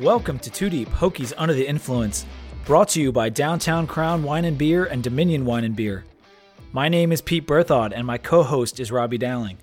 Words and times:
Welcome 0.00 0.38
to 0.38 0.50
Two 0.50 0.70
Deep 0.70 0.88
Hokies 0.88 1.34
Under 1.36 1.52
the 1.52 1.68
Influence, 1.68 2.24
brought 2.64 2.88
to 2.88 3.02
you 3.02 3.12
by 3.12 3.28
Downtown 3.28 3.86
Crown 3.86 4.22
Wine 4.22 4.46
and 4.46 4.56
Beer 4.56 4.86
and 4.86 5.02
Dominion 5.02 5.44
Wine 5.44 5.62
and 5.62 5.76
Beer. 5.76 6.06
My 6.72 6.88
name 6.88 7.12
is 7.12 7.20
Pete 7.20 7.46
Berthaud, 7.46 7.92
and 7.94 8.06
my 8.06 8.16
co 8.16 8.42
host 8.42 8.80
is 8.80 8.90
Robbie 8.90 9.18
Dowling. 9.18 9.58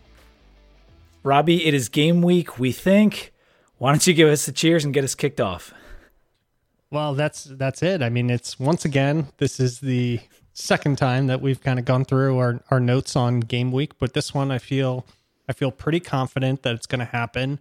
Robbie, 1.23 1.65
it 1.65 1.73
is 1.73 1.89
game 1.89 2.21
week, 2.21 2.59
we 2.59 2.71
think. 2.71 3.33
Why 3.79 3.91
don't 3.91 4.05
you 4.05 4.13
give 4.13 4.29
us 4.29 4.45
the 4.45 4.51
cheers 4.51 4.85
and 4.85 4.93
get 4.93 5.03
us 5.03 5.15
kicked 5.15 5.41
off? 5.41 5.73
Well, 6.91 7.15
that's 7.15 7.45
that's 7.45 7.81
it. 7.81 8.03
I 8.03 8.09
mean, 8.09 8.29
it's 8.29 8.59
once 8.59 8.85
again, 8.85 9.29
this 9.37 9.59
is 9.59 9.79
the 9.79 10.19
second 10.53 10.99
time 10.99 11.25
that 11.25 11.41
we've 11.41 11.63
kind 11.63 11.79
of 11.79 11.85
gone 11.85 12.05
through 12.05 12.37
our, 12.37 12.61
our 12.69 12.79
notes 12.79 13.15
on 13.15 13.39
game 13.39 13.71
week, 13.71 13.97
but 13.97 14.13
this 14.13 14.35
one 14.35 14.51
I 14.51 14.59
feel 14.59 15.03
I 15.49 15.53
feel 15.53 15.71
pretty 15.71 15.99
confident 15.99 16.61
that 16.61 16.75
it's 16.75 16.85
going 16.85 16.99
to 16.99 17.05
happen. 17.05 17.59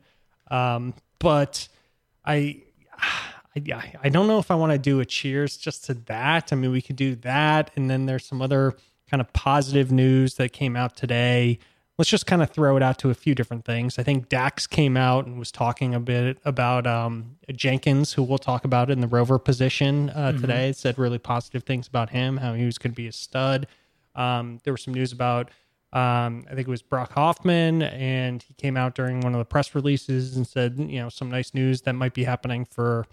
Um, 0.50 0.92
but 1.18 1.68
I, 2.26 2.64
I 3.00 3.92
I 4.02 4.08
don't 4.08 4.26
know 4.26 4.38
if 4.38 4.50
I 4.50 4.54
want 4.54 4.72
to 4.72 4.78
do 4.78 5.00
a 5.00 5.04
cheers 5.04 5.56
just 5.56 5.84
to 5.86 5.94
that. 5.94 6.52
I 6.52 6.56
mean, 6.56 6.70
we 6.70 6.82
could 6.82 6.96
do 6.96 7.14
that, 7.16 7.70
and 7.76 7.88
then 7.88 8.06
there's 8.06 8.26
some 8.26 8.42
other 8.42 8.74
kind 9.10 9.20
of 9.20 9.32
positive 9.32 9.92
news 9.92 10.34
that 10.34 10.52
came 10.52 10.76
out 10.76 10.96
today 10.96 11.58
let's 11.98 12.10
just 12.10 12.26
kind 12.26 12.42
of 12.42 12.50
throw 12.50 12.76
it 12.76 12.82
out 12.82 12.98
to 12.98 13.10
a 13.10 13.14
few 13.14 13.34
different 13.34 13.64
things. 13.64 13.98
I 13.98 14.02
think 14.02 14.28
Dax 14.28 14.66
came 14.66 14.96
out 14.96 15.26
and 15.26 15.38
was 15.38 15.50
talking 15.50 15.94
a 15.94 16.00
bit 16.00 16.38
about 16.44 16.86
um, 16.86 17.36
Jenkins, 17.52 18.12
who 18.12 18.22
we'll 18.22 18.38
talk 18.38 18.64
about 18.64 18.90
in 18.90 19.00
the 19.00 19.06
rover 19.06 19.38
position 19.38 20.10
uh, 20.10 20.30
mm-hmm. 20.30 20.40
today. 20.40 20.72
said 20.72 20.98
really 20.98 21.18
positive 21.18 21.62
things 21.64 21.88
about 21.88 22.10
him, 22.10 22.36
how 22.38 22.54
he 22.54 22.66
was 22.66 22.78
going 22.78 22.92
to 22.92 22.96
be 22.96 23.06
a 23.06 23.12
stud. 23.12 23.66
Um, 24.14 24.60
there 24.64 24.72
was 24.72 24.82
some 24.82 24.94
news 24.94 25.12
about, 25.12 25.50
um, 25.96 26.44
I 26.46 26.54
think 26.54 26.68
it 26.68 26.70
was 26.70 26.82
Brock 26.82 27.12
Hoffman, 27.12 27.80
and 27.80 28.42
he 28.42 28.52
came 28.52 28.76
out 28.76 28.94
during 28.94 29.22
one 29.22 29.32
of 29.34 29.38
the 29.38 29.46
press 29.46 29.74
releases 29.74 30.36
and 30.36 30.46
said, 30.46 30.76
you 30.78 31.00
know, 31.00 31.08
some 31.08 31.30
nice 31.30 31.54
news 31.54 31.80
that 31.82 31.94
might 31.94 32.12
be 32.12 32.24
happening 32.24 32.66
for 32.66 33.06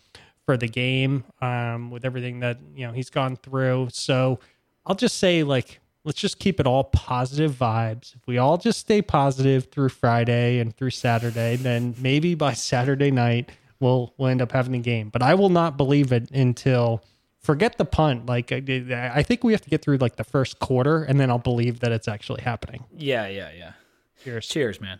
for 0.46 0.58
the 0.58 0.68
game 0.68 1.24
um, 1.40 1.90
with 1.92 2.04
everything 2.04 2.42
that 2.42 2.58
you 2.76 2.86
know 2.86 2.92
he's 2.92 3.10
gone 3.10 3.38
through. 3.38 3.88
So 3.94 4.42
I'll 4.86 4.96
just 4.96 5.18
say, 5.18 5.44
like, 5.44 5.80
let's 6.04 6.20
just 6.20 6.40
keep 6.40 6.60
it 6.60 6.68
all 6.68 6.84
positive 6.84 7.54
vibes. 7.54 8.18
If 8.18 8.28
we 8.28 8.38
all 8.38 8.58
just 8.58 8.80
stay 8.80 9.02
positive 9.02 9.72
through 9.72 9.88
Friday 9.88 10.60
and 10.60 10.76
through 10.76 10.90
Saturday, 10.90 11.56
then 11.56 11.96
maybe 12.00 12.36
by 12.36 12.52
Saturday 12.54 13.12
night 13.12 13.50
we'll 13.80 14.14
we'll 14.18 14.28
end 14.28 14.42
up 14.42 14.52
having 14.52 14.76
a 14.76 14.80
game. 14.80 15.08
But 15.08 15.22
I 15.22 15.36
will 15.36 15.48
not 15.48 15.78
believe 15.78 16.12
it 16.12 16.30
until 16.32 17.02
forget 17.44 17.78
the 17.78 17.86
punt. 17.86 18.26
Like 18.26 18.52
I, 18.52 19.12
I 19.14 19.24
think 19.24 19.44
we 19.44 19.52
have 19.52 19.62
to 19.62 19.70
get 19.70 19.82
through 19.82 19.98
like 19.98 20.16
the 20.16 20.24
first 20.24 20.60
quarter, 20.60 21.04
and 21.04 21.20
then 21.20 21.30
I'll 21.30 21.38
believe 21.38 21.82
that 21.82 21.92
it's 21.92 22.08
actually 22.08 22.42
happening. 22.42 22.86
Yeah, 22.98 23.28
yeah, 23.28 23.52
yeah. 23.56 23.74
Cheers, 24.24 24.48
cheers, 24.48 24.82
man. 24.82 25.00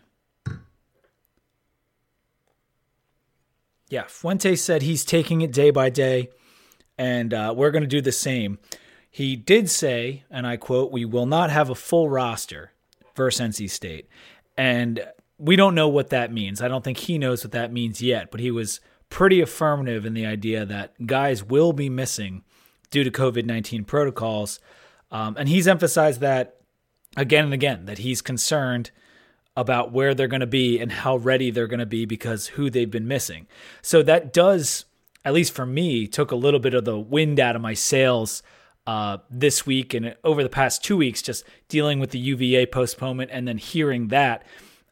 Yeah, 3.88 4.04
Fuente 4.08 4.56
said 4.56 4.82
he's 4.82 5.04
taking 5.04 5.40
it 5.40 5.52
day 5.52 5.70
by 5.70 5.90
day, 5.90 6.30
and 6.98 7.32
uh, 7.32 7.54
we're 7.56 7.70
going 7.70 7.82
to 7.82 7.88
do 7.88 8.00
the 8.00 8.12
same. 8.12 8.58
He 9.10 9.36
did 9.36 9.70
say, 9.70 10.24
and 10.30 10.46
I 10.46 10.56
quote, 10.56 10.90
"We 10.92 11.04
will 11.04 11.26
not 11.26 11.50
have 11.50 11.70
a 11.70 11.74
full 11.74 12.08
roster 12.08 12.72
versus 13.14 13.40
NC 13.40 13.70
State," 13.70 14.08
and 14.56 15.06
we 15.38 15.56
don't 15.56 15.74
know 15.74 15.88
what 15.88 16.10
that 16.10 16.32
means. 16.32 16.60
I 16.62 16.68
don't 16.68 16.82
think 16.82 16.98
he 16.98 17.18
knows 17.18 17.44
what 17.44 17.52
that 17.52 17.72
means 17.72 18.02
yet, 18.02 18.30
but 18.30 18.40
he 18.40 18.50
was 18.50 18.80
pretty 19.14 19.40
affirmative 19.40 20.04
in 20.04 20.12
the 20.12 20.26
idea 20.26 20.66
that 20.66 21.06
guys 21.06 21.44
will 21.44 21.72
be 21.72 21.88
missing 21.88 22.42
due 22.90 23.04
to 23.04 23.12
COVID 23.12 23.44
19 23.44 23.84
protocols. 23.84 24.58
Um, 25.12 25.36
and 25.38 25.48
he's 25.48 25.68
emphasized 25.68 26.20
that 26.20 26.56
again 27.16 27.44
and 27.44 27.54
again 27.54 27.84
that 27.84 27.98
he's 27.98 28.20
concerned 28.20 28.90
about 29.56 29.92
where 29.92 30.14
they're 30.16 30.26
going 30.26 30.40
to 30.40 30.48
be 30.48 30.80
and 30.80 30.90
how 30.90 31.14
ready 31.14 31.52
they're 31.52 31.68
going 31.68 31.78
to 31.78 31.86
be 31.86 32.04
because 32.04 32.48
who 32.48 32.68
they've 32.68 32.90
been 32.90 33.06
missing. 33.06 33.46
So 33.82 34.02
that 34.02 34.32
does, 34.32 34.84
at 35.24 35.32
least 35.32 35.52
for 35.52 35.64
me, 35.64 36.08
took 36.08 36.32
a 36.32 36.36
little 36.36 36.58
bit 36.58 36.74
of 36.74 36.84
the 36.84 36.98
wind 36.98 37.38
out 37.38 37.54
of 37.54 37.62
my 37.62 37.74
sails 37.74 38.42
uh, 38.84 39.18
this 39.30 39.64
week 39.64 39.94
and 39.94 40.16
over 40.24 40.42
the 40.42 40.48
past 40.48 40.82
two 40.82 40.96
weeks, 40.96 41.22
just 41.22 41.44
dealing 41.68 42.00
with 42.00 42.10
the 42.10 42.18
UVA 42.18 42.66
postponement 42.66 43.30
and 43.32 43.46
then 43.46 43.58
hearing 43.58 44.08
that. 44.08 44.44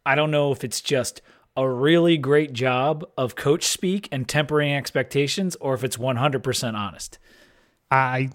I 0.06 0.14
don't 0.14 0.30
know 0.30 0.52
if 0.52 0.62
it's 0.62 0.80
just 0.80 1.22
a 1.56 1.68
really 1.68 2.16
great 2.16 2.52
job 2.52 3.06
of 3.16 3.34
coach 3.36 3.64
speak 3.66 4.08
and 4.10 4.28
tempering 4.28 4.72
expectations 4.72 5.56
or 5.56 5.74
if 5.74 5.84
it's 5.84 5.96
100% 5.96 6.74
honest. 6.74 7.18
I 7.90 8.30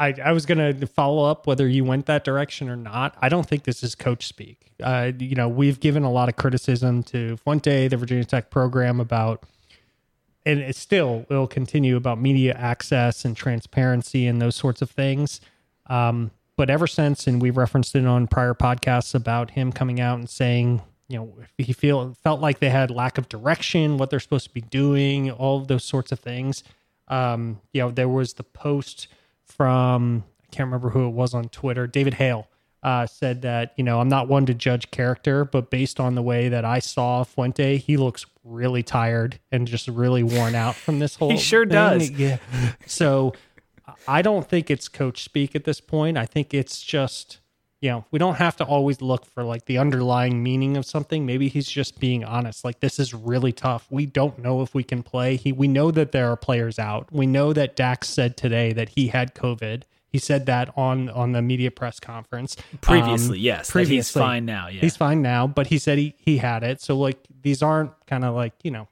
I, 0.00 0.14
I 0.24 0.32
was 0.32 0.46
going 0.46 0.78
to 0.78 0.86
follow 0.86 1.30
up 1.30 1.46
whether 1.46 1.68
you 1.68 1.84
went 1.84 2.06
that 2.06 2.24
direction 2.24 2.70
or 2.70 2.76
not. 2.76 3.14
I 3.20 3.28
don't 3.28 3.46
think 3.46 3.64
this 3.64 3.82
is 3.82 3.94
coach 3.94 4.26
speak. 4.26 4.72
Uh, 4.82 5.12
you 5.18 5.34
know, 5.34 5.46
we've 5.46 5.78
given 5.78 6.04
a 6.04 6.10
lot 6.10 6.30
of 6.30 6.36
criticism 6.36 7.02
to 7.04 7.36
Fuente, 7.36 7.86
the 7.86 7.98
Virginia 7.98 8.24
Tech 8.24 8.48
program, 8.48 8.98
about 8.98 9.44
and 10.46 10.58
it 10.58 10.74
still 10.74 11.26
will 11.28 11.46
continue 11.46 11.96
about 11.96 12.18
media 12.18 12.54
access 12.54 13.26
and 13.26 13.36
transparency 13.36 14.26
and 14.26 14.40
those 14.40 14.56
sorts 14.56 14.80
of 14.80 14.90
things. 14.90 15.38
Um, 15.86 16.30
but 16.56 16.70
ever 16.70 16.86
since, 16.86 17.26
and 17.26 17.40
we 17.42 17.50
referenced 17.50 17.94
it 17.94 18.06
on 18.06 18.26
prior 18.26 18.54
podcasts 18.54 19.14
about 19.14 19.50
him 19.50 19.70
coming 19.70 20.00
out 20.00 20.18
and 20.18 20.30
saying, 20.30 20.80
you 21.10 21.18
know, 21.18 21.34
he 21.58 21.72
feel 21.72 22.14
felt 22.22 22.40
like 22.40 22.60
they 22.60 22.70
had 22.70 22.90
lack 22.90 23.18
of 23.18 23.28
direction, 23.28 23.98
what 23.98 24.10
they're 24.10 24.20
supposed 24.20 24.46
to 24.46 24.54
be 24.54 24.60
doing, 24.60 25.30
all 25.30 25.58
of 25.58 25.68
those 25.68 25.84
sorts 25.84 26.12
of 26.12 26.20
things. 26.20 26.62
Um, 27.08 27.60
you 27.72 27.82
know, 27.82 27.90
there 27.90 28.08
was 28.08 28.34
the 28.34 28.44
post 28.44 29.08
from 29.44 30.24
I 30.42 30.46
can't 30.54 30.66
remember 30.68 30.90
who 30.90 31.06
it 31.08 31.10
was 31.10 31.34
on 31.34 31.48
Twitter, 31.48 31.86
David 31.88 32.14
Hale, 32.14 32.46
uh, 32.84 33.06
said 33.06 33.42
that 33.42 33.72
you 33.76 33.82
know 33.84 34.00
I'm 34.00 34.08
not 34.08 34.28
one 34.28 34.46
to 34.46 34.54
judge 34.54 34.90
character, 34.92 35.44
but 35.44 35.68
based 35.68 35.98
on 35.98 36.14
the 36.14 36.22
way 36.22 36.48
that 36.48 36.64
I 36.64 36.78
saw 36.78 37.24
Fuente, 37.24 37.76
he 37.78 37.96
looks 37.96 38.24
really 38.44 38.82
tired 38.84 39.40
and 39.50 39.66
just 39.66 39.88
really 39.88 40.22
worn 40.22 40.54
out 40.54 40.76
from 40.76 41.00
this 41.00 41.16
whole. 41.16 41.30
he 41.30 41.36
sure 41.36 41.64
thing. 41.64 41.72
does. 41.72 42.10
Yeah. 42.20 42.38
So 42.86 43.34
I 44.06 44.22
don't 44.22 44.48
think 44.48 44.70
it's 44.70 44.88
coach 44.88 45.24
speak 45.24 45.56
at 45.56 45.64
this 45.64 45.80
point. 45.80 46.16
I 46.16 46.24
think 46.26 46.54
it's 46.54 46.80
just 46.82 47.39
you 47.80 47.90
know 47.90 48.04
we 48.10 48.18
don't 48.18 48.36
have 48.36 48.56
to 48.56 48.64
always 48.64 49.00
look 49.00 49.24
for 49.24 49.42
like 49.42 49.64
the 49.64 49.78
underlying 49.78 50.42
meaning 50.42 50.76
of 50.76 50.84
something. 50.84 51.24
Maybe 51.26 51.48
he's 51.48 51.68
just 51.68 51.98
being 51.98 52.24
honest. 52.24 52.64
Like 52.64 52.80
this 52.80 52.98
is 52.98 53.14
really 53.14 53.52
tough. 53.52 53.86
We 53.90 54.06
don't 54.06 54.38
know 54.38 54.62
if 54.62 54.74
we 54.74 54.82
can 54.82 55.02
play. 55.02 55.36
He 55.36 55.52
we 55.52 55.68
know 55.68 55.90
that 55.90 56.12
there 56.12 56.30
are 56.30 56.36
players 56.36 56.78
out. 56.78 57.12
We 57.12 57.26
know 57.26 57.52
that 57.52 57.76
Dax 57.76 58.08
said 58.08 58.36
today 58.36 58.72
that 58.72 58.90
he 58.90 59.08
had 59.08 59.34
COVID 59.34 59.82
he 60.10 60.18
said 60.18 60.46
that 60.46 60.76
on 60.76 61.08
on 61.08 61.32
the 61.32 61.40
media 61.40 61.70
press 61.70 62.00
conference 62.00 62.56
previously. 62.80 63.38
Um, 63.38 63.44
yes, 63.44 63.70
previously 63.70 63.96
he's 63.96 64.10
fine 64.10 64.44
now. 64.44 64.66
Yeah, 64.66 64.80
he's 64.80 64.96
fine 64.96 65.22
now. 65.22 65.46
But 65.46 65.68
he 65.68 65.78
said 65.78 65.98
he 65.98 66.14
he 66.18 66.38
had 66.38 66.64
it. 66.64 66.80
So 66.80 66.98
like 66.98 67.18
these 67.42 67.62
aren't 67.62 67.92
kind 68.06 68.24
of 68.24 68.34
like 68.34 68.54
you 68.64 68.72
know 68.72 68.88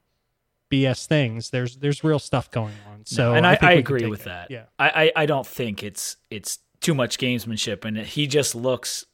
BS 0.71 1.07
things. 1.07 1.49
There's 1.49 1.75
there's 1.77 2.05
real 2.05 2.19
stuff 2.19 2.49
going 2.51 2.75
on. 2.89 3.05
So 3.05 3.31
no, 3.31 3.35
and 3.35 3.45
I, 3.45 3.57
I, 3.61 3.67
I 3.67 3.71
agree 3.73 4.05
with 4.05 4.21
it. 4.21 4.25
that. 4.25 4.51
Yeah, 4.51 4.63
I, 4.77 4.89
I 4.89 5.23
I 5.23 5.25
don't 5.25 5.45
think 5.45 5.83
it's 5.83 6.15
it's 6.29 6.59
too 6.81 6.93
much 6.93 7.17
gamesmanship, 7.17 7.85
and 7.85 7.97
he 7.97 8.27
just 8.27 8.55
looks 8.55 9.05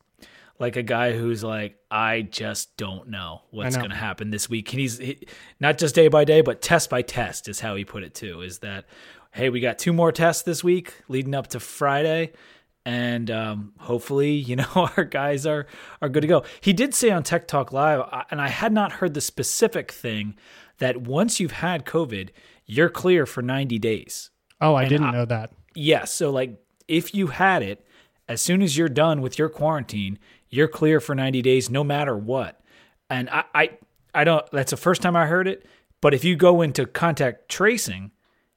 like 0.59 0.75
a 0.75 0.83
guy 0.83 1.13
who's 1.13 1.43
like, 1.43 1.77
I 1.91 2.21
just 2.21 2.77
don't 2.77 3.09
know 3.09 3.41
what's 3.51 3.75
going 3.75 3.89
to 3.89 3.95
happen 3.95 4.29
this 4.29 4.49
week. 4.49 4.71
And 4.71 4.79
he's 4.79 4.97
he, 4.97 5.27
not 5.59 5.77
just 5.77 5.95
day 5.95 6.07
by 6.07 6.23
day, 6.23 6.41
but 6.41 6.61
test 6.61 6.89
by 6.89 7.01
test 7.01 7.49
is 7.49 7.59
how 7.59 7.75
he 7.75 7.83
put 7.83 8.03
it 8.03 8.13
too. 8.13 8.41
Is 8.41 8.59
that 8.59 8.85
hey, 9.31 9.49
we 9.49 9.59
got 9.59 9.77
two 9.77 9.91
more 9.91 10.13
tests 10.13 10.43
this 10.43 10.63
week 10.63 10.93
leading 11.09 11.35
up 11.35 11.47
to 11.47 11.59
Friday. 11.59 12.31
And 12.85 13.29
um, 13.29 13.73
hopefully, 13.79 14.31
you 14.31 14.55
know, 14.55 14.89
our 14.97 15.03
guys 15.03 15.45
are 15.45 15.67
are 16.01 16.09
good 16.09 16.21
to 16.21 16.27
go. 16.27 16.43
He 16.61 16.73
did 16.73 16.93
say 16.93 17.11
on 17.11 17.23
Tech 17.23 17.47
Talk 17.47 17.73
Live, 17.73 18.01
and 18.31 18.41
I 18.41 18.47
had 18.47 18.71
not 18.71 18.93
heard 18.93 19.13
the 19.13 19.21
specific 19.21 19.91
thing 19.91 20.35
that 20.77 20.97
once 20.97 21.39
you've 21.39 21.51
had 21.51 21.85
COVID, 21.85 22.29
you're 22.65 22.89
clear 22.89 23.25
for 23.25 23.41
90 23.41 23.79
days. 23.79 24.29
Oh, 24.59 24.73
I 24.73 24.83
and 24.83 24.89
didn't 24.89 25.07
I, 25.07 25.11
know 25.11 25.25
that. 25.25 25.51
Yes. 25.73 25.99
Yeah, 25.99 26.05
so, 26.05 26.31
like, 26.31 26.57
if 26.87 27.13
you 27.13 27.27
had 27.27 27.63
it, 27.63 27.85
as 28.27 28.41
soon 28.41 28.61
as 28.61 28.77
you're 28.77 28.89
done 28.89 29.21
with 29.21 29.37
your 29.37 29.49
quarantine, 29.49 30.19
you're 30.49 30.67
clear 30.67 30.99
for 30.99 31.13
90 31.15 31.41
days, 31.41 31.69
no 31.69 31.83
matter 31.83 32.17
what. 32.17 32.61
And 33.09 33.29
I, 33.29 33.43
I, 33.53 33.69
I 34.13 34.23
don't. 34.23 34.45
That's 34.51 34.71
the 34.71 34.77
first 34.77 35.01
time 35.01 35.15
I 35.15 35.25
heard 35.25 35.47
it. 35.47 35.65
But 36.01 36.13
if 36.13 36.23
you 36.23 36.35
go 36.35 36.61
into 36.61 36.85
contact 36.85 37.49
tracing, 37.49 38.11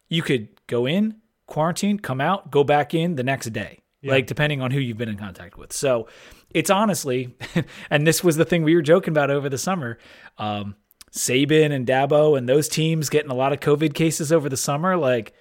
you 0.09 0.23
could 0.23 0.49
go 0.67 0.87
in, 0.87 1.17
quarantine, 1.47 1.99
come 1.99 2.21
out, 2.21 2.51
go 2.51 2.65
back 2.65 2.95
in 2.95 3.17
the 3.17 3.23
next 3.23 3.47
day. 3.53 3.81
Yeah. 4.01 4.13
Like 4.13 4.27
depending 4.27 4.63
on 4.63 4.71
who 4.71 4.79
you've 4.79 4.97
been 4.97 5.09
in 5.09 5.17
contact 5.17 5.59
with. 5.59 5.73
So 5.73 6.09
it's 6.51 6.71
honestly, 6.71 7.35
and 7.91 8.07
this 8.07 8.23
was 8.23 8.37
the 8.37 8.45
thing 8.45 8.63
we 8.63 8.75
were 8.75 8.83
joking 8.83 9.13
about 9.13 9.31
over 9.31 9.49
the 9.49 9.59
summer. 9.59 9.99
Um, 10.39 10.77
Saban 11.11 11.73
and 11.73 11.87
Dabo 11.87 12.37
and 12.37 12.49
those 12.49 12.69
teams 12.69 13.09
getting 13.09 13.31
a 13.31 13.35
lot 13.35 13.53
of 13.53 13.61
COVID 13.61 13.95
cases 13.95 14.31
over 14.31 14.49
the 14.49 14.57
summer. 14.57 14.97
Like 14.97 15.35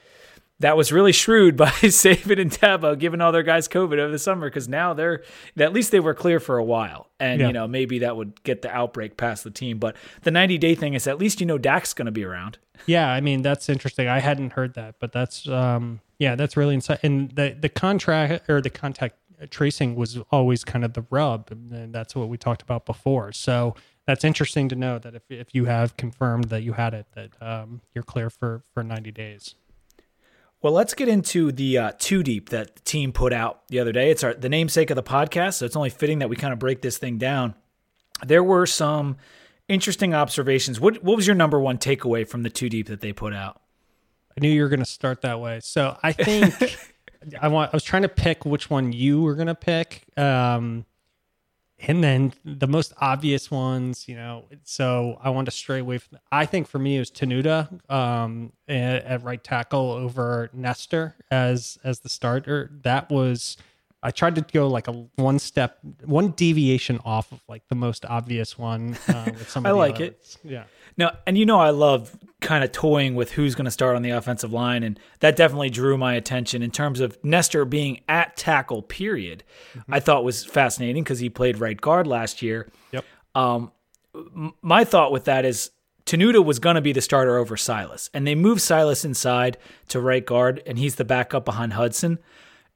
that 0.59 0.75
was 0.75 0.91
really 0.91 1.11
shrewd 1.11 1.55
by 1.55 1.69
Saban 1.69 2.39
and 2.41 2.51
Dabo 2.51 2.97
giving 2.97 3.21
all 3.21 3.31
their 3.31 3.43
guys 3.43 3.67
COVID 3.67 3.99
over 3.99 4.11
the 4.11 4.19
summer 4.19 4.47
because 4.47 4.67
now 4.67 4.93
they're 4.93 5.23
at 5.57 5.73
least 5.73 5.91
they 5.91 5.99
were 5.99 6.13
clear 6.13 6.39
for 6.39 6.57
a 6.57 6.63
while, 6.63 7.09
and 7.19 7.39
yeah. 7.39 7.47
you 7.47 7.53
know 7.53 7.67
maybe 7.67 7.99
that 7.99 8.17
would 8.17 8.41
get 8.43 8.61
the 8.61 8.71
outbreak 8.71 9.17
past 9.17 9.43
the 9.43 9.51
team. 9.51 9.77
But 9.77 9.95
the 10.23 10.31
90 10.31 10.57
day 10.57 10.75
thing 10.75 10.93
is 10.93 11.07
at 11.07 11.19
least 11.19 11.39
you 11.39 11.45
know 11.45 11.57
Dax's 11.57 11.93
going 11.93 12.07
to 12.07 12.11
be 12.11 12.23
around. 12.23 12.57
Yeah, 12.85 13.09
I 13.09 13.21
mean 13.21 13.41
that's 13.41 13.69
interesting. 13.69 14.07
I 14.07 14.19
hadn't 14.19 14.53
heard 14.53 14.73
that, 14.75 14.95
but 14.99 15.11
that's 15.11 15.47
um 15.47 16.01
yeah 16.19 16.35
that's 16.35 16.57
really 16.57 16.75
inside. 16.75 16.99
And 17.03 17.31
the 17.31 17.55
the 17.59 17.69
contract 17.69 18.49
or 18.49 18.61
the 18.61 18.69
contact 18.69 19.15
tracing 19.51 19.95
was 19.95 20.17
always 20.31 20.63
kind 20.63 20.83
of 20.83 20.93
the 20.93 21.05
rub, 21.11 21.49
and 21.51 21.93
that's 21.93 22.15
what 22.15 22.29
we 22.29 22.37
talked 22.37 22.63
about 22.63 22.85
before. 22.85 23.31
So 23.31 23.75
that's 24.07 24.23
interesting 24.23 24.69
to 24.69 24.75
know 24.75 24.97
that 24.97 25.13
if 25.13 25.23
if 25.29 25.53
you 25.53 25.65
have 25.65 25.95
confirmed 25.97 26.45
that 26.45 26.63
you 26.63 26.73
had 26.73 26.95
it, 26.95 27.05
that 27.13 27.29
um, 27.41 27.81
you're 27.93 28.03
clear 28.03 28.31
for 28.31 28.63
for 28.73 28.83
90 28.83 29.11
days. 29.11 29.55
Well, 30.61 30.73
let's 30.73 30.93
get 30.93 31.07
into 31.07 31.51
the 31.51 31.77
uh, 31.77 31.91
two 31.99 32.23
deep 32.23 32.49
that 32.49 32.75
the 32.75 32.81
team 32.81 33.11
put 33.11 33.31
out 33.31 33.67
the 33.67 33.79
other 33.79 33.91
day. 33.91 34.09
It's 34.09 34.23
our 34.23 34.33
the 34.33 34.49
namesake 34.49 34.89
of 34.89 34.95
the 34.95 35.03
podcast, 35.03 35.55
so 35.55 35.65
it's 35.65 35.75
only 35.75 35.91
fitting 35.91 36.19
that 36.19 36.29
we 36.29 36.35
kind 36.35 36.51
of 36.51 36.59
break 36.59 36.81
this 36.81 36.97
thing 36.97 37.17
down. 37.17 37.53
There 38.25 38.43
were 38.43 38.65
some 38.65 39.17
interesting 39.67 40.13
observations. 40.15 40.79
What 40.79 41.03
what 41.03 41.15
was 41.15 41.27
your 41.27 41.35
number 41.35 41.59
one 41.59 41.77
takeaway 41.77 42.27
from 42.27 42.43
the 42.43 42.49
two 42.49 42.69
deep 42.69 42.87
that 42.87 43.01
they 43.01 43.13
put 43.13 43.33
out? 43.33 43.61
I 44.35 44.41
knew 44.41 44.49
you 44.49 44.63
were 44.63 44.69
going 44.69 44.79
to 44.79 44.85
start 44.85 45.21
that 45.21 45.39
way, 45.39 45.59
so 45.61 45.97
I 46.01 46.11
think 46.11 46.77
I 47.41 47.47
want. 47.49 47.73
I 47.73 47.75
was 47.75 47.83
trying 47.83 48.03
to 48.03 48.09
pick 48.09 48.45
which 48.45 48.69
one 48.69 48.93
you 48.93 49.21
were 49.21 49.35
going 49.35 49.47
to 49.47 49.55
pick. 49.55 50.05
Um, 50.17 50.85
and 51.79 52.03
then 52.03 52.33
the 52.43 52.67
most 52.67 52.93
obvious 52.97 53.51
ones, 53.51 54.07
you 54.07 54.15
know. 54.15 54.45
So 54.63 55.19
I 55.21 55.29
wanted 55.29 55.51
to 55.51 55.57
stray 55.57 55.79
away 55.79 55.99
from. 55.99 56.17
I 56.31 56.45
think 56.45 56.67
for 56.67 56.79
me 56.79 56.95
it 56.95 56.99
was 56.99 57.11
Tenuta 57.11 57.69
um, 57.91 58.51
at, 58.67 59.03
at 59.03 59.23
right 59.23 59.43
tackle 59.43 59.91
over 59.91 60.49
Nester 60.53 61.15
as 61.29 61.77
as 61.83 61.99
the 61.99 62.09
starter. 62.09 62.71
That 62.83 63.09
was. 63.09 63.57
I 64.03 64.11
tried 64.11 64.35
to 64.35 64.41
go 64.41 64.67
like 64.67 64.87
a 64.87 64.91
one 65.15 65.39
step, 65.39 65.79
one 66.05 66.29
deviation 66.31 66.99
off 67.03 67.31
of 67.31 67.41
like 67.47 67.67
the 67.67 67.75
most 67.75 68.05
obvious 68.05 68.57
one. 68.57 68.95
Uh, 69.07 69.25
with 69.25 69.49
some 69.49 69.65
I 69.65 69.71
like 69.71 69.95
others. 69.95 70.37
it. 70.43 70.49
Yeah. 70.51 70.63
Now, 70.97 71.17
and 71.27 71.37
you 71.37 71.45
know, 71.45 71.59
I 71.59 71.69
love 71.69 72.17
kind 72.41 72.63
of 72.63 72.71
toying 72.71 73.15
with 73.15 73.31
who's 73.31 73.55
going 73.55 73.65
to 73.65 73.71
start 73.71 73.95
on 73.95 74.01
the 74.03 74.11
offensive 74.11 74.53
line, 74.53 74.83
and 74.83 74.99
that 75.19 75.35
definitely 75.35 75.69
drew 75.69 75.97
my 75.97 76.13
attention 76.13 76.61
in 76.61 76.71
terms 76.71 76.99
of 76.99 77.17
Nester 77.23 77.65
being 77.65 78.01
at 78.07 78.35
tackle. 78.37 78.81
Period, 78.81 79.43
Mm-hmm. 79.75 79.93
I 79.93 79.99
thought 79.99 80.23
was 80.23 80.43
fascinating 80.45 81.03
because 81.03 81.19
he 81.19 81.29
played 81.29 81.59
right 81.59 81.79
guard 81.79 82.07
last 82.07 82.41
year. 82.41 82.69
Yep. 82.91 83.05
Um, 83.35 83.71
m- 84.15 84.53
my 84.61 84.83
thought 84.83 85.11
with 85.11 85.25
that 85.25 85.45
is 85.45 85.71
Tenuta 86.05 86.43
was 86.43 86.57
going 86.59 86.75
to 86.75 86.81
be 86.81 86.93
the 86.93 87.01
starter 87.01 87.37
over 87.37 87.57
Silas, 87.57 88.09
and 88.13 88.25
they 88.25 88.35
moved 88.35 88.61
Silas 88.61 89.03
inside 89.05 89.57
to 89.89 89.99
right 89.99 90.25
guard, 90.25 90.61
and 90.65 90.79
he's 90.79 90.95
the 90.95 91.05
backup 91.05 91.43
behind 91.45 91.73
Hudson. 91.73 92.17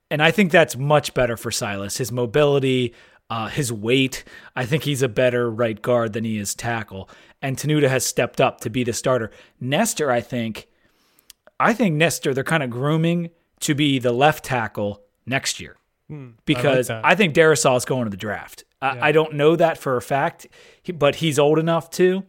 And 0.09 0.21
I 0.21 0.29
think 0.31 0.51
that's 0.51 0.75
much 0.75 1.13
better 1.13 1.38
for 1.38 1.51
Silas. 1.51 1.97
His 1.97 2.12
mobility, 2.12 2.94
uh, 3.31 3.48
his 3.48 3.72
weight. 3.72 4.25
I 4.57 4.66
think 4.66 4.83
he's 4.83 5.01
a 5.01 5.07
better 5.07 5.50
right 5.50 5.81
guard 5.81 6.12
than 6.12 6.25
he 6.25 6.38
is 6.38 6.54
tackle. 6.54 7.10
And 7.42 7.56
Tenuta 7.56 7.88
has 7.88 8.06
stepped 8.06 8.42
up 8.42 8.60
to 8.62 8.69
be 8.69 8.83
the 8.83 8.92
starter. 8.92 9.31
Nester, 9.60 10.12
I 10.12 10.19
think, 10.19 10.68
I 11.57 11.74
think 11.74 11.95
Nester, 11.95 12.33
they're 12.33 12.44
kind 12.44 12.62
of 12.62 12.69
grooming 12.69 13.30
to 13.62 13.74
be 13.74 14.00
the 14.00 14.12
left 14.12 14.44
tackle 14.44 15.01
next 15.25 15.62
year 15.62 15.78
because 16.45 16.89
I, 16.89 17.01
that. 17.01 17.18
think 17.18 17.33
Darrisaw 17.33 17.78
is 17.78 17.86
going 17.86 18.04
to 18.04 18.10
the 18.10 18.18
draft. 18.18 18.66
I, 18.81 19.10
I 19.10 19.12
don't 19.13 19.36
know 19.36 19.56
that 19.56 19.78
for 19.78 19.95
a 19.95 20.01
fact, 20.01 20.48
but 20.94 21.16
he's 21.16 21.39
old 21.39 21.57
enough 21.57 21.89
to, 21.92 22.25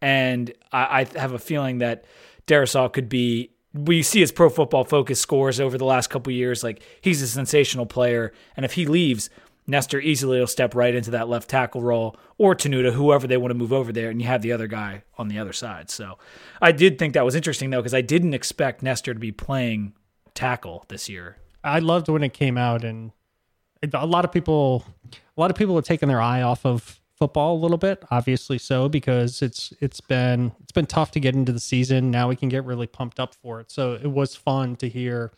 and 0.00 0.52
I, 0.70 1.08
I 1.14 1.18
have 1.18 1.32
a 1.32 1.38
feeling 1.38 1.78
that 1.78 2.04
Darrisaw 2.46 2.92
could 2.92 3.08
be. 3.08 3.50
We 3.72 4.04
see 4.04 4.20
his 4.20 4.30
Pro 4.30 4.50
Football 4.50 4.84
Focus 4.84 5.20
scores 5.20 5.58
over 5.58 5.76
the 5.76 5.84
last 5.84 6.10
couple 6.10 6.32
years. 6.32 6.62
Like 6.62 6.80
he's 7.00 7.22
a 7.22 7.26
sensational 7.26 7.86
player, 7.86 8.32
and 8.56 8.64
if 8.64 8.74
he 8.74 8.86
leaves, 8.86 9.30
Nester 9.66 9.98
easily 10.00 10.38
will 10.38 10.46
step 10.46 10.74
right 10.74 10.94
into 10.94 11.10
that 11.12 11.28
left 11.28 11.48
tackle 11.48 11.82
role, 11.82 12.16
or 12.36 12.54
Tenuta, 12.54 12.92
whoever 12.92 13.26
they 13.26 13.36
want 13.36 13.50
to 13.50 13.58
move 13.58 13.72
over 13.72 13.92
there, 13.92 14.10
and 14.10 14.20
you 14.20 14.28
have 14.28 14.42
the 14.42 14.52
other 14.52 14.66
guy 14.66 15.04
on 15.16 15.28
the 15.28 15.38
other 15.38 15.52
side. 15.52 15.90
So 15.90 16.18
I 16.60 16.72
did 16.72 16.98
think 16.98 17.14
that 17.14 17.24
was 17.24 17.34
interesting 17.34 17.70
though, 17.70 17.80
because 17.80 17.94
I 17.94 18.02
didn't 18.02 18.34
expect 18.34 18.82
Nester 18.82 19.14
to 19.14 19.20
be 19.20 19.32
playing 19.32 19.94
tackle 20.34 20.84
this 20.88 21.08
year. 21.08 21.38
I 21.62 21.78
loved 21.78 22.08
when 22.08 22.22
it 22.22 22.34
came 22.34 22.58
out, 22.58 22.84
and 22.84 23.12
a 23.92 24.06
lot 24.06 24.24
of 24.24 24.32
people, 24.32 24.84
a 25.12 25.40
lot 25.40 25.50
of 25.50 25.56
people 25.56 25.74
have 25.76 25.84
taken 25.84 26.08
their 26.08 26.20
eye 26.20 26.42
off 26.42 26.66
of 26.66 27.00
football 27.16 27.56
a 27.56 27.60
little 27.60 27.78
bit. 27.78 28.04
Obviously, 28.10 28.58
so 28.58 28.88
because 28.88 29.40
it's 29.40 29.72
it's 29.80 30.00
been 30.00 30.52
it's 30.62 30.72
been 30.72 30.86
tough 30.86 31.10
to 31.12 31.20
get 31.20 31.34
into 31.34 31.52
the 31.52 31.60
season. 31.60 32.10
Now 32.10 32.28
we 32.28 32.36
can 32.36 32.48
get 32.48 32.64
really 32.64 32.86
pumped 32.86 33.18
up 33.18 33.34
for 33.34 33.60
it. 33.60 33.70
So 33.70 33.94
it 33.94 34.10
was 34.10 34.36
fun 34.36 34.76
to 34.76 34.88
hear, 34.88 35.32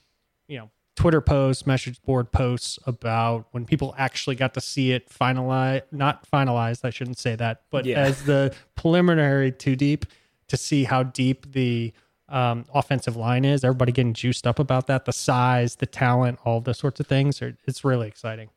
you 0.48 0.58
know, 0.58 0.70
Twitter 0.96 1.20
posts, 1.20 1.66
message 1.66 2.02
board 2.02 2.32
posts 2.32 2.78
about 2.86 3.46
when 3.52 3.64
people 3.64 3.94
actually 3.96 4.34
got 4.34 4.54
to 4.54 4.60
see 4.60 4.92
it 4.92 5.08
finalized, 5.08 5.82
not 5.92 6.28
finalized. 6.28 6.84
I 6.84 6.90
shouldn't 6.90 7.18
say 7.18 7.36
that, 7.36 7.62
but 7.70 7.84
Yeah. 7.84 7.98
as 8.00 8.24
the 8.24 8.54
preliminary 8.74 9.52
two 9.52 9.76
deep 9.76 10.06
to 10.48 10.56
see 10.56 10.84
how 10.84 11.02
deep 11.04 11.52
the 11.52 11.92
um, 12.28 12.64
offensive 12.74 13.14
line 13.14 13.44
is. 13.44 13.62
Everybody 13.62 13.92
getting 13.92 14.12
juiced 14.14 14.46
up 14.48 14.58
about 14.58 14.88
that, 14.88 15.04
the 15.04 15.12
size, 15.12 15.76
the 15.76 15.86
talent, 15.86 16.38
all 16.44 16.60
those 16.60 16.78
sorts 16.78 16.98
of 16.98 17.06
things. 17.06 17.40
Are, 17.40 17.56
it's 17.66 17.84
really 17.84 18.08
exciting. 18.08 18.48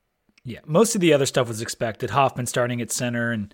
Yeah, 0.43 0.59
most 0.65 0.95
of 0.95 1.01
the 1.01 1.13
other 1.13 1.25
stuff 1.27 1.47
was 1.47 1.61
expected. 1.61 2.09
Hoffman 2.11 2.47
starting 2.47 2.81
at 2.81 2.91
center 2.91 3.31
and 3.31 3.53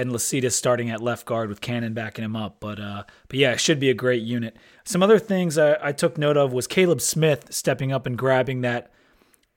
and 0.00 0.10
Lecitus 0.10 0.52
starting 0.52 0.90
at 0.90 1.02
left 1.02 1.26
guard 1.26 1.48
with 1.48 1.60
Cannon 1.60 1.94
backing 1.94 2.24
him 2.24 2.36
up. 2.36 2.58
But 2.60 2.80
uh, 2.80 3.04
but 3.28 3.38
yeah, 3.38 3.52
it 3.52 3.60
should 3.60 3.78
be 3.78 3.90
a 3.90 3.94
great 3.94 4.22
unit. 4.22 4.56
Some 4.84 5.02
other 5.02 5.18
things 5.18 5.58
I, 5.58 5.76
I 5.80 5.92
took 5.92 6.18
note 6.18 6.36
of 6.36 6.52
was 6.52 6.66
Caleb 6.66 7.00
Smith 7.00 7.46
stepping 7.50 7.92
up 7.92 8.06
and 8.06 8.16
grabbing 8.16 8.62
that 8.62 8.90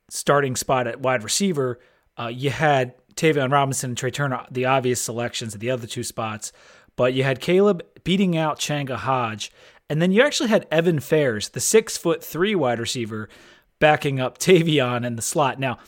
starting 0.09 0.55
spot 0.55 0.87
at 0.87 0.99
wide 0.99 1.23
receiver. 1.23 1.79
Uh, 2.19 2.27
you 2.27 2.49
had 2.49 2.93
Tayvion 3.15 3.51
Robinson 3.51 3.91
and 3.91 3.97
Tré 3.97 4.13
Turner, 4.13 4.45
the 4.51 4.65
obvious 4.65 5.01
selections 5.01 5.53
at 5.53 5.61
the 5.61 5.71
other 5.71 5.87
two 5.87 6.03
spots, 6.03 6.51
but 6.95 7.13
you 7.13 7.23
had 7.23 7.39
Caleb 7.39 7.83
beating 8.03 8.37
out 8.37 8.59
Changa 8.59 8.95
Hodge, 8.95 9.51
and 9.89 10.01
then 10.01 10.11
you 10.11 10.21
actually 10.21 10.49
had 10.49 10.67
Evan 10.71 10.99
Fairs, 10.99 11.49
the 11.49 11.59
six 11.59 11.97
foot 11.97 12.23
three 12.23 12.55
wide 12.55 12.79
receiver, 12.79 13.29
backing 13.79 14.19
up 14.19 14.37
Tayvion 14.39 15.05
in 15.05 15.15
the 15.15 15.21
slot. 15.21 15.59
Now, 15.59 15.79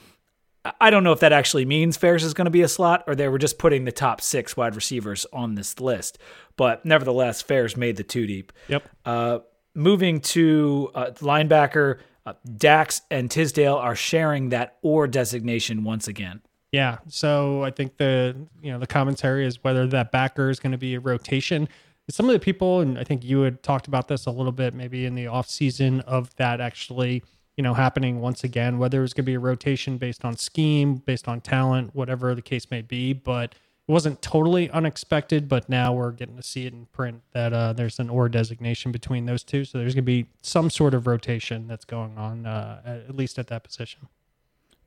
I 0.81 0.89
don't 0.89 1.03
know 1.03 1.11
if 1.11 1.19
that 1.19 1.33
actually 1.33 1.65
means 1.65 1.97
Fairs 1.97 2.23
is 2.23 2.33
going 2.33 2.45
to 2.45 2.51
be 2.51 2.61
a 2.61 2.67
slot 2.67 3.03
or 3.07 3.15
they 3.15 3.27
were 3.27 3.37
just 3.37 3.57
putting 3.57 3.85
the 3.85 3.91
top 3.91 4.21
six 4.21 4.57
wide 4.57 4.75
receivers 4.75 5.25
on 5.31 5.55
this 5.55 5.79
list. 5.79 6.17
But 6.57 6.85
nevertheless, 6.85 7.41
Fairs 7.41 7.77
made 7.77 7.97
the 7.97 8.03
two 8.03 8.25
deep. 8.25 8.51
Yep. 8.67 8.89
Uh, 9.05 9.39
moving 9.73 10.21
to 10.21 10.89
uh, 10.95 11.11
linebacker, 11.17 11.99
uh, 12.25 12.33
Dax 12.57 13.01
and 13.11 13.29
Tisdale 13.29 13.75
are 13.75 13.95
sharing 13.95 14.49
that 14.49 14.77
or 14.81 15.07
designation 15.07 15.83
once 15.83 16.07
again. 16.07 16.41
Yeah. 16.71 16.97
So 17.07 17.63
I 17.63 17.71
think 17.71 17.97
the 17.97 18.35
you 18.61 18.71
know 18.71 18.79
the 18.79 18.87
commentary 18.87 19.45
is 19.45 19.63
whether 19.63 19.87
that 19.87 20.11
backer 20.11 20.49
is 20.49 20.59
going 20.59 20.71
to 20.71 20.77
be 20.77 20.95
a 20.95 20.99
rotation. 20.99 21.69
Some 22.09 22.27
of 22.27 22.33
the 22.33 22.39
people, 22.39 22.81
and 22.81 22.99
I 22.99 23.03
think 23.03 23.23
you 23.23 23.41
had 23.41 23.63
talked 23.63 23.87
about 23.87 24.07
this 24.07 24.25
a 24.25 24.31
little 24.31 24.51
bit, 24.51 24.73
maybe 24.73 25.05
in 25.05 25.15
the 25.15 25.27
off 25.27 25.49
season 25.49 26.01
of 26.01 26.35
that 26.35 26.61
actually 26.61 27.23
you 27.57 27.63
know 27.63 27.73
happening 27.73 28.21
once 28.21 28.43
again. 28.43 28.77
Whether 28.77 29.03
it's 29.03 29.13
going 29.13 29.25
to 29.25 29.29
be 29.29 29.35
a 29.35 29.39
rotation 29.39 29.97
based 29.97 30.25
on 30.25 30.37
scheme, 30.37 30.95
based 30.95 31.27
on 31.27 31.41
talent, 31.41 31.95
whatever 31.95 32.35
the 32.35 32.41
case 32.41 32.69
may 32.71 32.81
be, 32.81 33.13
but. 33.13 33.55
It 33.87 33.91
wasn't 33.91 34.19
totally 34.23 34.67
unexpected, 34.71 35.47
but 35.47 35.69
now 35.69 35.93
we're 35.93 36.09
getting 36.09 36.37
to 36.37 36.41
see 36.41 36.65
it 36.65 36.73
in 36.73 36.87
print 36.87 37.21
that 37.33 37.53
uh, 37.53 37.71
there's 37.73 37.99
an 37.99 38.09
or 38.09 38.27
designation 38.29 38.91
between 38.91 39.27
those 39.27 39.43
two. 39.43 39.63
So 39.63 39.77
there's 39.77 39.93
going 39.93 40.03
to 40.03 40.07
be 40.07 40.25
some 40.41 40.71
sort 40.71 40.95
of 40.95 41.05
rotation 41.05 41.67
that's 41.67 41.85
going 41.85 42.17
on, 42.17 42.47
uh, 42.47 42.81
at 42.83 43.15
least 43.15 43.37
at 43.37 43.45
that 43.49 43.63
position. 43.63 44.07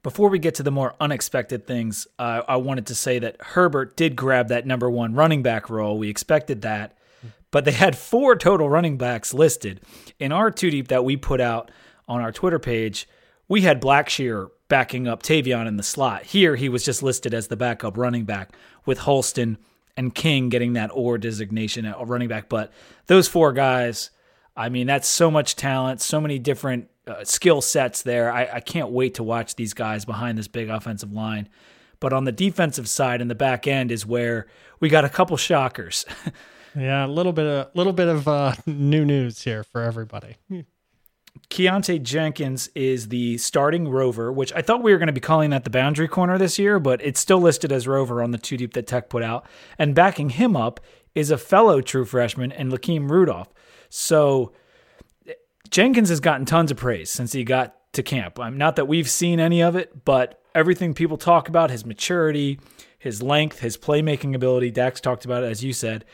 Before 0.02 0.28
we 0.28 0.40
get 0.40 0.56
to 0.56 0.64
the 0.64 0.72
more 0.72 0.94
unexpected 1.00 1.64
things, 1.64 2.08
uh, 2.18 2.42
I 2.48 2.56
wanted 2.56 2.86
to 2.86 2.94
say 2.96 3.20
that 3.20 3.36
Herbert 3.40 3.96
did 3.96 4.16
grab 4.16 4.48
that 4.48 4.66
number 4.66 4.90
one 4.90 5.14
running 5.14 5.42
back 5.42 5.70
role. 5.70 5.96
We 5.96 6.08
expected 6.08 6.62
that, 6.62 6.98
but 7.52 7.64
they 7.64 7.72
had 7.72 7.96
four 7.96 8.34
total 8.34 8.68
running 8.68 8.96
backs 8.96 9.32
listed. 9.32 9.80
In 10.18 10.32
our 10.32 10.50
two 10.50 10.70
deep 10.70 10.88
that 10.88 11.04
we 11.04 11.16
put 11.16 11.40
out 11.40 11.70
on 12.08 12.20
our 12.20 12.32
Twitter 12.32 12.58
page, 12.58 13.08
we 13.48 13.62
had 13.62 13.80
Blackshear 13.80 14.48
backing 14.68 15.06
up 15.08 15.22
Tayvion 15.22 15.66
in 15.66 15.76
the 15.76 15.82
slot. 15.82 16.24
Here, 16.24 16.56
he 16.56 16.68
was 16.68 16.84
just 16.84 17.02
listed 17.02 17.32
as 17.34 17.48
the 17.48 17.56
backup 17.56 17.96
running 17.96 18.24
back 18.24 18.54
with 18.84 18.98
Holston 18.98 19.58
and 19.96 20.14
King 20.14 20.48
getting 20.48 20.74
that 20.74 20.90
or 20.92 21.18
designation 21.18 21.84
at 21.84 22.06
running 22.06 22.28
back. 22.28 22.48
But 22.48 22.72
those 23.06 23.28
four 23.28 23.52
guys, 23.52 24.10
I 24.56 24.68
mean, 24.68 24.86
that's 24.86 25.08
so 25.08 25.30
much 25.30 25.56
talent, 25.56 26.00
so 26.00 26.20
many 26.20 26.38
different 26.38 26.88
uh, 27.06 27.24
skill 27.24 27.60
sets 27.60 28.02
there. 28.02 28.30
I, 28.32 28.48
I 28.54 28.60
can't 28.60 28.90
wait 28.90 29.14
to 29.14 29.22
watch 29.22 29.56
these 29.56 29.74
guys 29.74 30.04
behind 30.04 30.38
this 30.38 30.48
big 30.48 30.68
offensive 30.68 31.12
line. 31.12 31.48
But 32.00 32.12
on 32.12 32.24
the 32.24 32.32
defensive 32.32 32.88
side 32.88 33.20
and 33.20 33.30
the 33.30 33.34
back 33.34 33.66
end 33.66 33.90
is 33.90 34.06
where 34.06 34.46
we 34.78 34.88
got 34.88 35.04
a 35.04 35.08
couple 35.08 35.36
shockers. 35.36 36.04
Yeah, 36.76 37.06
a 37.06 37.08
little 37.08 37.32
bit 37.32 37.46
of 37.46 37.74
little 37.74 37.92
bit 37.92 38.08
of 38.08 38.28
uh, 38.28 38.54
new 38.66 39.04
news 39.04 39.42
here 39.42 39.64
for 39.64 39.82
everybody. 39.82 40.36
Keonta 41.50 42.02
Jenkins 42.02 42.68
is 42.74 43.08
the 43.08 43.38
starting 43.38 43.88
rover, 43.88 44.32
which 44.32 44.52
I 44.54 44.62
thought 44.62 44.82
we 44.82 44.92
were 44.92 44.98
going 44.98 45.08
to 45.08 45.12
be 45.12 45.20
calling 45.20 45.50
that 45.50 45.64
the 45.64 45.70
boundary 45.70 46.08
corner 46.08 46.38
this 46.38 46.58
year, 46.58 46.78
but 46.78 47.02
it's 47.02 47.20
still 47.20 47.40
listed 47.40 47.72
as 47.72 47.86
rover 47.86 48.22
on 48.22 48.30
the 48.30 48.38
two 48.38 48.56
deep 48.56 48.74
that 48.74 48.86
Tech 48.86 49.08
put 49.08 49.22
out. 49.22 49.46
And 49.78 49.94
backing 49.94 50.30
him 50.30 50.56
up 50.56 50.80
is 51.14 51.30
a 51.30 51.38
fellow 51.38 51.80
true 51.80 52.04
freshman 52.04 52.52
and 52.52 52.72
Lakeem 52.72 53.10
Rudolph. 53.10 53.48
So 53.88 54.52
Jenkins 55.70 56.08
has 56.08 56.20
gotten 56.20 56.46
tons 56.46 56.70
of 56.70 56.76
praise 56.76 57.10
since 57.10 57.32
he 57.32 57.44
got 57.44 57.74
to 57.94 58.02
camp. 58.02 58.38
I'm 58.38 58.58
not 58.58 58.76
that 58.76 58.86
we've 58.86 59.08
seen 59.08 59.40
any 59.40 59.62
of 59.62 59.76
it, 59.76 60.04
but 60.04 60.42
everything 60.54 60.94
people 60.94 61.16
talk 61.16 61.48
about 61.48 61.70
his 61.70 61.84
maturity, 61.84 62.60
his 62.98 63.22
length, 63.22 63.60
his 63.60 63.76
playmaking 63.76 64.34
ability. 64.34 64.70
Dax 64.70 65.00
talked 65.00 65.24
about 65.24 65.42
it, 65.42 65.50
as 65.50 65.64
you 65.64 65.72
said. 65.72 66.04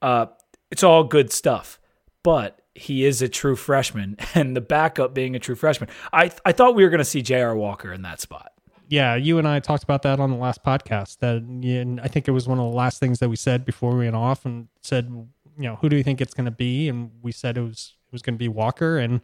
Uh, 0.00 0.26
it's 0.70 0.82
all 0.82 1.04
good 1.04 1.32
stuff, 1.32 1.78
but 2.22 2.60
he 2.74 3.04
is 3.04 3.22
a 3.22 3.28
true 3.28 3.56
freshman, 3.56 4.16
and 4.34 4.56
the 4.56 4.60
backup 4.60 5.14
being 5.14 5.34
a 5.36 5.38
true 5.38 5.54
freshman. 5.54 5.88
I 6.12 6.30
I 6.44 6.52
thought 6.52 6.74
we 6.74 6.82
were 6.84 6.90
going 6.90 6.98
to 6.98 7.04
see 7.04 7.22
J.R. 7.22 7.54
Walker 7.56 7.92
in 7.92 8.02
that 8.02 8.20
spot. 8.20 8.52
Yeah, 8.88 9.14
you 9.14 9.38
and 9.38 9.48
I 9.48 9.60
talked 9.60 9.82
about 9.82 10.02
that 10.02 10.20
on 10.20 10.30
the 10.30 10.36
last 10.36 10.62
podcast. 10.62 11.18
That 11.18 11.36
and 11.36 12.00
I 12.00 12.08
think 12.08 12.28
it 12.28 12.32
was 12.32 12.46
one 12.46 12.58
of 12.58 12.70
the 12.70 12.76
last 12.76 13.00
things 13.00 13.18
that 13.20 13.28
we 13.28 13.36
said 13.36 13.64
before 13.64 13.96
we 13.96 14.04
went 14.04 14.16
off 14.16 14.44
and 14.44 14.68
said, 14.82 15.06
you 15.08 15.64
know, 15.64 15.76
who 15.76 15.88
do 15.88 15.96
you 15.96 16.02
think 16.02 16.20
it's 16.20 16.34
going 16.34 16.44
to 16.44 16.50
be? 16.50 16.88
And 16.88 17.10
we 17.22 17.32
said 17.32 17.56
it 17.56 17.62
was 17.62 17.94
it 18.06 18.12
was 18.12 18.20
going 18.22 18.34
to 18.34 18.38
be 18.38 18.48
Walker, 18.48 18.98
and 18.98 19.20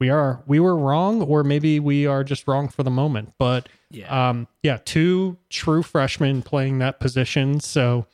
we 0.00 0.10
are 0.10 0.42
we 0.46 0.58
were 0.58 0.76
wrong, 0.76 1.22
or 1.22 1.44
maybe 1.44 1.78
we 1.78 2.06
are 2.06 2.24
just 2.24 2.48
wrong 2.48 2.68
for 2.68 2.82
the 2.82 2.90
moment. 2.90 3.34
But 3.38 3.68
Yeah. 3.90 4.30
um, 4.30 4.48
yeah, 4.62 4.78
two 4.84 5.36
true 5.48 5.82
freshmen 5.84 6.42
playing 6.42 6.78
that 6.78 6.98
position. 6.98 7.60
So 7.60 8.06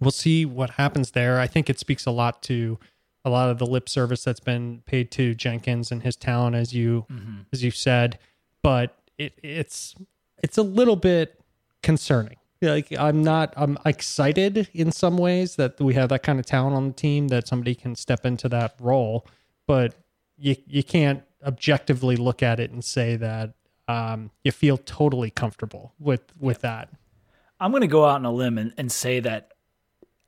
we'll 0.00 0.10
see 0.10 0.44
what 0.44 0.70
happens 0.70 1.12
there. 1.12 1.38
I 1.38 1.46
think 1.46 1.70
it 1.70 1.78
speaks 1.78 2.04
a 2.04 2.10
lot 2.10 2.42
to 2.44 2.78
a 3.24 3.30
lot 3.30 3.50
of 3.50 3.58
the 3.58 3.66
lip 3.66 3.88
service 3.88 4.24
that's 4.24 4.40
been 4.40 4.82
paid 4.86 5.10
to 5.12 5.34
Jenkins 5.34 5.90
and 5.90 6.02
his 6.02 6.16
talent, 6.16 6.56
as 6.56 6.74
you 6.74 7.06
as 7.52 7.64
you 7.64 7.70
said. 7.70 8.18
But 8.62 8.96
it, 9.18 9.38
it's 9.42 9.94
it's 10.42 10.58
a 10.58 10.62
little 10.62 10.96
bit 10.96 11.40
concerning. 11.82 12.36
Like 12.60 12.92
I'm 12.98 13.22
not 13.22 13.52
I'm 13.56 13.78
excited 13.84 14.68
in 14.72 14.92
some 14.92 15.18
ways 15.18 15.56
that 15.56 15.80
we 15.80 15.94
have 15.94 16.08
that 16.10 16.22
kind 16.22 16.38
of 16.38 16.46
talent 16.46 16.74
on 16.74 16.88
the 16.88 16.94
team 16.94 17.28
that 17.28 17.46
somebody 17.46 17.74
can 17.74 17.94
step 17.94 18.24
into 18.24 18.48
that 18.50 18.74
role, 18.80 19.26
but 19.66 19.94
you 20.38 20.56
you 20.66 20.82
can't 20.82 21.22
objectively 21.44 22.16
look 22.16 22.42
at 22.42 22.58
it 22.60 22.70
and 22.70 22.84
say 22.84 23.16
that 23.16 23.54
um, 23.86 24.30
you 24.42 24.52
feel 24.52 24.78
totally 24.78 25.30
comfortable 25.30 25.94
with 25.98 26.22
with 26.38 26.60
that. 26.60 26.88
I'm 27.60 27.70
going 27.70 27.82
to 27.82 27.86
go 27.86 28.04
out 28.04 28.16
on 28.16 28.24
a 28.24 28.32
limb 28.32 28.58
and, 28.58 28.74
and 28.76 28.90
say 28.90 29.20
that 29.20 29.52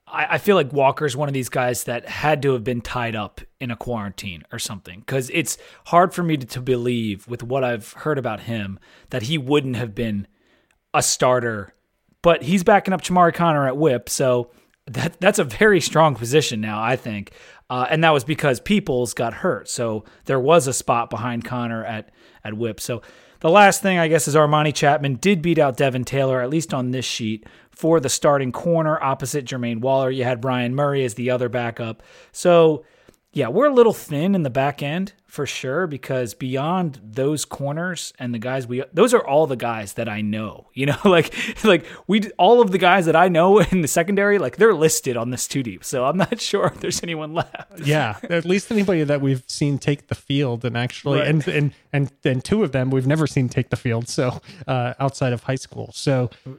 I, 0.08 0.38
feel 0.38 0.54
like 0.54 0.72
Walker's 0.72 1.16
one 1.16 1.28
of 1.28 1.34
these 1.34 1.48
guys 1.48 1.84
that 1.84 2.08
had 2.08 2.40
to 2.42 2.52
have 2.52 2.62
been 2.62 2.80
tied 2.80 3.16
up 3.16 3.40
in 3.58 3.72
a 3.72 3.76
quarantine 3.76 4.44
or 4.52 4.58
something 4.58 5.00
because 5.00 5.30
it's 5.30 5.58
hard 5.86 6.14
for 6.14 6.22
me 6.22 6.36
to, 6.36 6.46
to 6.46 6.60
believe 6.60 7.26
with 7.26 7.42
what 7.42 7.64
I've 7.64 7.92
heard 7.92 8.16
about 8.16 8.40
him 8.40 8.78
that 9.10 9.22
he 9.22 9.36
wouldn't 9.36 9.76
have 9.76 9.94
been 9.94 10.28
a 10.94 11.02
starter. 11.02 11.75
But 12.22 12.42
he's 12.42 12.62
backing 12.62 12.94
up 12.94 13.02
Chamarri 13.02 13.34
Conner 13.34 13.66
at 13.66 13.76
whip, 13.76 14.08
so 14.08 14.50
that 14.86 15.20
that's 15.20 15.40
a 15.40 15.44
very 15.44 15.80
strong 15.80 16.14
position 16.14 16.60
now, 16.60 16.80
I 16.80 16.96
think. 16.96 17.32
Uh, 17.68 17.86
and 17.90 18.04
that 18.04 18.10
was 18.10 18.22
because 18.22 18.60
Peoples 18.60 19.12
got 19.12 19.34
hurt, 19.34 19.68
so 19.68 20.04
there 20.26 20.38
was 20.38 20.68
a 20.68 20.72
spot 20.72 21.10
behind 21.10 21.44
Connor 21.44 21.84
at 21.84 22.10
at 22.44 22.54
whip. 22.54 22.80
So 22.80 23.02
the 23.40 23.50
last 23.50 23.83
thing 23.83 23.99
I 23.99 24.09
guess 24.09 24.28
is 24.28 24.35
Armani 24.35 24.75
Chapman 24.75 25.16
did 25.16 25.43
beat 25.43 25.59
out 25.59 25.76
Devin 25.76 26.05
Taylor, 26.05 26.40
at 26.40 26.50
least 26.50 26.73
on 26.73 26.90
this 26.90 27.05
sheet, 27.05 27.47
for 27.71 28.00
the 28.00 28.09
starting 28.09 28.52
corner 28.52 29.02
opposite 29.02 29.45
Jermaine 29.45 29.81
Waller. 29.81 30.11
You 30.11 30.25
had 30.25 30.40
Brion 30.40 30.75
Murray 30.75 31.05
as 31.05 31.14
the 31.14 31.31
other 31.31 31.49
backup. 31.49 32.02
So 32.33 32.85
yeah, 33.37 33.49
we're 33.49 33.66
a 33.66 33.73
little 33.75 33.93
thin 33.93 34.35
in 34.35 34.45
the 34.45 34.50
back 34.50 34.83
end 34.83 35.12
for 35.26 35.45
sure 35.45 35.87
because 35.87 36.33
beyond 36.33 36.99
those 37.05 37.45
corners 37.45 38.14
and 38.19 38.33
the 38.33 38.38
guys 38.38 38.66
we 38.66 38.83
those 38.95 39.12
are 39.12 39.26
all 39.26 39.47
the 39.47 39.57
guys 39.57 39.93
that 39.95 40.09
I 40.09 40.23
know. 40.23 40.69
You 40.76 40.87
know, 40.87 40.97
like 41.05 41.35
like 41.64 41.85
we 42.07 42.31
all 42.38 42.61
of 42.62 42.71
the 42.71 42.78
guys 42.78 43.05
that 43.07 43.16
I 43.16 43.28
know 43.28 43.59
in 43.61 43.81
the 43.83 43.88
secondary, 43.88 44.38
like 44.38 44.57
they're 44.57 44.75
listed 44.75 45.16
on 45.16 45.31
this 45.31 45.47
two 45.49 45.62
deep. 45.62 45.85
So 45.85 46.05
I'm 46.07 46.16
not 46.16 46.40
sure 46.50 46.66
if 46.66 46.81
there's 46.81 47.02
anyone 47.02 47.35
left. 47.35 47.81
Yeah, 47.85 48.16
at 48.23 48.45
least 48.47 48.71
anybody 48.71 49.02
that 49.05 49.21
we've 49.21 49.43
seen 49.47 49.78
take 49.78 50.09
the 50.09 50.14
field 50.14 50.64
and 50.64 50.76
actually 50.76 51.19
Right. 51.19 51.28
and 51.28 51.47
and 51.49 51.73
and 51.93 52.12
and 52.25 52.43
two 52.45 52.62
of 52.62 52.73
them 52.73 52.90
we've 52.90 53.07
never 53.07 53.26
seen 53.26 53.49
take 53.50 53.69
the 53.71 53.76
field. 53.76 54.09
So 54.09 54.40
uh, 54.66 54.95
outside 54.99 55.33
of 55.35 55.43
high 55.43 55.57
school, 55.57 55.90
so 55.93 56.31
uh, 56.47 56.52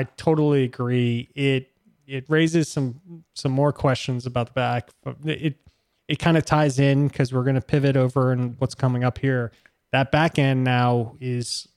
I 0.00 0.06
totally 0.16 0.64
agree. 0.64 1.28
It 1.34 1.70
it 2.06 2.24
raises 2.28 2.68
some 2.68 3.00
some 3.34 3.52
more 3.52 3.72
questions 3.72 4.24
about 4.26 4.46
the 4.48 4.52
back. 4.52 4.90
It 5.24 5.56
it 6.08 6.18
kind 6.18 6.36
of 6.36 6.44
ties 6.44 6.78
in 6.78 7.08
because 7.08 7.32
we're 7.32 7.42
going 7.42 7.56
to 7.56 7.60
pivot 7.60 7.96
over 7.96 8.32
and 8.32 8.56
what's 8.58 8.74
coming 8.74 9.04
up 9.04 9.18
here. 9.18 9.52
That 9.92 10.10
back 10.12 10.38
end 10.38 10.64
now 10.64 11.16
is 11.20 11.68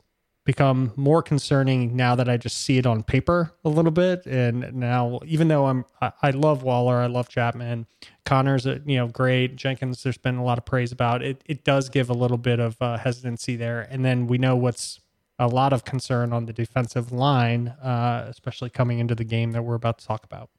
become 0.46 0.92
more 0.96 1.22
concerning 1.22 1.96
now 1.96 2.16
that 2.16 2.28
I 2.28 2.36
just 2.38 2.58
see 2.64 2.80
it 2.80 2.88
on 2.88 3.04
paper 3.04 3.52
a 3.64 3.70
little 3.70 3.92
bit. 3.92 4.26
And 4.26 4.74
now, 4.74 5.20
even 5.26 5.48
though 5.48 5.68
I'm, 5.68 5.86
I, 6.02 6.12
I 6.24 6.30
love 6.32 6.64
Waller, 6.64 6.98
I 6.98 7.06
love 7.06 7.30
Chapman, 7.30 7.86
Conner's, 8.26 8.66
a, 8.66 8.82
you 8.86 8.98
know, 8.98 9.08
great. 9.08 9.58
Jenkins, 9.58 10.02
there's 10.02 10.18
been 10.18 10.38
a 10.38 10.44
lot 10.44 10.58
of 10.58 10.66
praise 10.66 10.92
about 10.92 11.22
it. 11.22 11.44
It 11.46 11.64
does 11.64 11.90
give 11.90 12.10
a 12.10 12.14
little 12.14 12.38
bit 12.38 12.60
of 12.60 12.82
uh, 12.82 12.98
hesitancy 12.98 13.58
there. 13.58 13.88
And 13.92 14.04
then 14.04 14.26
we 14.26 14.40
know 14.40 14.56
what's 14.56 15.00
a 15.38 15.48
lot 15.48 15.72
of 15.72 15.86
concern 15.86 16.34
on 16.34 16.48
the 16.48 16.54
defensive 16.54 17.12
line, 17.12 17.68
uh, 17.68 18.26
especially 18.28 18.72
coming 18.72 19.00
into 19.00 19.14
the 19.14 19.24
game 19.24 19.52
that 19.52 19.64
we're 19.64 19.76
about 19.76 20.00
to 20.00 20.08
talk 20.08 20.24
about. 20.24 20.50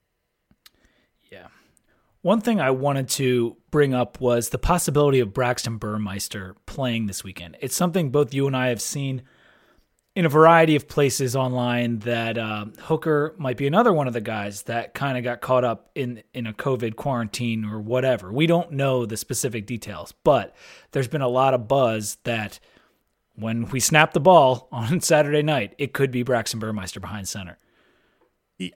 One 2.23 2.43
thing 2.43 2.61
I 2.61 2.71
wanted 2.71 3.09
to 3.11 3.57
bring 3.71 3.95
up 3.95 4.21
was 4.21 4.51
the 4.51 4.59
possibility 4.59 5.21
of 5.21 5.33
Braxton 5.33 5.79
Burmeister 5.79 6.55
playing 6.67 7.07
this 7.07 7.25
weekend. 7.25 7.57
It's 7.61 7.75
something 7.75 8.11
both 8.11 8.35
you 8.35 8.47
and 8.47 8.55
I 8.55 8.69
have 8.69 8.83
seen 8.83 9.23
in 10.15 10.27
a 10.27 10.29
variety 10.29 10.77
of 10.77 10.87
places 10.87 11.35
online 11.35 12.01
that 12.01 12.37
uh, 12.37 12.67
Hooker 12.81 13.35
might 13.39 13.57
be 13.57 13.67
another 13.67 13.93
one 13.93 14.07
of 14.07 14.13
the 14.13 14.21
guys 14.21 14.63
that 14.63 14.93
kind 14.93 15.17
of 15.17 15.25
got 15.25 15.41
caught 15.41 15.65
up 15.65 15.91
in 15.95 16.23
in 16.35 16.47
a 16.47 16.53
COVID 16.53 16.97
quarantine 16.97 17.65
or 17.65 17.81
whatever. 17.81 18.31
We 18.31 18.47
don't 18.47 18.73
know 18.73 19.07
the 19.07 19.17
specific 19.17 19.67
details, 19.67 20.13
but 20.25 20.55
there's 20.91 21.09
been 21.09 21.23
a 21.23 21.29
lot 21.29 21.55
of 21.55 21.69
buzz 21.69 22.19
that 22.25 22.61
when 23.35 23.67
we 23.71 23.81
snap 23.81 24.13
the 24.13 24.21
ball 24.21 24.69
on 24.73 25.01
Saturday 25.01 25.43
night, 25.43 25.75
it 25.79 25.95
could 25.95 26.11
be 26.11 26.23
Braxton 26.23 26.61
Burmeister 26.61 27.01
behind 27.01 27.29
center. 27.29 27.57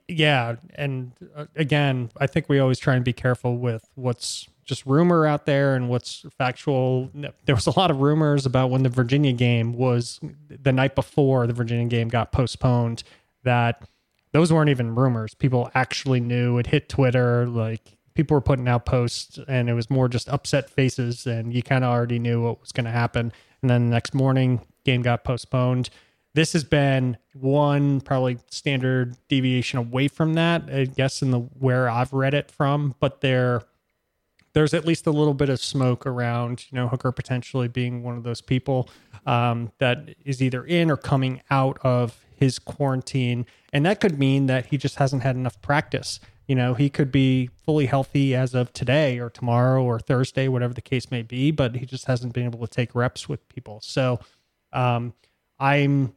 Yeah 0.07 0.55
and 0.75 1.11
uh, 1.35 1.45
again 1.55 2.09
i 2.17 2.27
think 2.27 2.49
we 2.49 2.59
always 2.59 2.79
try 2.79 2.95
and 2.95 3.05
be 3.05 3.13
careful 3.13 3.57
with 3.57 3.87
what's 3.95 4.47
just 4.65 4.85
rumor 4.85 5.25
out 5.25 5.45
there 5.45 5.75
and 5.75 5.89
what's 5.89 6.25
factual. 6.37 7.09
There 7.45 7.55
was 7.55 7.67
a 7.67 7.79
lot 7.79 7.91
of 7.91 8.01
rumors 8.01 8.45
about 8.45 8.71
when 8.71 8.83
the 8.83 8.89
virginia 8.89 9.31
game 9.31 9.73
was 9.73 10.19
the 10.49 10.73
night 10.73 10.95
before 10.95 11.47
the 11.47 11.53
virginia 11.53 11.87
game 11.87 12.09
got 12.09 12.31
postponed 12.31 13.03
that 13.43 13.87
those 14.31 14.51
weren't 14.51 14.69
even 14.69 14.95
rumors. 14.95 15.33
People 15.33 15.71
actually 15.75 16.19
knew. 16.19 16.57
It 16.57 16.67
hit 16.67 16.89
twitter 16.89 17.47
like 17.47 17.95
people 18.15 18.35
were 18.35 18.41
putting 18.41 18.67
out 18.67 18.85
posts 18.85 19.39
and 19.47 19.69
it 19.69 19.73
was 19.73 19.89
more 19.89 20.09
just 20.09 20.27
upset 20.29 20.69
faces 20.69 21.27
and 21.27 21.53
you 21.53 21.61
kind 21.61 21.83
of 21.83 21.91
already 21.91 22.17
knew 22.17 22.43
what 22.43 22.59
was 22.59 22.71
going 22.71 22.85
to 22.85 22.91
happen. 22.91 23.31
And 23.61 23.69
then 23.69 23.85
the 23.85 23.91
next 23.91 24.13
morning 24.13 24.61
game 24.83 25.03
got 25.03 25.23
postponed 25.23 25.89
this 26.35 26.53
has 26.53 26.63
been 26.63 27.17
one 27.33 27.99
probably 28.01 28.37
standard 28.49 29.17
deviation 29.27 29.79
away 29.79 30.07
from 30.07 30.35
that 30.35 30.63
i 30.71 30.85
guess 30.85 31.21
in 31.21 31.31
the 31.31 31.39
where 31.39 31.89
i've 31.89 32.13
read 32.13 32.33
it 32.33 32.51
from 32.51 32.93
but 32.99 33.21
there 33.21 33.63
there's 34.53 34.73
at 34.73 34.85
least 34.85 35.05
a 35.05 35.11
little 35.11 35.33
bit 35.33 35.49
of 35.49 35.59
smoke 35.59 36.05
around 36.05 36.65
you 36.71 36.75
know 36.75 36.87
hooker 36.87 37.11
potentially 37.11 37.67
being 37.67 38.03
one 38.03 38.15
of 38.15 38.23
those 38.23 38.41
people 38.41 38.89
um, 39.25 39.71
that 39.79 40.15
is 40.23 40.41
either 40.41 40.63
in 40.63 40.91
or 40.91 40.97
coming 40.97 41.41
out 41.49 41.79
of 41.83 42.25
his 42.35 42.59
quarantine. 42.59 43.45
And 43.73 43.85
that 43.85 43.99
could 43.99 44.19
mean 44.19 44.45
that 44.47 44.67
he 44.67 44.77
just 44.77 44.97
hasn't 44.97 45.23
had 45.23 45.35
enough 45.35 45.61
practice. 45.61 46.19
You 46.47 46.55
know 46.55 46.75
he 46.75 46.89
could 46.89 47.11
be 47.11 47.49
fully 47.65 47.87
healthy 47.87 48.35
as 48.35 48.53
of 48.53 48.71
today 48.71 49.17
or 49.17 49.31
tomorrow 49.31 49.83
or 49.83 49.99
thursday 49.99 50.47
whatever 50.47 50.75
the 50.75 50.81
case 50.81 51.09
may 51.09 51.23
be 51.23 51.49
but 51.49 51.75
he 51.75 51.87
just 51.87 52.05
hasn't 52.05 52.33
been 52.33 52.45
able 52.45 52.59
to 52.59 52.67
take 52.67 52.93
reps 52.93 53.27
with 53.27 53.47
people. 53.49 53.79
So 53.81 54.19
um, 54.71 55.13
i'm 55.59 56.13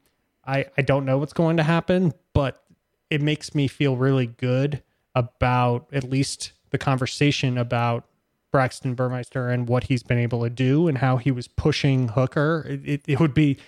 I, 0.48 0.66
I 0.78 0.82
don't 0.82 1.04
know 1.04 1.18
what's 1.18 1.32
going 1.32 1.58
to 1.58 1.62
happen, 1.62 2.14
but 2.32 2.64
it 3.10 3.22
makes 3.22 3.54
me 3.54 3.68
feel 3.68 3.96
really 3.96 4.26
good 4.26 4.82
about 5.14 5.88
at 5.92 6.04
least 6.04 6.52
the 6.70 6.78
conversation 6.78 7.58
about 7.58 8.04
Braxton 8.50 8.94
Burmeister 8.94 9.48
and 9.48 9.68
what 9.68 9.84
he's 9.84 10.02
been 10.02 10.18
able 10.18 10.42
to 10.42 10.50
do 10.50 10.88
and 10.88 10.98
how 10.98 11.18
he 11.18 11.30
was 11.30 11.48
pushing 11.48 12.08
Hooker. 12.08 12.64
It, 12.68 12.88
it, 12.88 13.02
it 13.06 13.20
would 13.20 13.34
be 13.34 13.58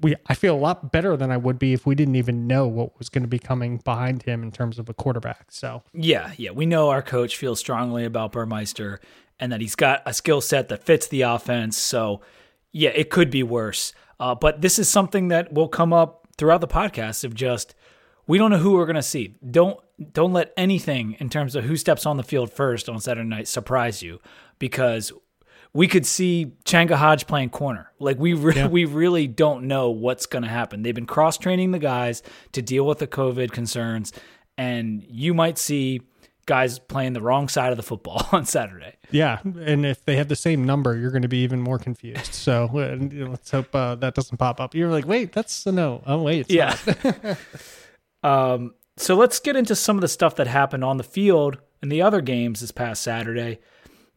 we 0.00 0.16
I 0.26 0.34
feel 0.34 0.54
a 0.54 0.58
lot 0.58 0.92
better 0.92 1.16
than 1.16 1.30
I 1.30 1.36
would 1.36 1.58
be 1.58 1.72
if 1.72 1.86
we 1.86 1.94
didn't 1.94 2.16
even 2.16 2.46
know 2.46 2.66
what 2.66 2.98
was 2.98 3.08
going 3.08 3.22
to 3.22 3.28
be 3.28 3.38
coming 3.38 3.78
behind 3.78 4.24
him 4.24 4.42
in 4.42 4.50
terms 4.50 4.78
of 4.78 4.88
a 4.88 4.94
quarterback. 4.94 5.46
So 5.50 5.82
Yeah, 5.94 6.32
yeah. 6.36 6.50
We 6.50 6.66
know 6.66 6.90
our 6.90 7.02
coach 7.02 7.36
feels 7.36 7.58
strongly 7.58 8.04
about 8.04 8.32
Burmeister 8.32 9.00
and 9.40 9.52
that 9.52 9.60
he's 9.60 9.76
got 9.76 10.02
a 10.04 10.12
skill 10.12 10.40
set 10.40 10.68
that 10.68 10.84
fits 10.84 11.06
the 11.06 11.22
offense. 11.22 11.78
So, 11.78 12.20
yeah, 12.72 12.90
it 12.90 13.08
could 13.08 13.30
be 13.30 13.42
worse. 13.42 13.92
Uh, 14.20 14.34
but 14.34 14.60
this 14.60 14.78
is 14.78 14.88
something 14.88 15.28
that 15.28 15.52
will 15.52 15.68
come 15.68 15.92
up 15.92 16.17
throughout 16.38 16.60
the 16.60 16.68
podcast 16.68 17.24
of 17.24 17.34
just 17.34 17.74
we 18.26 18.38
don't 18.38 18.50
know 18.50 18.58
who 18.58 18.72
we're 18.72 18.86
going 18.86 18.96
to 18.96 19.02
see. 19.02 19.34
Don't 19.50 19.78
don't 20.12 20.32
let 20.32 20.52
anything 20.56 21.16
in 21.18 21.28
terms 21.28 21.56
of 21.56 21.64
who 21.64 21.76
steps 21.76 22.06
on 22.06 22.16
the 22.16 22.22
field 22.22 22.52
first 22.52 22.88
on 22.88 23.00
Saturday 23.00 23.28
night 23.28 23.48
surprise 23.48 24.02
you 24.02 24.20
because 24.60 25.12
we 25.72 25.88
could 25.88 26.06
see 26.06 26.52
Changa 26.64 26.94
Hodge 26.94 27.26
playing 27.26 27.50
corner. 27.50 27.92
Like 27.98 28.18
we 28.18 28.32
re- 28.32 28.66
we 28.68 28.84
really 28.84 29.26
don't 29.26 29.64
know 29.64 29.90
what's 29.90 30.26
going 30.26 30.44
to 30.44 30.48
happen. 30.48 30.82
They've 30.82 30.94
been 30.94 31.06
cross 31.06 31.36
training 31.36 31.72
the 31.72 31.78
guys 31.78 32.22
to 32.52 32.62
deal 32.62 32.86
with 32.86 32.98
the 32.98 33.06
COVID 33.06 33.50
concerns, 33.50 34.12
and 34.56 35.04
you 35.08 35.34
might 35.34 35.58
see 35.58 36.02
guys 36.48 36.80
playing 36.80 37.12
the 37.12 37.20
wrong 37.20 37.46
side 37.46 37.70
of 37.70 37.76
the 37.76 37.82
football 37.84 38.26
on 38.32 38.44
Saturday. 38.44 38.96
yeah, 39.12 39.38
and 39.44 39.86
if 39.86 40.04
they 40.04 40.16
have 40.16 40.26
the 40.26 40.34
same 40.34 40.64
number, 40.64 40.96
you're 40.96 41.12
going 41.12 41.22
to 41.22 41.28
be 41.28 41.44
even 41.44 41.60
more 41.60 41.78
confused. 41.78 42.34
So 42.34 42.68
let's 42.72 43.50
hope 43.52 43.72
uh, 43.74 43.94
that 43.96 44.14
doesn't 44.14 44.38
pop 44.38 44.60
up. 44.60 44.74
You're 44.74 44.90
like, 44.90 45.06
wait, 45.06 45.32
that's 45.32 45.64
a 45.66 45.72
no. 45.72 46.02
Oh 46.06 46.22
wait, 46.22 46.50
it's 46.50 46.50
Yeah. 46.50 47.36
um, 48.24 48.74
so 48.96 49.14
let's 49.14 49.38
get 49.38 49.54
into 49.54 49.76
some 49.76 49.96
of 49.96 50.00
the 50.00 50.08
stuff 50.08 50.34
that 50.36 50.48
happened 50.48 50.82
on 50.82 50.96
the 50.96 51.04
field 51.04 51.58
in 51.82 51.88
the 51.88 52.02
other 52.02 52.20
games 52.20 52.60
this 52.60 52.72
past 52.72 53.02
Saturday. 53.02 53.60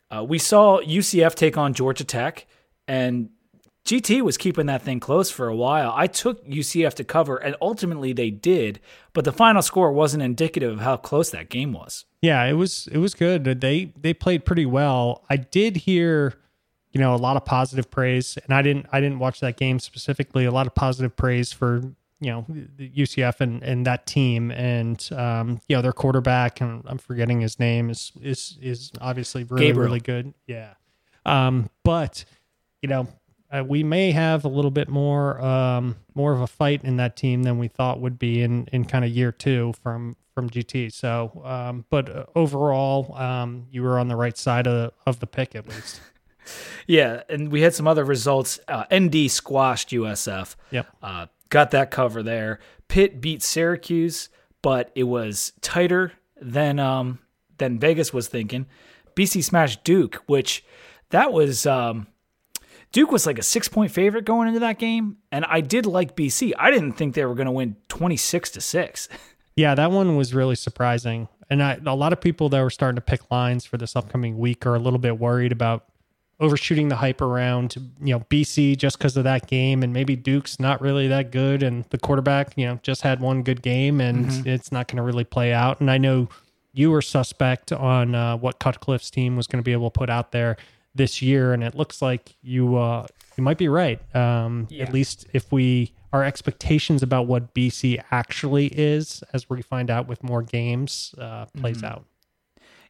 Uh, 0.09 0.23
we 0.23 0.39
saw 0.39 0.81
UCF 0.81 1.35
take 1.35 1.57
on 1.57 1.73
Georgia 1.73 2.03
Tech, 2.03 2.47
and 2.88 3.29
GT 3.85 4.21
was 4.21 4.38
keeping 4.38 4.67
that 4.67 4.83
thing 4.83 5.00
close 5.00 5.31
for 5.31 5.47
a 5.47 5.55
while. 5.55 5.91
I 5.95 6.07
took 6.07 6.45
UCF 6.47 6.93
to 6.95 7.03
cover, 7.03 7.38
and 7.38 7.55
ultimately 7.61 8.13
they 8.13 8.29
did, 8.29 8.79
but 9.13 9.25
the 9.25 9.31
final 9.31 9.61
score 9.61 9.91
wasn't 9.91 10.21
indicative 10.23 10.73
of 10.73 10.79
how 10.81 10.97
close 10.97 11.31
that 11.31 11.50
game 11.50 11.73
was. 11.73 12.05
Yeah, 12.21 12.43
it 12.45 12.53
was 12.53 12.88
it 12.91 13.00
was 13.00 13.15
good. 13.15 13.43
They 13.43 13.91
they 14.00 14.13
played 14.13 14.45
pretty 14.45 14.67
well. 14.67 15.25
I 15.29 15.38
did 15.38 15.77
hear, 15.77 16.35
you 16.91 17.01
know, 17.01 17.15
a 17.15 17.17
lot 17.17 17.38
of 17.38 17.45
positive 17.45 17.89
praise, 17.89 18.38
and 18.43 18.53
I 18.53 18.61
didn't 18.61 18.85
I 18.91 19.01
didn't 19.01 19.19
watch 19.19 19.39
that 19.39 19.57
game 19.57 19.79
specifically. 19.79 20.45
A 20.45 20.51
lot 20.51 20.67
of 20.67 20.75
positive 20.75 21.15
praise 21.15 21.51
for 21.51 21.81
you 22.19 22.29
know 22.29 22.45
UCF 22.77 23.41
and 23.41 23.63
and 23.63 23.85
that 23.88 24.05
team, 24.05 24.51
and 24.51 25.09
um, 25.11 25.59
you 25.67 25.75
know 25.75 25.81
their 25.81 25.91
quarterback, 25.91 26.61
and 26.61 26.83
I'm 26.85 27.00
forgetting 27.00 27.41
his 27.41 27.59
name 27.59 27.89
is 27.89 28.11
is 28.21 28.59
is 28.61 28.91
obviously 29.01 29.43
really 29.43 29.65
Gabriel. 29.65 29.88
really 29.88 30.00
good. 30.00 30.33
Yeah, 30.45 30.75
um, 31.25 31.71
but 31.83 32.23
you 32.83 32.89
know 32.89 33.07
uh, 33.51 33.63
we 33.63 33.84
may 33.84 34.12
have 34.12 34.46
a 34.46 34.48
little 34.48 34.72
bit 34.72 34.88
more 34.88 35.41
um, 35.41 35.98
more 36.15 36.34
of 36.34 36.41
a 36.41 36.48
fight 36.48 36.84
in 36.84 36.98
that 36.98 37.15
team 37.15 37.43
than 37.43 37.58
we 37.58 37.67
thought 37.67 38.00
would 38.00 38.17
be 38.17 38.41
in 38.41 38.67
in 38.72 38.86
kind 38.86 39.03
of 39.03 39.12
year 39.12 39.31
two 39.31 39.74
from 39.84 40.15
from 40.34 40.50
GT. 40.50 40.91
So, 40.91 41.41
um, 41.43 41.86
but 41.89 42.10
uh, 42.10 42.25
overall, 42.36 43.15
um, 43.17 43.67
you 43.70 43.84
were 43.84 44.00
on 44.00 44.08
the 44.08 44.15
right 44.15 44.38
side 44.38 44.65
of 44.65 44.74
the, 44.74 44.93
of 45.05 45.20
the 45.20 45.27
pick 45.27 45.55
at 45.55 45.67
least. 45.67 46.01
Yeah, 46.88 47.22
and 47.29 47.51
we 47.51 47.62
had 47.62 47.75
some 47.75 47.88
other 47.88 48.03
results. 48.03 48.60
Uh, 48.67 48.86
ND 48.93 49.29
squashed 49.29 49.89
USF. 49.89 50.55
Yep. 50.72 50.88
Uh, 51.01 51.27
got 51.50 51.70
that 51.72 51.91
cover 51.91 52.24
there. 52.24 52.60
Pitt 52.88 53.22
beat 53.22 53.43
Syracuse, 53.43 54.27
but 54.63 54.91
it 54.96 55.03
was 55.03 55.53
tighter 55.62 56.13
than 56.41 56.79
um, 56.79 57.20
than 57.60 57.79
Vegas 57.79 58.12
was 58.12 58.27
thinking. 58.27 58.65
BC 59.15 59.43
smashed 59.43 59.84
Duke, 59.84 60.24
which 60.25 60.65
that 61.12 61.31
was 61.31 61.67
um, 61.67 62.08
Duke 62.91 63.12
was 63.12 63.25
like 63.25 63.39
a 63.39 63.43
six 63.43 63.67
point 63.67 63.91
favorite 63.91 64.25
going 64.25 64.48
into 64.48 64.60
that 64.60 64.79
game, 64.79 65.17
and 65.31 65.45
I 65.45 65.62
did 65.62 65.86
like 65.86 66.15
BC. 66.15 66.51
I 66.57 66.71
didn't 66.71 66.93
think 66.93 67.15
they 67.15 67.25
were 67.25 67.36
going 67.36 67.45
to 67.45 67.51
win 67.51 67.77
twenty 67.88 68.17
six 68.17 68.50
to 68.51 68.62
six. 68.62 69.07
Yeah, 69.55 69.75
that 69.75 69.91
one 69.91 70.15
was 70.15 70.33
really 70.33 70.55
surprising. 70.55 71.27
And 71.50 71.62
I, 71.62 71.77
a 71.86 71.95
lot 71.95 72.13
of 72.13 72.21
people 72.21 72.50
that 72.50 72.62
were 72.62 72.69
starting 72.69 72.95
to 72.95 73.01
pick 73.01 73.29
lines 73.29 73.65
for 73.65 73.77
this 73.77 73.95
upcoming 73.95 74.38
week 74.38 74.65
are 74.65 74.75
a 74.75 74.79
little 74.79 75.00
bit 75.00 75.19
worried 75.19 75.51
about 75.51 75.86
overshooting 76.39 76.88
the 76.88 76.95
hype 76.95 77.21
around, 77.21 77.75
you 78.01 78.13
know, 78.13 78.21
BC 78.21 78.77
just 78.77 78.98
because 78.98 79.17
of 79.17 79.25
that 79.25 79.48
game. 79.48 79.83
And 79.83 79.93
maybe 79.93 80.15
Duke's 80.15 80.60
not 80.60 80.81
really 80.81 81.07
that 81.10 81.31
good. 81.31 81.62
And 81.62 81.86
the 81.89 81.98
quarterback, 81.98 82.53
you 82.55 82.65
know, 82.65 82.79
just 82.81 83.01
had 83.01 83.19
one 83.19 83.43
good 83.43 83.62
game 83.62 84.01
and 84.01 84.25
mm-hmm. 84.25 84.50
it's 84.50 84.71
not 84.71 84.88
going 84.88 84.98
to 84.98 85.03
really 85.03 85.25
play 85.25 85.53
out. 85.53 85.81
And 85.81 85.91
I 85.91 85.98
know 85.98 86.29
you 86.74 86.89
were 86.89 87.01
suspect 87.01 87.71
on 87.71 88.15
uh, 88.15 88.38
what 88.38 88.60
Cutcliffe's 88.60 89.12
team 89.12 89.36
was 89.36 89.45
going 89.45 89.62
to 89.62 89.65
be 89.65 89.74
able 89.74 89.91
to 89.91 90.00
put 90.00 90.10
out 90.10 90.31
there 90.31 90.57
this 90.95 91.21
year. 91.21 91.53
And 91.53 91.63
it 91.63 91.75
looks 91.75 92.01
like 92.01 92.36
you, 92.41 92.77
uh, 92.77 93.07
you 93.38 93.43
might 93.43 93.57
be 93.57 93.67
right. 93.67 94.00
Um, 94.15 94.67
yeah. 94.69 94.83
At 94.83 94.93
least 94.93 95.27
if 95.33 95.51
we 95.51 95.93
our 96.13 96.24
expectations 96.24 97.03
about 97.03 97.27
what 97.27 97.53
BC 97.53 98.03
actually 98.12 98.67
is, 98.67 99.24
as 99.33 99.50
we 99.50 99.62
find 99.62 99.89
out 99.89 100.07
with 100.07 100.24
more 100.24 100.41
games, 100.41 101.15
uh, 101.17 101.45
plays 101.57 101.77
mm-hmm. 101.77 101.86
out. 101.86 102.05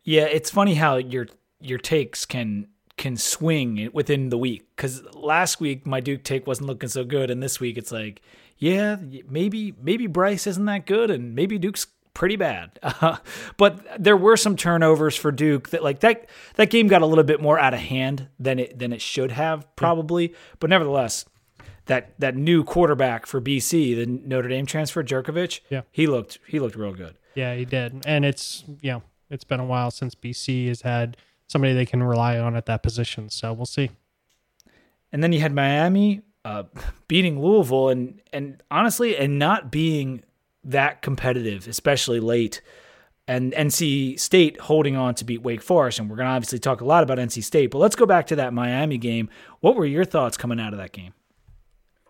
Yeah, 0.04 0.24
it's 0.24 0.50
funny 0.50 0.76
how 0.76 0.98
your 0.98 1.28
your 1.60 1.78
takes 1.78 2.26
can 2.26 2.68
can 2.98 3.18
swing 3.18 3.90
within 3.94 4.30
the 4.30 4.38
week. 4.38 4.66
Because 4.76 5.04
last 5.14 5.60
week 5.60 5.86
my 5.86 6.00
Duke 6.00 6.24
take 6.24 6.48
wasn't 6.48 6.68
looking 6.68 6.90
so 6.90 7.04
good, 7.04 7.30
and 7.30 7.42
this 7.42 7.60
week 7.60 7.78
it's 7.78 7.92
like, 7.92 8.22
yeah, 8.58 8.98
maybe 9.30 9.74
maybe 9.80 10.08
Brice 10.08 10.48
isn't 10.48 10.66
that 10.66 10.88
good, 10.88 11.12
and 11.12 11.36
maybe 11.36 11.60
Duke's 11.60 11.88
pretty 12.14 12.36
bad. 12.36 12.80
Uh, 12.82 13.18
but 13.58 13.86
there 14.02 14.18
were 14.18 14.38
some 14.38 14.56
turnovers 14.56 15.16
for 15.16 15.32
Duke 15.32 15.70
that 15.70 15.84
like 15.84 16.00
that 16.02 16.30
that 16.56 16.70
game 16.70 16.88
got 16.88 17.02
a 17.02 17.06
little 17.06 17.24
bit 17.24 17.42
more 17.42 17.60
out 17.60 17.74
of 17.74 17.80
hand 17.80 18.28
than 18.40 18.60
it 18.60 18.80
than 18.80 18.94
it 18.94 19.02
should 19.02 19.32
have 19.32 19.74
probably. 19.76 20.30
Yeah. 20.30 20.38
But 20.60 20.70
nevertheless, 20.70 21.26
that 21.86 22.14
that 22.20 22.36
new 22.36 22.64
quarterback 22.64 23.26
for 23.26 23.42
BC, 23.42 23.96
the 23.96 24.06
Notre 24.06 24.50
Dame 24.50 24.66
transfer, 24.66 25.04
Jurkovec, 25.04 25.62
yeah, 25.70 25.82
he 25.92 26.08
looked 26.08 26.40
he 26.48 26.60
looked 26.60 26.76
real 26.76 26.94
good. 26.94 27.18
Yeah, 27.36 27.56
he 27.56 27.66
did, 27.66 28.04
and 28.06 28.26
it's 28.26 28.64
you 28.82 28.92
know 28.92 29.04
it's 29.30 29.44
been 29.44 29.60
a 29.60 29.66
while 29.66 29.92
since 29.92 30.16
BC 30.16 30.68
has 30.68 30.82
had 30.82 31.18
somebody 31.48 31.74
they 31.74 31.86
can 31.86 32.04
rely 32.04 32.38
on 32.38 32.56
at 32.56 32.66
that 32.68 32.84
position. 32.84 33.30
So 33.30 33.54
we'll 33.54 33.66
see. 33.66 33.92
And 35.12 35.22
then 35.22 35.34
you 35.34 35.42
had 35.42 35.54
Miami 35.54 36.22
uh, 36.46 36.64
beating 37.08 37.42
Louisville, 37.42 37.90
and 37.90 38.22
and 38.32 38.62
honestly, 38.70 39.18
and 39.18 39.40
not 39.40 39.72
being 39.72 40.24
that 40.64 41.02
competitive, 41.02 41.68
especially 41.68 42.20
late. 42.20 42.62
And 43.28 43.54
NC 43.54 44.20
State 44.20 44.60
holding 44.60 44.98
on 44.98 45.16
to 45.16 45.26
beat 45.26 45.42
Wake 45.42 45.62
Forest, 45.62 46.00
and 46.00 46.10
we're 46.10 46.18
going 46.18 46.28
to 46.28 46.34
obviously 46.34 46.60
talk 46.60 46.82
a 46.82 46.86
lot 46.86 47.04
about 47.04 47.18
NC 47.18 47.44
State. 47.44 47.68
But 47.68 47.78
let's 47.78 47.96
go 47.96 48.06
back 48.06 48.28
to 48.28 48.36
that 48.38 48.54
Miami 48.54 48.98
game. 48.98 49.30
What 49.62 49.76
were 49.76 49.86
your 49.86 50.06
thoughts 50.06 50.38
coming 50.38 50.60
out 50.60 50.74
of 50.74 50.80
that 50.80 50.92
game? 50.92 51.14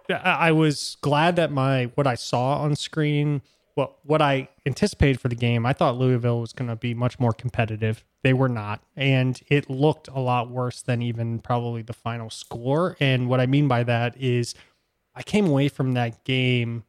I 0.10 0.52
was 0.52 0.98
glad 1.02 1.36
that 1.36 1.52
my 1.52 1.86
what 1.96 2.08
I 2.08 2.16
saw 2.16 2.58
on 2.60 2.76
screen, 2.76 3.42
what 3.76 3.96
what 4.04 4.22
I 4.22 4.50
anticipated 4.66 5.20
for 5.20 5.28
the 5.28 5.36
game, 5.36 5.66
I 5.66 5.74
thought 5.74 5.98
Louisville 5.98 6.42
was 6.42 6.54
going 6.54 6.70
to 6.70 6.76
be 6.76 6.94
much 6.94 7.20
more 7.20 7.34
competitive. 7.34 8.04
They 8.24 8.34
were 8.34 8.50
not, 8.50 8.82
and 8.96 9.40
it 9.48 9.70
looked 9.70 10.08
a 10.08 10.20
lot 10.20 10.50
worse 10.50 10.82
than 10.82 11.02
even 11.02 11.40
probably 11.40 11.82
the 11.82 11.94
final 11.94 12.30
score. 12.30 12.98
And 13.00 13.30
what 13.30 13.40
I 13.40 13.46
mean 13.46 13.68
by 13.68 13.84
that 13.84 14.18
is, 14.18 14.54
I 15.16 15.24
came 15.24 15.48
away 15.48 15.70
from 15.70 15.94
that 15.94 16.24
game, 16.24 16.84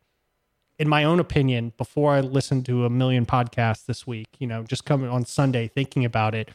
in 0.83 0.89
my 0.89 1.05
own 1.05 1.21
opinion, 1.21 1.73
before 1.77 2.13
I 2.13 2.21
listened 2.23 2.67
to 2.67 2.85
a 2.85 2.91
million 2.91 3.25
podcasts 3.25 3.87
this 3.87 4.05
week. 4.05 4.27
You 4.41 4.49
know, 4.49 4.65
just 4.65 4.85
coming 4.85 5.09
on 5.09 5.25
Sunday 5.25 5.69
thinking 5.69 6.05
about 6.05 6.35
it, 6.35 6.51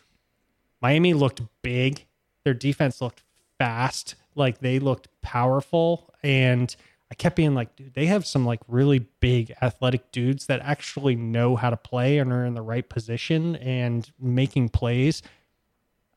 Miami 0.82 1.13
looked 1.13 1.42
big. 1.62 2.06
Their 2.44 2.54
defense 2.54 3.00
looked 3.00 3.24
fast 3.58 4.16
like 4.36 4.60
they 4.60 4.80
looked 4.80 5.08
powerful 5.22 6.13
and 6.24 6.76
I 7.10 7.16
kept 7.16 7.38
being 7.38 7.56
like, 7.56 7.74
dude, 7.78 7.94
they 7.94 8.08
have 8.08 8.26
some 8.26 8.46
like 8.46 8.60
really 8.68 9.08
big 9.22 9.54
athletic 9.62 10.12
dudes 10.12 10.48
that 10.48 10.60
actually 10.62 11.16
know 11.16 11.56
how 11.56 11.70
to 11.70 11.78
play 11.78 12.18
and 12.18 12.34
are 12.34 12.44
in 12.44 12.54
the 12.54 12.62
right 12.62 12.88
position 12.88 13.56
and 13.56 14.12
making 14.20 14.70
plays. 14.70 15.24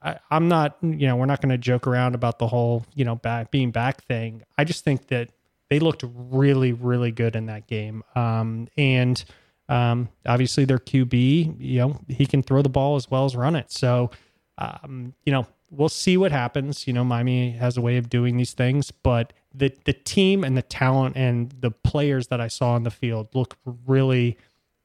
I, 0.03 0.18
am 0.33 0.49
not, 0.49 0.77
you 0.83 1.07
know, 1.07 1.14
we're 1.14 1.27
not 1.27 1.40
going 1.40 1.51
to 1.51 1.59
joke 1.59 1.87
around 1.87 2.16
about 2.16 2.40
the 2.40 2.49
whole, 2.49 2.85
you 2.92 3.05
know, 3.05 3.14
back 3.14 3.53
being 3.53 3.70
back 3.70 4.03
thing. 4.03 4.42
I 4.59 4.64
just 4.64 4.83
think 4.83 5.07
that 5.09 5.31
they 5.70 5.78
looked 5.78 6.04
really, 6.04 6.72
really 6.72 7.12
good 7.12 7.35
in 7.35 7.46
that 7.46 7.66
game. 7.66 8.02
Um, 8.14 8.68
and 8.76 9.24
um, 9.68 10.09
obviously 10.26 10.64
their 10.64 10.78
QB, 10.78 11.56
you 11.59 11.78
know, 11.78 12.00
he 12.09 12.26
can 12.26 12.42
throw 12.42 12.61
the 12.61 12.68
ball 12.68 12.96
as 12.96 13.11
well 13.11 13.24
as 13.24 13.37
run 13.37 13.56
it. 13.56 13.70
So, 13.70 14.11
um, 14.59 15.14
you 15.24 15.33
know, 15.33 15.46
we'll 15.70 15.88
see 15.88 16.16
what 16.16 16.33
happens. 16.33 16.87
You 16.87 16.92
know, 16.92 17.04
Miami 17.04 17.52
has 17.52 17.76
a 17.76 17.80
way 17.80 17.96
of 17.96 18.11
doing 18.11 18.37
these 18.37 18.52
things, 18.52 18.90
but 18.90 19.33
the 19.54 19.72
the 19.85 19.92
team 19.92 20.44
and 20.44 20.56
the 20.56 20.62
talent 20.62 21.16
and 21.16 21.54
the 21.61 21.70
players 21.70 22.26
that 22.28 22.40
I 22.40 22.48
saw 22.48 22.72
on 22.72 22.83
the 22.83 22.90
field 22.90 23.28
look 23.33 23.56
really, 23.87 24.37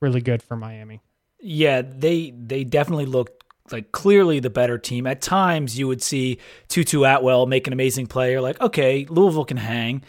really 0.01 0.21
good 0.21 0.41
for 0.41 0.55
Miami. 0.55 1.01
Yeah, 1.39 1.81
they 1.81 2.31
they 2.31 2.63
definitely 2.63 3.05
looked 3.05 3.43
like 3.71 3.91
clearly 3.91 4.39
the 4.39 4.49
better 4.51 4.77
team. 4.77 5.07
At 5.07 5.21
times, 5.21 5.77
you 5.77 5.87
would 5.87 6.01
see 6.01 6.39
Tutu 6.67 7.03
Atwell 7.03 7.47
make 7.47 7.65
an 7.67 7.73
amazing 7.73 8.07
play. 8.07 8.31
You're 8.31 8.41
like, 8.41 8.61
okay, 8.61 9.05
Louisville 9.09 9.45
can 9.45 9.57
hang, 9.57 10.03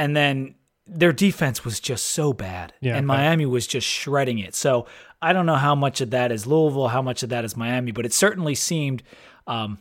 and 0.00 0.16
then 0.16 0.54
their 0.86 1.12
defense 1.12 1.62
was 1.62 1.78
just 1.78 2.06
so 2.06 2.32
bad, 2.32 2.72
yeah, 2.80 2.96
and 2.96 3.06
Miami 3.06 3.44
was 3.44 3.66
just 3.66 3.86
shredding 3.86 4.38
it. 4.38 4.54
So 4.54 4.86
I 5.20 5.34
don't 5.34 5.44
know 5.44 5.56
how 5.56 5.74
much 5.74 6.00
of 6.00 6.10
that 6.10 6.32
is 6.32 6.46
Louisville, 6.46 6.88
how 6.88 7.02
much 7.02 7.22
of 7.22 7.28
that 7.28 7.44
is 7.44 7.56
Miami, 7.56 7.92
but 7.92 8.06
it 8.06 8.14
certainly 8.14 8.54
seemed. 8.54 9.02
Um, 9.46 9.78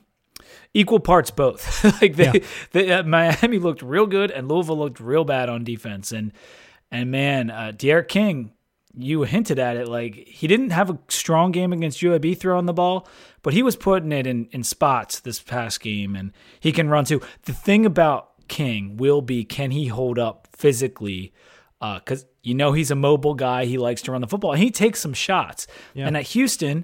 equal 0.73 0.99
parts 0.99 1.31
both. 1.31 1.83
like 2.01 2.15
they, 2.15 2.31
yeah. 2.33 2.45
they 2.71 2.91
uh, 2.91 3.03
Miami 3.03 3.59
looked 3.59 3.81
real 3.81 4.07
good 4.07 4.31
and 4.31 4.47
Louisville 4.47 4.77
looked 4.77 4.99
real 4.99 5.23
bad 5.23 5.47
on 5.49 5.63
defense. 5.63 6.11
And 6.11 6.31
and 6.91 7.11
man, 7.11 7.51
uh, 7.51 7.71
D'Eriq 7.75 8.07
King, 8.07 8.51
you 8.95 9.23
hinted 9.23 9.59
at 9.59 9.77
it. 9.77 9.87
Like 9.87 10.15
he 10.15 10.47
didn't 10.47 10.71
have 10.71 10.89
a 10.89 10.97
strong 11.07 11.51
game 11.51 11.71
against 11.71 12.01
UAB 12.01 12.37
throwing 12.37 12.65
the 12.65 12.73
ball, 12.73 13.07
but 13.43 13.53
he 13.53 13.61
was 13.63 13.75
putting 13.75 14.11
it 14.11 14.25
in 14.25 14.47
in 14.51 14.63
spots 14.63 15.19
this 15.19 15.39
past 15.39 15.81
game, 15.81 16.15
and 16.15 16.31
he 16.59 16.71
can 16.71 16.89
run 16.89 17.05
too. 17.05 17.21
The 17.43 17.53
thing 17.53 17.85
about 17.85 18.28
King 18.49 18.97
will 18.97 19.21
be 19.21 19.45
can 19.45 19.71
he 19.71 19.87
hold 19.87 20.19
up 20.19 20.47
physically? 20.51 21.33
Because 21.79 22.23
uh, 22.23 22.27
you 22.43 22.55
know 22.55 22.73
he's 22.73 22.91
a 22.91 22.95
mobile 22.95 23.35
guy. 23.35 23.65
He 23.65 23.77
likes 23.77 24.01
to 24.03 24.11
run 24.11 24.21
the 24.21 24.27
football. 24.27 24.53
He 24.53 24.71
takes 24.71 24.99
some 24.99 25.13
shots, 25.13 25.65
yeah. 25.93 26.07
and 26.07 26.17
at 26.17 26.23
Houston, 26.27 26.83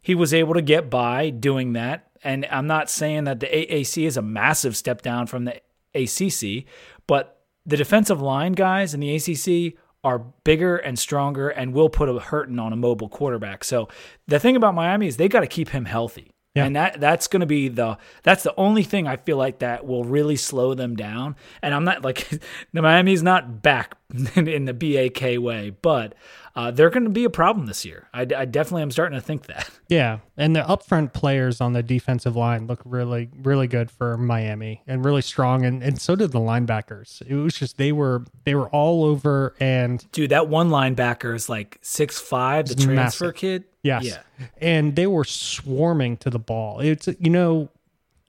he 0.00 0.14
was 0.14 0.32
able 0.32 0.54
to 0.54 0.62
get 0.62 0.88
by 0.88 1.28
doing 1.28 1.74
that 1.74 2.10
and 2.22 2.46
I'm 2.50 2.66
not 2.66 2.90
saying 2.90 3.24
that 3.24 3.40
the 3.40 3.46
AAC 3.46 4.06
is 4.06 4.16
a 4.16 4.22
massive 4.22 4.76
step 4.76 5.02
down 5.02 5.26
from 5.26 5.44
the 5.44 5.60
ACC, 5.94 6.66
but 7.06 7.42
the 7.64 7.76
defensive 7.76 8.20
line 8.20 8.52
guys 8.52 8.94
in 8.94 9.00
the 9.00 9.14
ACC 9.14 9.78
are 10.02 10.18
bigger 10.18 10.76
and 10.76 10.98
stronger 10.98 11.48
and 11.48 11.72
will 11.72 11.88
put 11.88 12.08
a 12.08 12.18
hurting 12.18 12.58
on 12.58 12.72
a 12.72 12.76
mobile 12.76 13.08
quarterback. 13.08 13.64
So 13.64 13.88
the 14.26 14.40
thing 14.40 14.56
about 14.56 14.74
Miami 14.74 15.06
is 15.06 15.16
they 15.16 15.28
got 15.28 15.40
to 15.40 15.46
keep 15.46 15.70
him 15.70 15.84
healthy. 15.84 16.30
Yeah. 16.54 16.64
And 16.64 16.74
that 16.74 17.00
that's 17.00 17.28
going 17.28 17.40
to 17.40 17.46
be 17.46 17.68
the 17.68 17.96
that's 18.24 18.42
the 18.42 18.54
only 18.56 18.82
thing 18.82 19.06
I 19.06 19.16
feel 19.16 19.36
like 19.36 19.60
that 19.60 19.86
will 19.86 20.02
really 20.02 20.34
slow 20.34 20.74
them 20.74 20.96
down. 20.96 21.36
And 21.62 21.72
I'm 21.72 21.84
not 21.84 22.02
like 22.02 22.28
the 22.72 22.82
Miami's 22.82 23.22
not 23.22 23.62
back 23.62 23.96
in, 24.34 24.48
in 24.48 24.64
the 24.64 24.74
BAK 24.74 25.40
way, 25.40 25.70
but 25.70 26.16
uh, 26.56 26.72
they're 26.72 26.90
going 26.90 27.04
to 27.04 27.10
be 27.10 27.22
a 27.22 27.30
problem 27.30 27.66
this 27.66 27.84
year. 27.84 28.08
I, 28.12 28.22
I 28.22 28.44
definitely 28.44 28.82
am 28.82 28.90
starting 28.90 29.18
to 29.18 29.24
think 29.24 29.46
that. 29.46 29.70
Yeah, 29.88 30.20
and 30.36 30.54
the 30.54 30.60
upfront 30.60 31.12
players 31.12 31.60
on 31.60 31.72
the 31.72 31.82
defensive 31.82 32.36
line 32.36 32.68
look 32.68 32.80
really, 32.84 33.28
really 33.42 33.66
good 33.66 33.90
for 33.90 34.16
Miami 34.16 34.84
and 34.86 35.04
really 35.04 35.20
strong, 35.20 35.64
and, 35.64 35.82
and 35.82 36.00
so 36.00 36.14
did 36.14 36.30
the 36.30 36.38
linebackers. 36.38 37.20
It 37.26 37.34
was 37.34 37.54
just 37.54 37.76
they 37.76 37.90
were 37.90 38.24
they 38.44 38.54
were 38.54 38.68
all 38.68 39.04
over, 39.04 39.56
and 39.58 40.06
Dude, 40.12 40.30
that 40.30 40.46
one 40.46 40.70
linebacker 40.70 41.34
is 41.34 41.48
like 41.48 41.78
six 41.82 42.20
five, 42.20 42.68
the 42.68 42.76
transfer 42.76 43.24
massive. 43.24 43.34
kid. 43.34 43.64
Yes, 43.82 44.04
Yeah. 44.04 44.46
and 44.60 44.96
they 44.96 45.06
were 45.06 45.24
swarming 45.24 46.16
to 46.18 46.30
the 46.30 46.38
ball. 46.38 46.80
It's 46.80 47.08
you 47.18 47.30
know 47.30 47.68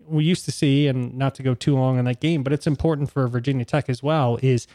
we 0.07 0.23
used 0.25 0.45
to 0.45 0.51
see, 0.51 0.87
and 0.87 1.13
not 1.17 1.35
to 1.35 1.43
go 1.43 1.53
too 1.53 1.75
long 1.75 1.97
on 1.97 2.05
that 2.05 2.19
game, 2.19 2.43
but 2.43 2.51
it's 2.51 2.67
important 2.67 3.09
for 3.11 3.27
Virginia 3.27 3.63
Tech 3.65 3.89
as 3.89 4.03
well. 4.03 4.37
Is 4.41 4.67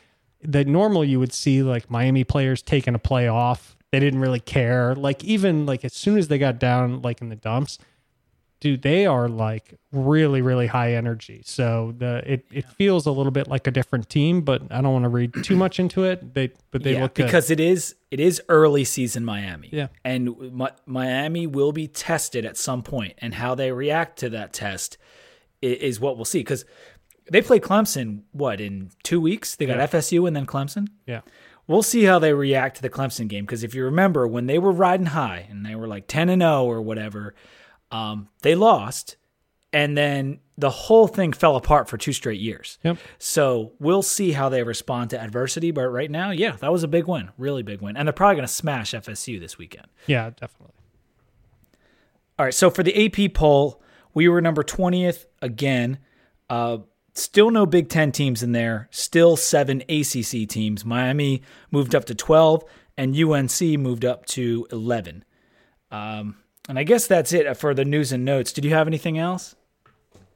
that 0.42 0.66
normal 0.66 1.04
you 1.04 1.18
would 1.18 1.32
see 1.32 1.62
like 1.62 1.90
Miami 1.90 2.24
players 2.24 2.62
taking 2.62 2.94
a 2.94 2.98
play 2.98 3.26
off. 3.28 3.76
They 3.92 4.00
didn't 4.00 4.20
really 4.20 4.40
care. 4.40 4.94
Like 4.94 5.22
even 5.24 5.66
like 5.66 5.84
as 5.84 5.92
soon 5.92 6.18
as 6.18 6.28
they 6.28 6.38
got 6.38 6.58
down 6.58 7.02
like 7.02 7.20
in 7.20 7.28
the 7.28 7.36
dumps, 7.36 7.78
dude, 8.60 8.82
they 8.82 9.06
are 9.06 9.28
like 9.28 9.74
really, 9.92 10.42
really 10.42 10.66
high 10.66 10.94
energy. 10.94 11.42
So 11.44 11.94
the 11.96 12.22
it, 12.30 12.46
it 12.50 12.68
feels 12.70 13.06
a 13.06 13.10
little 13.10 13.32
bit 13.32 13.48
like 13.48 13.66
a 13.66 13.70
different 13.70 14.08
team, 14.08 14.42
but 14.42 14.62
I 14.70 14.80
don't 14.80 14.92
want 14.92 15.04
to 15.04 15.08
read 15.08 15.34
too 15.44 15.56
much 15.56 15.78
into 15.78 16.04
it. 16.04 16.34
They 16.34 16.52
but 16.70 16.82
they 16.82 16.94
yeah, 16.94 17.02
look 17.02 17.14
good. 17.14 17.26
because 17.26 17.50
it 17.50 17.60
is 17.60 17.94
it 18.10 18.20
is 18.20 18.40
early 18.48 18.84
season 18.84 19.24
Miami. 19.24 19.68
Yeah. 19.72 19.88
and 20.04 20.36
Mi- 20.54 20.68
Miami 20.86 21.46
will 21.46 21.72
be 21.72 21.86
tested 21.88 22.44
at 22.44 22.56
some 22.56 22.82
point, 22.82 23.14
and 23.18 23.34
how 23.34 23.54
they 23.54 23.72
react 23.72 24.18
to 24.20 24.30
that 24.30 24.52
test 24.52 24.96
i- 25.62 25.66
is, 25.66 26.00
what 26.00 26.16
we'll 26.16 26.24
see. 26.24 26.40
Because 26.40 26.64
they 27.30 27.42
play 27.42 27.58
Clemson 27.60 28.22
what 28.32 28.60
in 28.60 28.90
two 29.02 29.20
weeks? 29.20 29.56
They 29.56 29.66
got 29.66 29.78
Yeah. 29.78 29.86
FSU 29.86 30.26
and 30.26 30.34
then 30.36 30.46
Clemson. 30.46 30.88
yeah. 31.06 31.20
We'll 31.68 31.82
see 31.82 32.04
how 32.04 32.20
they 32.20 32.32
react 32.32 32.76
to 32.76 32.82
the 32.82 32.88
Clemson 32.88 33.26
game 33.26 33.44
because 33.44 33.64
if 33.64 33.74
you 33.74 33.84
remember 33.84 34.28
when 34.28 34.46
they 34.46 34.56
were 34.56 34.70
riding 34.70 35.06
high 35.06 35.46
and 35.50 35.66
they 35.66 35.74
were 35.74 35.88
like 35.88 36.06
ten 36.06 36.28
and 36.28 36.40
zero 36.40 36.64
or 36.64 36.80
whatever, 36.80 37.34
um, 37.90 38.28
they 38.42 38.54
lost, 38.54 39.16
and 39.72 39.96
then 39.96 40.40
the 40.58 40.70
whole 40.70 41.06
thing 41.06 41.32
fell 41.32 41.56
apart 41.56 41.88
for 41.88 41.98
two 41.98 42.12
straight 42.12 42.40
years. 42.40 42.78
Yep. 42.82 42.98
So 43.18 43.72
we'll 43.78 44.02
see 44.02 44.32
how 44.32 44.48
they 44.48 44.62
respond 44.62 45.10
to 45.10 45.20
adversity. 45.20 45.70
But 45.70 45.88
right 45.88 46.10
now, 46.10 46.30
yeah, 46.30 46.56
that 46.56 46.72
was 46.72 46.82
a 46.82 46.88
big 46.88 47.06
win, 47.06 47.30
really 47.36 47.62
big 47.62 47.80
win, 47.80 47.96
and 47.96 48.08
they're 48.08 48.12
probably 48.12 48.36
going 48.36 48.46
to 48.46 48.52
smash 48.52 48.92
FSU 48.92 49.38
this 49.38 49.58
weekend. 49.58 49.86
Yeah, 50.06 50.30
definitely. 50.30 50.74
All 52.38 52.44
right, 52.44 52.54
so 52.54 52.70
for 52.70 52.82
the 52.82 53.06
AP 53.06 53.32
poll, 53.32 53.82
we 54.12 54.28
were 54.28 54.40
number 54.40 54.62
20th 54.62 55.26
again. 55.40 55.98
Uh, 56.50 56.78
still 57.14 57.50
no 57.50 57.66
Big 57.66 57.88
Ten 57.88 58.12
teams 58.12 58.42
in 58.42 58.52
there. 58.52 58.88
Still 58.90 59.36
seven 59.36 59.82
ACC 59.88 60.48
teams. 60.48 60.84
Miami 60.84 61.42
moved 61.70 61.94
up 61.94 62.04
to 62.06 62.14
12, 62.14 62.64
and 62.96 63.16
UNC 63.16 63.60
moved 63.78 64.04
up 64.04 64.26
to 64.26 64.66
11. 64.70 65.24
Um, 65.90 66.36
and 66.68 66.78
I 66.78 66.84
guess 66.84 67.06
that's 67.06 67.32
it 67.32 67.56
for 67.56 67.74
the 67.74 67.84
news 67.84 68.12
and 68.12 68.24
notes. 68.24 68.52
Did 68.52 68.64
you 68.64 68.72
have 68.72 68.86
anything 68.86 69.18
else? 69.18 69.54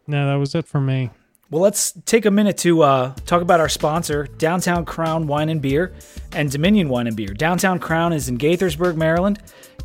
No, 0.06 0.26
that 0.26 0.36
was 0.36 0.54
it 0.54 0.66
for 0.66 0.80
me. 0.80 1.10
Well, 1.50 1.62
let's 1.62 1.92
take 2.06 2.26
a 2.26 2.30
minute 2.30 2.58
to 2.58 2.82
uh, 2.82 3.14
talk 3.26 3.42
about 3.42 3.58
our 3.58 3.68
sponsor, 3.68 4.28
Downtown 4.38 4.84
Crown 4.84 5.26
Wine 5.26 5.48
and 5.48 5.60
Beer 5.60 5.92
and 6.32 6.48
Dominion 6.48 6.88
Wine 6.88 7.08
and 7.08 7.16
Beer. 7.16 7.34
Downtown 7.34 7.80
Crown 7.80 8.12
is 8.12 8.28
in 8.28 8.38
Gaithersburg, 8.38 8.96
Maryland. 8.96 9.40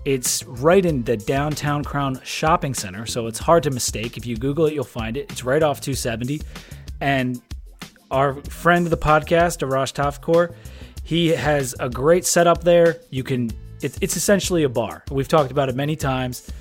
It's 0.05 0.43
right 0.43 0.85
in 0.85 1.01
the 1.03 1.17
Downtown 1.17 1.83
Crown 1.83 2.21
Shopping 2.23 2.75
Center, 2.75 3.07
so 3.07 3.25
it's 3.25 3.39
hard 3.39 3.63
to 3.63 3.71
mistake. 3.71 4.15
If 4.15 4.27
you 4.27 4.37
Google 4.37 4.67
it, 4.67 4.73
you'll 4.75 4.83
find 4.83 5.17
it. 5.17 5.31
It's 5.31 5.43
right 5.43 5.63
off 5.63 5.81
270. 5.81 6.41
And 7.01 7.41
our 8.11 8.35
friend 8.43 8.85
of 8.85 8.91
the 8.91 8.97
podcast, 8.97 9.67
Arash 9.67 9.93
Tafkor, 9.93 10.53
he 11.03 11.29
has 11.29 11.73
a 11.79 11.89
great 11.89 12.25
setup 12.25 12.63
there. 12.63 12.97
You 13.09 13.23
can, 13.23 13.49
it's, 13.81 13.97
it's 14.01 14.17
essentially 14.17 14.63
a 14.63 14.69
bar. 14.69 15.03
We've 15.11 15.27
talked 15.27 15.51
about 15.51 15.69
it 15.69 15.75
many 15.75 15.95
times. 15.95 16.51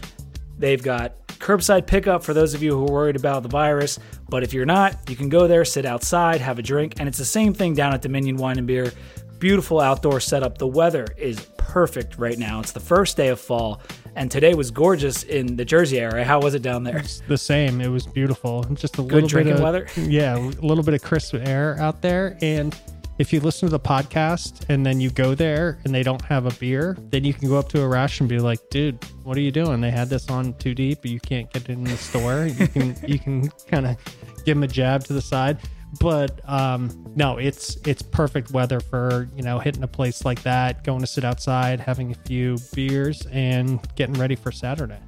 They've 0.59 0.83
got 0.83 1.27
curbside 1.27 1.87
pickup 1.87 2.23
for 2.23 2.33
those 2.33 2.55
of 2.55 2.63
you 2.63 2.77
who 2.77 2.87
are 2.87 2.93
worried 2.93 3.17
about 3.17 3.43
the 3.43 3.49
virus. 3.49 3.99
But 4.29 4.43
if 4.43 4.53
you're 4.53 4.67
not, 4.67 5.11
you 5.11 5.17
can 5.17 5.29
go 5.29 5.47
there, 5.47 5.65
sit 5.65 5.85
outside, 5.85 6.41
have 6.41 6.59
a 6.59 6.63
drink. 6.63 6.95
And 6.99 7.09
it's 7.09 7.19
the 7.19 7.25
same 7.25 7.53
thing 7.53 7.75
down 7.75 7.93
at 7.93 8.03
Dominion 8.03 8.37
Wine 8.37 8.59
and 8.59 8.67
Beer. 8.67 8.93
Beautiful 9.39 9.81
outdoor 9.81 10.21
setup. 10.21 10.59
The 10.59 10.67
weather 10.67 11.07
is 11.19 11.41
perfect 11.59 12.19
right 12.19 12.39
now. 12.39 12.61
It's 12.61 12.73
the 12.73 12.81
first 12.81 13.17
day 13.17 13.29
of 13.29 13.41
fall. 13.41 13.83
And 14.17 14.31
today 14.31 14.55
was 14.55 14.71
gorgeous 14.71 15.25
in 15.25 15.57
the 15.57 15.65
Jersey 15.65 15.99
area. 15.99 16.25
How 16.25 16.41
was 16.41 16.55
it 16.55 16.63
down 16.63 16.85
there? 16.85 16.99
It's 16.99 17.21
the 17.27 17.37
same. 17.37 17.81
It 17.81 17.89
was 17.89 18.07
beautiful. 18.07 18.63
Just 18.75 18.99
a 18.99 19.03
little 19.03 19.27
drinking 19.27 19.55
bit 19.55 19.57
of, 19.57 19.65
weather? 19.65 19.89
Yeah, 19.97 20.37
a 20.37 20.65
little 20.65 20.85
bit 20.85 20.95
of 20.95 21.03
crisp 21.03 21.35
air 21.35 21.77
out 21.81 22.01
there. 22.01 22.39
And 22.41 22.75
if 23.19 23.33
you 23.33 23.41
listen 23.41 23.69
to 23.69 23.71
the 23.71 23.81
podcast 23.81 24.69
and 24.69 24.85
then 24.85 25.01
you 25.01 25.11
go 25.11 25.35
there 25.35 25.79
and 25.85 25.95
they 25.95 26.03
don't 26.03 26.23
have 26.23 26.47
a 26.47 26.51
beer, 26.59 26.97
then 27.11 27.25
you 27.25 27.33
can 27.33 27.49
go 27.49 27.57
up 27.57 27.69
to 27.71 27.79
Arash 27.79 28.21
and 28.21 28.29
be 28.29 28.39
like, 28.39 28.59
"Dude, 28.71 29.03
what 29.23 29.37
are 29.37 29.41
you 29.41 29.53
doing? 29.53 29.81
They 29.81 29.91
had 29.91 30.09
this 30.09 30.29
on 30.29 30.55
Two 30.55 30.75
Deep, 30.75 31.03
but 31.03 31.11
you 31.11 31.21
can't 31.21 31.53
get 31.53 31.65
it 31.65 31.71
in 31.71 31.85
the 31.85 31.97
store." 31.97 32.47
You 32.47 32.69
can 32.69 32.97
you 33.07 33.19
can 33.19 33.49
kind 33.69 33.87
of 33.87 33.97
give 34.45 34.57
them 34.57 34.63
a 34.63 34.69
jab 34.69 35.05
to 35.05 35.13
the 35.13 35.23
side. 35.23 35.59
But 36.01 36.41
um, 36.49 37.13
no, 37.15 37.39
it's 37.39 37.77
it's 37.87 38.03
perfect 38.03 38.51
weather 38.51 38.81
for 38.81 39.29
you 39.37 39.43
know 39.43 39.59
hitting 39.59 39.83
a 39.83 39.89
place 39.89 40.25
like 40.25 40.43
that, 40.43 40.83
going 40.83 41.01
to 41.01 41.07
sit 41.07 41.25
outside, 41.25 41.81
having 41.81 42.11
a 42.11 42.17
few 42.27 42.59
beers, 42.75 43.27
and 43.31 43.81
getting 43.95 44.15
ready 44.15 44.35
for 44.35 44.51
Saturday. 44.51 44.99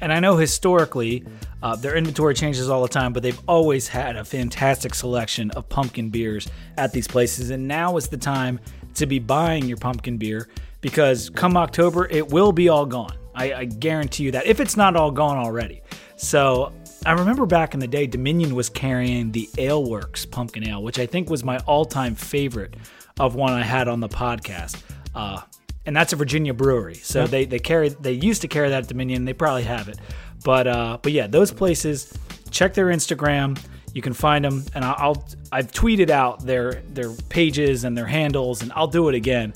And 0.00 0.12
I 0.12 0.20
know 0.20 0.36
historically, 0.36 1.24
uh, 1.62 1.76
their 1.76 1.96
inventory 1.96 2.34
changes 2.34 2.68
all 2.68 2.82
the 2.82 2.88
time, 2.88 3.12
but 3.12 3.22
they've 3.22 3.40
always 3.46 3.88
had 3.88 4.16
a 4.16 4.24
fantastic 4.24 4.94
selection 4.94 5.50
of 5.52 5.68
pumpkin 5.68 6.10
beers 6.10 6.48
at 6.76 6.92
these 6.92 7.08
places. 7.08 7.50
And 7.50 7.66
now 7.66 7.96
is 7.96 8.08
the 8.08 8.16
time 8.16 8.60
to 8.94 9.06
be 9.06 9.18
buying 9.18 9.64
your 9.66 9.76
pumpkin 9.76 10.16
beer 10.16 10.48
because 10.80 11.30
come 11.30 11.56
October, 11.56 12.06
it 12.08 12.28
will 12.28 12.52
be 12.52 12.68
all 12.68 12.86
gone. 12.86 13.16
I, 13.34 13.52
I 13.52 13.64
guarantee 13.64 14.24
you 14.24 14.30
that, 14.32 14.46
if 14.46 14.60
it's 14.60 14.76
not 14.76 14.96
all 14.96 15.10
gone 15.10 15.36
already. 15.36 15.82
So 16.16 16.72
I 17.04 17.12
remember 17.12 17.44
back 17.44 17.74
in 17.74 17.80
the 17.80 17.86
day, 17.86 18.06
Dominion 18.06 18.54
was 18.54 18.68
carrying 18.68 19.30
the 19.32 19.48
Ale 19.58 19.88
Works 19.88 20.24
pumpkin 20.24 20.66
ale, 20.68 20.82
which 20.82 20.98
I 20.98 21.06
think 21.06 21.28
was 21.28 21.44
my 21.44 21.58
all 21.60 21.84
time 21.84 22.14
favorite 22.14 22.74
of 23.20 23.34
one 23.34 23.52
I 23.52 23.62
had 23.62 23.88
on 23.88 24.00
the 24.00 24.08
podcast. 24.08 24.82
Uh, 25.14 25.42
and 25.86 25.96
that's 25.96 26.12
a 26.12 26.16
Virginia 26.16 26.52
brewery. 26.52 26.96
So 26.96 27.26
they 27.26 27.44
they 27.46 27.58
carry 27.58 27.88
they 27.88 28.12
used 28.12 28.42
to 28.42 28.48
carry 28.48 28.68
that 28.68 28.82
at 28.82 28.88
Dominion. 28.88 29.24
They 29.24 29.32
probably 29.32 29.62
have 29.62 29.88
it, 29.88 29.98
but 30.44 30.66
uh, 30.66 30.98
but 31.02 31.12
yeah, 31.12 31.26
those 31.26 31.52
places. 31.52 32.12
Check 32.50 32.74
their 32.74 32.86
Instagram. 32.86 33.58
You 33.92 34.00
can 34.00 34.12
find 34.12 34.44
them, 34.44 34.64
and 34.74 34.84
I'll, 34.84 34.94
I'll 34.98 35.28
I've 35.50 35.72
tweeted 35.72 36.10
out 36.10 36.46
their 36.46 36.82
their 36.88 37.12
pages 37.28 37.84
and 37.84 37.98
their 37.98 38.06
handles, 38.06 38.62
and 38.62 38.72
I'll 38.74 38.86
do 38.86 39.08
it 39.08 39.14
again. 39.14 39.52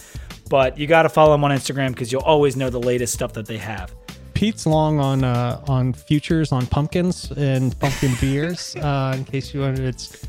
But 0.49 0.77
you 0.77 0.89
got 0.89 1.03
to 1.03 1.09
follow 1.09 1.33
them 1.33 1.45
on 1.45 1.53
Instagram 1.53 1.91
because 1.91 2.11
you'll 2.11 2.23
always 2.23 2.57
know 2.57 2.69
the 2.69 2.81
latest 2.81 3.15
stuff 3.15 3.33
that 3.35 3.47
they 3.47 3.59
have. 3.59 3.95
Pete's 4.35 4.67
long 4.67 4.99
on 4.99 5.23
uh, 5.23 5.63
on 5.69 5.93
futures 5.93 6.51
on 6.51 6.67
pumpkins 6.67 7.31
and 7.33 7.79
pumpkin 7.79 8.13
beers. 8.21 8.75
Uh, 8.81 9.15
in 9.17 9.25
case 9.25 9.55
you 9.55 9.61
wanted, 9.61 9.81
it's 9.81 10.27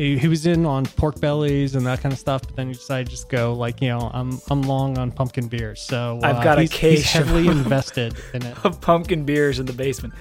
he, 0.00 0.16
he 0.16 0.28
was 0.28 0.46
in 0.46 0.64
on 0.64 0.86
pork 0.86 1.20
bellies 1.20 1.74
and 1.74 1.84
that 1.84 2.00
kind 2.00 2.10
of 2.10 2.18
stuff, 2.18 2.40
but 2.42 2.56
then 2.56 2.68
he 2.68 2.72
decided 2.72 3.06
to 3.06 3.10
just 3.10 3.28
go 3.28 3.52
like 3.52 3.82
you 3.82 3.88
know 3.88 4.10
I'm 4.14 4.40
I'm 4.48 4.62
long 4.62 4.96
on 4.96 5.12
pumpkin 5.12 5.46
beers. 5.46 5.82
So 5.82 6.18
uh, 6.22 6.26
I've 6.26 6.42
got 6.42 6.58
a 6.58 6.66
case 6.66 7.00
he's 7.02 7.12
heavily 7.12 7.48
of- 7.48 7.58
invested 7.64 8.16
in 8.32 8.42
it. 8.46 8.56
of 8.64 8.80
pumpkin 8.80 9.24
beers 9.24 9.58
in 9.58 9.66
the 9.66 9.74
basement. 9.74 10.14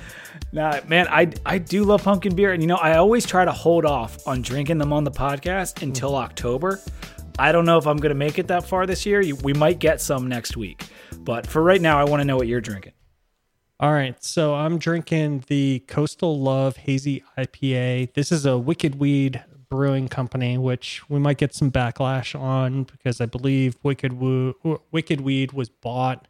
Nah, 0.51 0.81
man, 0.87 1.07
I 1.07 1.31
I 1.45 1.59
do 1.59 1.85
love 1.85 2.03
pumpkin 2.03 2.35
beer, 2.35 2.51
and 2.51 2.61
you 2.61 2.67
know 2.67 2.75
I 2.75 2.97
always 2.97 3.25
try 3.25 3.45
to 3.45 3.53
hold 3.53 3.85
off 3.85 4.27
on 4.27 4.41
drinking 4.41 4.79
them 4.79 4.91
on 4.91 5.05
the 5.05 5.11
podcast 5.11 5.81
until 5.81 6.15
October. 6.17 6.81
I 7.37 7.53
don't 7.53 7.65
know 7.65 7.77
if 7.77 7.87
I'm 7.87 7.97
gonna 7.97 8.15
make 8.15 8.37
it 8.37 8.49
that 8.49 8.65
far 8.65 8.85
this 8.85 9.05
year. 9.05 9.23
We 9.43 9.53
might 9.53 9.79
get 9.79 10.01
some 10.01 10.27
next 10.27 10.57
week, 10.57 10.87
but 11.19 11.47
for 11.47 11.63
right 11.63 11.81
now, 11.81 11.97
I 11.97 12.03
want 12.03 12.19
to 12.19 12.25
know 12.25 12.35
what 12.35 12.47
you're 12.47 12.59
drinking. 12.59 12.93
All 13.79 13.93
right, 13.93 14.21
so 14.21 14.55
I'm 14.55 14.77
drinking 14.77 15.45
the 15.47 15.79
Coastal 15.87 16.37
Love 16.37 16.75
Hazy 16.75 17.23
IPA. 17.37 18.13
This 18.13 18.29
is 18.29 18.45
a 18.45 18.57
Wicked 18.57 18.95
Weed 18.95 19.41
Brewing 19.69 20.07
Company, 20.07 20.57
which 20.57 21.07
we 21.09 21.19
might 21.19 21.37
get 21.37 21.53
some 21.53 21.71
backlash 21.71 22.39
on 22.39 22.83
because 22.83 23.21
I 23.21 23.25
believe 23.27 23.77
Wicked 23.83 24.13
Wo- 24.13 24.81
Wicked 24.91 25.21
Weed 25.21 25.51
was 25.51 25.69
bought 25.69 26.27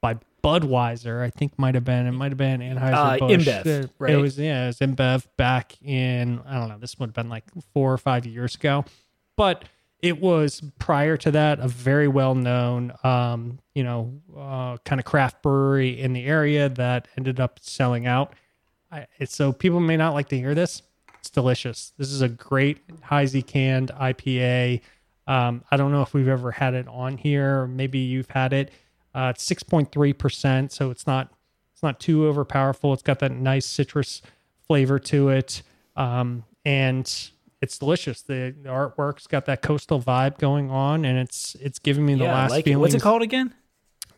by 0.00 0.16
Budweiser. 0.42 1.22
I 1.22 1.28
think 1.30 1.58
might 1.58 1.74
have 1.74 1.84
been 1.84 2.06
it 2.06 2.12
might 2.12 2.30
have 2.30 2.38
been 2.38 2.60
Anheuser 2.60 2.94
Uh, 2.94 3.18
Busch. 3.18 3.46
InBev, 3.46 3.66
It 3.66 3.90
right? 3.98 4.16
was 4.16 4.38
yeah, 4.38 4.64
it 4.64 4.66
was 4.68 4.78
InBev 4.78 5.26
back 5.36 5.76
in 5.82 6.40
I 6.46 6.58
don't 6.58 6.68
know. 6.68 6.78
This 6.78 6.98
would 6.98 7.08
have 7.08 7.14
been 7.14 7.28
like 7.28 7.44
four 7.74 7.92
or 7.92 7.98
five 7.98 8.24
years 8.24 8.54
ago, 8.54 8.84
but 9.36 9.66
it 10.00 10.18
was 10.18 10.62
prior 10.78 11.18
to 11.18 11.30
that 11.32 11.60
a 11.60 11.68
very 11.68 12.08
well 12.08 12.34
known 12.34 12.94
um, 13.04 13.58
you 13.74 13.84
know 13.84 14.14
uh, 14.34 14.78
kind 14.86 14.98
of 14.98 15.04
craft 15.04 15.42
brewery 15.42 16.00
in 16.00 16.14
the 16.14 16.24
area 16.24 16.70
that 16.70 17.06
ended 17.18 17.38
up 17.38 17.58
selling 17.60 18.06
out 18.06 18.32
I, 18.90 19.06
so 19.26 19.52
people 19.52 19.78
may 19.78 19.98
not 19.98 20.14
like 20.14 20.28
to 20.30 20.38
hear 20.38 20.54
this 20.54 20.80
it's 21.20 21.30
delicious 21.30 21.92
this 21.96 22.10
is 22.10 22.20
a 22.22 22.28
great 22.28 22.78
hazy 23.08 23.42
canned 23.42 23.92
ipa 24.00 24.80
um, 25.28 25.62
i 25.70 25.76
don't 25.76 25.92
know 25.92 26.02
if 26.02 26.12
we've 26.12 26.28
ever 26.28 26.50
had 26.50 26.74
it 26.74 26.88
on 26.88 27.16
here 27.16 27.66
maybe 27.68 27.98
you've 27.98 28.30
had 28.30 28.52
it 28.52 28.72
uh, 29.14 29.32
it's 29.34 29.48
6.3% 29.48 30.70
so 30.70 30.90
it's 30.90 31.06
not 31.06 31.32
It's 31.72 31.82
not 31.82 31.98
too 31.98 32.26
over 32.26 32.44
powerful. 32.44 32.92
It's 32.92 33.02
got 33.02 33.18
that 33.20 33.32
nice 33.32 33.66
citrus 33.66 34.22
flavor 34.66 34.98
to 34.98 35.30
it, 35.30 35.62
um, 35.96 36.44
and 36.64 37.30
it's 37.60 37.78
delicious. 37.78 38.22
The, 38.22 38.54
the, 38.62 38.68
artwork's 38.68 39.26
got 39.26 39.46
that 39.46 39.62
coastal 39.62 40.00
vibe 40.00 40.38
going 40.38 40.70
on, 40.70 41.04
and 41.04 41.18
it's 41.18 41.56
it's 41.60 41.78
giving 41.78 42.06
me 42.06 42.14
the 42.14 42.24
yeah, 42.24 42.34
last 42.34 42.50
like 42.50 42.64
feeling. 42.64 42.80
What's 42.80 42.94
it 42.94 43.02
called 43.02 43.22
again? 43.22 43.54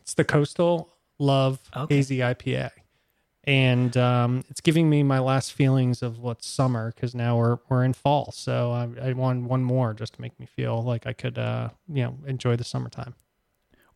It's 0.01 0.13
the 0.13 0.25
Coastal 0.25 0.93
Love 1.19 1.59
okay. 1.75 1.95
Hazy 1.95 2.17
IPA 2.17 2.71
and 3.45 3.95
um, 3.97 4.43
it's 4.49 4.61
giving 4.61 4.89
me 4.89 5.03
my 5.03 5.19
last 5.19 5.51
feelings 5.53 6.01
of 6.01 6.19
what's 6.19 6.47
summer 6.47 6.91
because 6.95 7.13
now 7.13 7.37
we're 7.37 7.57
we're 7.69 7.83
in 7.83 7.93
fall. 7.93 8.31
So 8.31 8.71
I, 8.71 9.09
I, 9.09 9.13
want 9.13 9.43
one 9.43 9.63
more 9.63 9.93
just 9.93 10.13
to 10.13 10.21
make 10.21 10.39
me 10.39 10.45
feel 10.45 10.81
like 10.81 11.05
I 11.05 11.13
could 11.13 11.37
uh, 11.37 11.69
you 11.89 12.03
know 12.03 12.17
enjoy 12.25 12.55
the 12.55 12.63
summertime. 12.63 13.15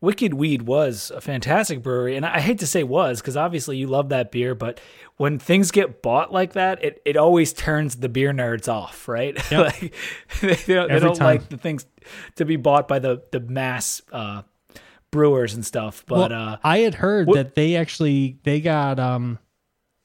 Wicked 0.00 0.34
Weed 0.34 0.62
was 0.62 1.10
a 1.10 1.20
fantastic 1.20 1.82
brewery, 1.82 2.14
and 2.14 2.24
I 2.24 2.38
hate 2.38 2.60
to 2.60 2.68
say 2.68 2.84
was 2.84 3.20
because 3.20 3.36
obviously 3.36 3.78
you 3.78 3.88
love 3.88 4.10
that 4.10 4.30
beer, 4.30 4.54
but 4.54 4.80
when 5.16 5.40
things 5.40 5.72
get 5.72 6.02
bought 6.02 6.32
like 6.32 6.52
that, 6.52 6.84
it, 6.84 7.02
it 7.04 7.16
always 7.16 7.52
turns 7.52 7.96
the 7.96 8.08
beer 8.08 8.32
nerds 8.32 8.72
off, 8.72 9.08
right? 9.08 9.36
Yep. 9.50 9.60
like 9.82 9.94
they, 10.40 10.54
they 10.54 10.74
don't, 10.74 10.88
they 10.88 11.00
don't 11.00 11.18
like 11.18 11.48
the 11.48 11.56
things 11.56 11.84
to 12.36 12.44
be 12.44 12.54
bought 12.54 12.86
by 12.86 13.00
the 13.00 13.22
the 13.32 13.40
mass 13.40 14.00
uh, 14.12 14.42
brewers 15.10 15.54
and 15.54 15.64
stuff. 15.64 16.04
But 16.06 16.30
well, 16.30 16.48
uh, 16.50 16.56
I 16.62 16.78
had 16.78 16.94
heard 16.94 17.28
wh- 17.28 17.34
that 17.34 17.54
they 17.54 17.76
actually 17.76 18.38
they 18.44 18.60
got 18.60 18.98
um 18.98 19.38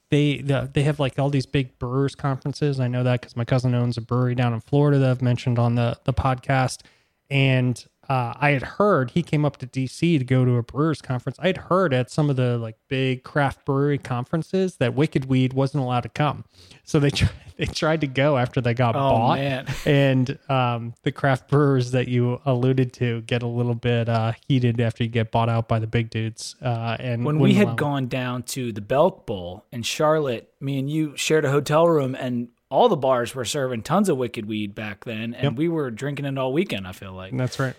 they 0.10 0.38
the, 0.38 0.70
they 0.72 0.84
have 0.84 1.00
like 1.00 1.18
all 1.18 1.30
these 1.30 1.46
big 1.46 1.78
brewers 1.80 2.16
conferences. 2.16 2.80
I 2.80 2.88
know 2.88 3.04
that 3.04 3.22
because 3.22 3.36
my 3.36 3.46
cousin 3.46 3.74
owns 3.74 3.98
a 3.98 4.02
brewery 4.02 4.36
down 4.36 4.54
in 4.54 4.60
Florida 4.60 5.00
that 5.00 5.10
I've 5.10 5.22
mentioned 5.22 5.58
on 5.60 5.76
the 5.76 5.98
the 6.04 6.14
podcast, 6.14 6.82
and 7.30 7.84
uh, 8.10 8.34
I 8.38 8.52
had 8.52 8.64
heard 8.64 9.12
he 9.12 9.24
came 9.24 9.46
up 9.46 9.58
to 9.58 9.68
DC 9.68 10.18
to 10.20 10.24
go 10.26 10.46
to 10.46 10.56
a 10.56 10.64
brewers 10.64 11.02
conference. 11.02 11.38
I 11.40 11.48
had 11.48 11.58
heard 11.58 11.94
at 11.94 12.12
some 12.12 12.30
of 12.30 12.36
the 12.36 12.58
like 12.58 12.78
big 12.88 13.24
craft 13.24 13.66
brewery 13.66 13.98
conferences 13.98 14.78
that 14.78 14.94
Wicked 14.94 15.26
Weed 15.26 15.54
wasn't 15.54 15.84
allowed 15.84 16.02
to 16.02 16.10
come, 16.10 16.46
so 16.84 17.00
they 17.00 17.10
tried, 17.10 17.32
they 17.58 17.66
tried 17.66 18.02
to 18.02 18.08
go 18.08 18.38
after 18.38 18.62
they 18.62 18.74
got 18.74 18.96
oh, 18.96 19.00
bought. 19.00 19.40
Man. 19.40 19.68
And 19.86 20.40
um, 20.50 20.94
the 21.04 21.12
craft 21.12 21.50
brewers 21.50 21.92
that 21.92 22.08
you 22.08 22.42
alluded 22.46 22.94
to 22.94 23.22
get 23.22 23.44
a 23.44 23.48
little 23.48 23.76
bit 23.76 24.08
uh, 24.10 24.34
heated 24.48 24.80
after 24.80 25.04
you 25.04 25.10
get 25.10 25.32
bought 25.32 25.50
out 25.50 25.68
by 25.68 25.80
the 25.80 25.88
big 25.88 26.10
dudes. 26.10 26.56
Uh, 26.62 26.96
and 27.00 27.26
when 27.26 27.38
we 27.40 27.54
had 27.54 27.76
gone 27.76 28.08
down 28.08 28.44
to 28.44 28.72
the 28.72 28.82
Belk 28.82 29.26
Bowl 29.26 29.66
in 29.72 29.84
Charlotte, 29.84 30.52
me 30.60 30.80
and 30.80 30.90
you 30.90 31.16
shared 31.18 31.46
a 31.46 31.52
hotel 31.52 31.88
room, 31.88 32.16
and 32.16 32.50
all 32.74 32.90
the 32.90 32.98
bars 32.98 33.36
were 33.36 33.46
serving 33.46 33.84
tons 33.84 34.10
of 34.10 34.18
Wicked 34.18 34.48
Weed 34.48 34.74
back 34.74 35.06
then, 35.06 35.36
and 35.36 35.44
yep. 35.44 35.54
we 35.54 35.68
were 35.68 35.92
drinking 35.92 36.26
it 36.26 36.38
all 36.38 36.52
weekend. 36.52 36.88
I 36.88 36.92
feel 36.92 37.14
like 37.14 37.36
that's 37.38 37.60
right. 37.60 37.76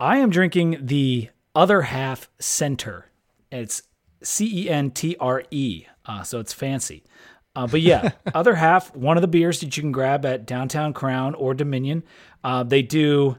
I 0.00 0.16
am 0.16 0.30
drinking 0.30 0.78
the 0.80 1.28
other 1.54 1.82
half 1.82 2.30
center. 2.38 3.10
It's 3.52 3.82
C 4.22 4.64
E 4.64 4.70
N 4.70 4.90
T 4.90 5.14
R 5.20 5.44
E, 5.50 5.84
uh, 6.06 6.22
so 6.22 6.40
it's 6.40 6.54
fancy. 6.54 7.04
Uh, 7.54 7.66
but 7.66 7.82
yeah, 7.82 8.12
other 8.34 8.54
half, 8.54 8.94
one 8.96 9.18
of 9.18 9.20
the 9.20 9.28
beers 9.28 9.60
that 9.60 9.76
you 9.76 9.82
can 9.82 9.92
grab 9.92 10.24
at 10.24 10.46
Downtown 10.46 10.94
Crown 10.94 11.34
or 11.34 11.52
Dominion. 11.52 12.02
Uh, 12.42 12.62
they 12.62 12.80
do. 12.80 13.36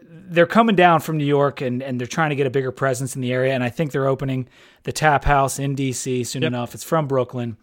They're 0.00 0.46
coming 0.46 0.76
down 0.76 1.00
from 1.00 1.18
New 1.18 1.26
York 1.26 1.60
and, 1.60 1.82
and 1.82 2.00
they're 2.00 2.06
trying 2.06 2.30
to 2.30 2.36
get 2.36 2.46
a 2.46 2.50
bigger 2.50 2.72
presence 2.72 3.14
in 3.14 3.20
the 3.20 3.32
area. 3.32 3.52
And 3.52 3.62
I 3.62 3.68
think 3.68 3.92
they're 3.92 4.06
opening 4.06 4.48
the 4.84 4.92
tap 4.92 5.24
house 5.24 5.58
in 5.58 5.76
DC 5.76 6.26
soon 6.26 6.42
yep. 6.42 6.48
enough. 6.48 6.74
It's 6.74 6.84
from 6.84 7.06
Brooklyn. 7.06 7.58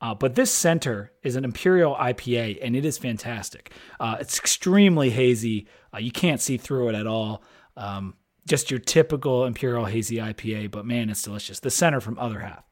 Uh, 0.00 0.14
but 0.14 0.34
this 0.34 0.50
center 0.50 1.12
is 1.22 1.36
an 1.36 1.44
Imperial 1.44 1.94
IPA, 1.94 2.58
and 2.60 2.76
it 2.76 2.84
is 2.84 2.98
fantastic. 2.98 3.72
Uh, 3.98 4.16
it's 4.20 4.38
extremely 4.38 5.10
hazy. 5.10 5.66
Uh, 5.94 5.98
you 5.98 6.10
can't 6.10 6.40
see 6.40 6.56
through 6.56 6.88
it 6.88 6.94
at 6.94 7.06
all. 7.06 7.42
Um, 7.76 8.14
just 8.46 8.70
your 8.70 8.80
typical 8.80 9.44
Imperial 9.44 9.86
hazy 9.86 10.16
IPA, 10.16 10.70
but 10.70 10.84
man, 10.84 11.08
it's 11.08 11.22
delicious. 11.22 11.60
The 11.60 11.70
center 11.70 12.00
from 12.00 12.18
Other 12.18 12.40
Half. 12.40 12.64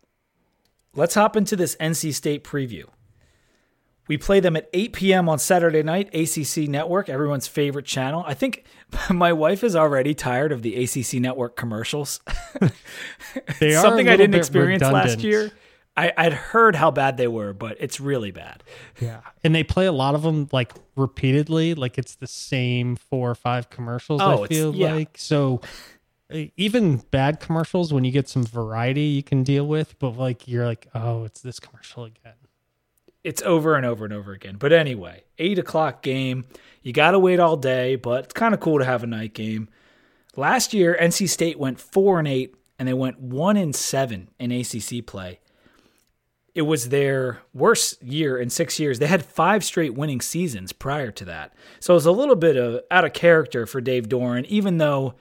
Let's 0.95 1.15
hop 1.15 1.37
into 1.37 1.57
this 1.57 1.77
NC 1.77 2.13
State 2.13 2.45
preview. 2.45 2.85
We 4.09 4.19
play 4.19 4.41
them 4.41 4.57
at 4.57 4.69
8 4.73 4.93
p.m. 4.93 5.29
on 5.29 5.39
Saturday 5.39 5.83
night, 5.83 6.13
ACC 6.15 6.69
Network, 6.69 7.09
everyone's 7.09 7.47
favorite 7.47 7.87
channel. 7.87 8.25
I 8.27 8.35
think 8.35 8.65
my 9.11 9.33
wife 9.33 9.65
is 9.65 9.77
already 9.77 10.13
tired 10.13 10.53
of 10.53 10.63
the 10.63 10.85
ACC 10.85 11.15
Network 11.15 11.57
commercials. 11.57 12.21
they 13.61 13.75
are 13.75 13.83
something 13.83 14.09
I 14.09 14.17
didn't 14.17 14.35
experience 14.35 14.83
redundant. 14.83 15.07
last 15.07 15.23
year. 15.23 15.53
I, 15.97 16.13
would 16.25 16.33
heard 16.33 16.75
how 16.75 16.91
bad 16.91 17.19
they 17.19 17.29
were, 17.29 17.53
but 17.53 17.77
it's 17.79 18.01
really 18.01 18.31
bad. 18.31 18.63
Yeah. 18.99 19.21
And 19.45 19.55
they 19.55 19.63
play 19.63 19.87
a 19.87 19.93
lot 19.93 20.15
of 20.15 20.23
them 20.23 20.49
like 20.51 20.73
repeatedly, 20.97 21.75
like 21.75 21.99
it's 21.99 22.15
the 22.15 22.27
same 22.27 22.97
four 22.97 23.31
or 23.31 23.35
five 23.35 23.69
commercials, 23.69 24.23
oh, 24.23 24.45
I 24.45 24.47
feel 24.47 24.75
yeah. 24.75 24.95
like. 24.95 25.19
So 25.19 25.61
even 26.57 26.97
bad 27.11 27.41
commercials, 27.41 27.93
when 27.93 28.05
you 28.05 28.11
get 28.11 28.29
some 28.29 28.43
variety 28.43 29.03
you 29.03 29.23
can 29.23 29.43
deal 29.43 29.67
with, 29.67 29.99
but 29.99 30.17
like 30.17 30.49
you're 30.49 30.65
like, 30.65 30.89
oh, 30.95 31.25
it's 31.25 31.41
this 31.41 31.61
commercial 31.61 32.05
again. 32.05 32.35
It's 33.23 33.43
over 33.43 33.77
and 33.77 33.85
over 33.85 34.05
and 34.05 34.15
over 34.15 34.33
again. 34.33 34.57
But 34.59 34.73
anyway, 34.73 35.25
eight 35.39 35.59
o'clock 35.59 36.03
game. 36.03 36.47
You 36.83 36.93
got 36.93 37.13
to 37.13 37.19
wait 37.19 37.39
all 37.39 37.57
day, 37.57 37.95
but 37.97 38.25
it's 38.25 38.33
kind 38.33 38.55
of 38.55 38.61
cool 38.61 38.79
to 38.79 38.85
have 38.85 39.05
a 39.05 39.07
night 39.07 39.35
game. 39.35 39.69
Last 40.35 40.75
year, 40.75 40.97
NC 41.01 41.29
State 41.29 41.59
went 41.59 41.79
four 41.79 42.19
and 42.19 42.27
eight, 42.27 42.57
and 42.79 42.89
they 42.89 42.95
went 42.95 43.21
one 43.21 43.57
and 43.57 43.77
seven 43.77 44.31
in 44.41 44.51
ACC 44.51 45.07
play 45.07 45.39
it 46.55 46.63
was 46.63 46.89
their 46.89 47.41
worst 47.55 48.03
year 48.03 48.37
in 48.37 48.51
six 48.51 48.79
years. 48.79 48.99
They 48.99 49.07
had 49.07 49.25
five 49.25 49.65
straight 49.65 49.95
winning 49.95 50.21
seasons 50.21 50.73
prior 50.73 51.11
to 51.13 51.25
that. 51.25 51.55
So 51.81 51.95
it 51.95 51.97
was 51.97 52.07
a 52.07 52.13
little 52.13 52.37
bit 52.37 52.57
of 52.57 52.83
out 52.91 53.05
of 53.05 53.15
character 53.15 53.67
for 53.67 53.81
Dave 53.81 54.09
Doeren, 54.09 54.45
even 54.47 54.79
though 54.79 55.15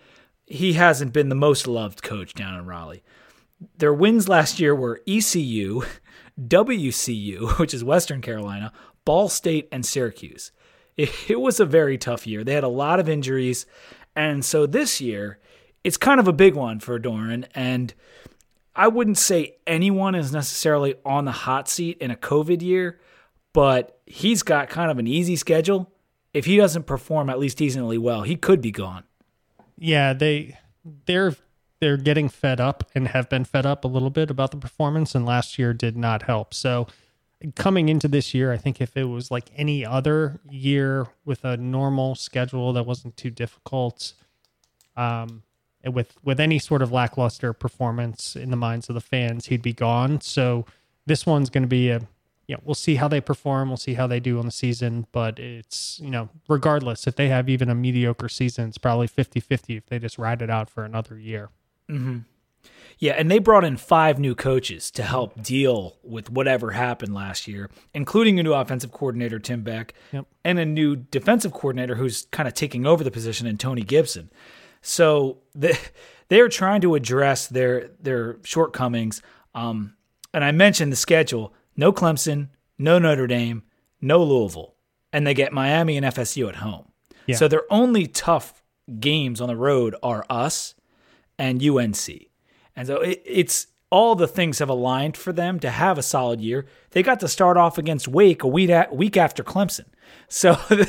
he 0.46 0.74
hasn't 0.74 1.14
been 1.14 1.30
the 1.30 1.36
most 1.36 1.68
loved 1.68 2.04
coach 2.04 2.34
down 2.34 2.60
in 2.60 2.66
Raleigh. 2.66 3.04
Their 3.78 3.94
wins 3.94 4.28
last 4.28 4.60
year 4.60 4.76
were 4.76 5.02
ECU, 5.08 5.84
WCU, 6.42 7.58
which 7.60 7.74
is 7.74 7.84
Western 7.84 8.22
Carolina, 8.22 8.74
Ball 9.06 9.30
State, 9.30 9.70
and 9.72 9.86
Syracuse. 9.86 10.52
It, 10.98 11.10
it 11.30 11.40
was 11.40 11.60
a 11.60 11.66
very 11.66 11.98
tough 11.98 12.28
year. 12.28 12.44
They 12.44 12.54
had 12.54 12.66
a 12.66 12.70
lot 12.70 13.00
of 13.00 13.08
injuries. 13.08 13.66
And 14.16 14.44
so 14.44 14.66
this 14.66 15.00
year, 15.00 15.40
it's 15.86 15.98
kind 15.98 16.20
of 16.20 16.28
a 16.28 16.34
big 16.34 16.56
one 16.56 16.82
for 16.82 17.00
Doran. 17.00 17.46
And 17.56 17.94
I 18.76 18.88
wouldn't 18.88 19.18
say 19.18 19.56
anyone 19.68 20.16
is 20.16 20.32
necessarily 20.32 20.96
on 21.06 21.26
the 21.26 21.32
hot 21.32 21.68
seat 21.68 21.98
in 22.00 22.12
a 22.12 22.16
COVID 22.16 22.62
year, 22.62 23.00
but 23.54 24.00
he's 24.06 24.44
got 24.44 24.70
kind 24.70 24.90
of 24.90 24.98
an 24.98 25.08
easy 25.08 25.36
schedule. 25.36 25.92
If 26.34 26.46
he 26.46 26.56
doesn't 26.56 26.86
perform 26.86 27.30
at 27.30 27.40
least 27.40 27.58
decently 27.58 27.98
well, 27.98 28.22
he 28.22 28.36
could 28.36 28.62
be 28.62 28.72
gone. 28.72 29.04
Yeah, 29.78 30.14
they 30.14 30.58
they're 31.06 31.36
they're 31.80 31.98
getting 31.98 32.30
fed 32.30 32.62
up 32.62 32.90
and 32.96 33.10
have 33.10 33.28
been 33.28 33.44
fed 33.44 33.66
up 33.66 33.84
a 33.84 33.88
little 33.88 34.12
bit 34.12 34.30
about 34.30 34.52
the 34.52 34.58
performance 34.58 35.16
and 35.16 35.26
last 35.26 35.58
year 35.58 35.74
did 35.74 35.98
not 35.98 36.24
help. 36.24 36.54
So 36.54 36.88
coming 37.56 37.90
into 37.90 38.08
this 38.08 38.34
year, 38.34 38.54
I 38.54 38.58
think 38.58 38.80
if 38.80 38.96
it 38.96 39.06
was 39.06 39.32
like 39.32 39.50
any 39.56 39.86
other 39.86 40.40
year 40.50 41.08
with 41.26 41.44
a 41.44 41.58
normal 41.58 42.16
schedule 42.16 42.72
that 42.74 42.86
wasn't 42.86 43.18
too 43.18 43.32
difficult, 43.32 44.14
um, 44.96 45.42
with 45.86 46.16
with 46.24 46.40
any 46.40 46.60
sort 46.60 46.82
of 46.82 46.92
lackluster 46.92 47.54
performance 47.54 48.36
in 48.36 48.52
the 48.52 48.58
minds 48.58 48.90
of 48.90 48.96
the 48.96 49.02
fans, 49.02 49.48
he'd 49.48 49.62
be 49.62 49.74
gone. 49.74 50.22
So 50.22 50.66
this 51.06 51.26
one's 51.26 51.50
going 51.50 51.64
to 51.64 51.68
be 51.68 51.90
a 51.90 52.08
you 52.52 52.58
know, 52.58 52.62
we'll 52.66 52.76
see 52.76 52.96
how 52.96 53.08
they 53.08 53.22
perform. 53.22 53.70
We'll 53.70 53.78
see 53.78 53.94
how 53.94 54.08
they 54.08 54.20
do 54.20 54.38
on 54.38 54.46
the 54.46 54.52
season. 54.52 55.08
But 55.14 55.40
it's, 55.40 56.02
you 56.04 56.10
know, 56.10 56.28
regardless, 56.50 57.08
if 57.08 57.16
they 57.16 57.30
have 57.30 57.48
even 57.48 57.70
a 57.70 57.76
mediocre 57.76 58.28
season, 58.28 58.68
it's 58.68 58.78
probably 58.78 59.08
50 59.08 59.40
50 59.40 59.78
if 59.78 59.86
they 59.86 60.00
just 60.00 60.18
ride 60.18 60.42
it 60.42 60.50
out 60.50 60.70
for 60.70 60.84
another 60.84 61.18
year. 61.18 61.50
Mm-hmm. 61.90 62.20
Yeah. 63.00 63.14
And 63.14 63.32
they 63.32 63.40
brought 63.40 63.64
in 63.64 63.78
five 63.78 64.20
new 64.20 64.36
coaches 64.36 64.92
to 64.92 65.04
help 65.04 65.42
deal 65.42 65.96
with 66.04 66.30
whatever 66.30 66.72
happened 66.72 67.14
last 67.14 67.48
year, 67.48 67.70
including 67.94 68.38
a 68.38 68.44
new 68.44 68.54
offensive 68.54 68.92
coordinator, 68.92 69.40
Tim 69.40 69.62
Beck, 69.62 69.94
yep. 70.12 70.26
and 70.44 70.60
a 70.60 70.66
new 70.66 70.98
defensive 70.98 71.54
coordinator 71.54 71.96
who's 71.96 72.28
kind 72.32 72.50
of 72.50 72.54
taking 72.54 72.86
over 72.86 73.02
the 73.02 73.12
position 73.12 73.48
in 73.48 73.58
Tony 73.58 73.84
Gibson. 73.84 74.30
So 74.82 75.40
the, 75.54 75.78
they 76.30 76.40
are 76.40 76.50
trying 76.50 76.82
to 76.82 76.96
address 76.96 77.48
their 77.48 77.92
their 78.00 78.38
shortcomings. 78.44 79.22
Um, 79.54 79.96
and 80.34 80.44
I 80.44 80.52
mentioned 80.52 80.92
the 80.92 80.98
schedule: 80.98 81.54
no 81.76 81.92
Clemson, 81.92 82.50
no 82.78 83.00
Notre 83.00 83.28
Dame, 83.28 83.64
no 84.02 84.24
Louisville, 84.24 84.76
and 85.14 85.26
they 85.26 85.34
get 85.34 85.54
Miami 85.54 85.98
and 85.98 86.06
FSU 86.06 86.50
at 86.50 86.58
home. 86.58 86.88
Yeah. 87.28 87.36
So 87.36 87.48
their 87.48 87.64
only 87.70 88.08
tough 88.08 88.64
games 89.00 89.40
on 89.40 89.48
the 89.48 89.56
road 89.56 89.96
are 90.04 90.26
us 90.30 90.76
and 91.38 91.64
UNC. 91.64 92.10
And 92.76 92.88
so 92.88 92.98
it, 92.98 93.22
it's 93.26 93.68
all 93.90 94.16
the 94.16 94.28
things 94.28 94.60
have 94.60 94.70
aligned 94.70 95.18
for 95.18 95.34
them 95.34 95.60
to 95.60 95.70
have 95.70 95.98
a 95.98 96.04
solid 96.04 96.40
year. 96.40 96.66
They 96.92 97.04
got 97.04 97.20
to 97.20 97.28
start 97.28 97.58
off 97.58 97.78
against 97.78 98.08
Wake 98.08 98.44
a 98.44 98.48
week, 98.48 98.72
week 98.92 99.18
after 99.18 99.44
Clemson. 99.44 99.86
So 100.28 100.58
yeah. 100.72 100.86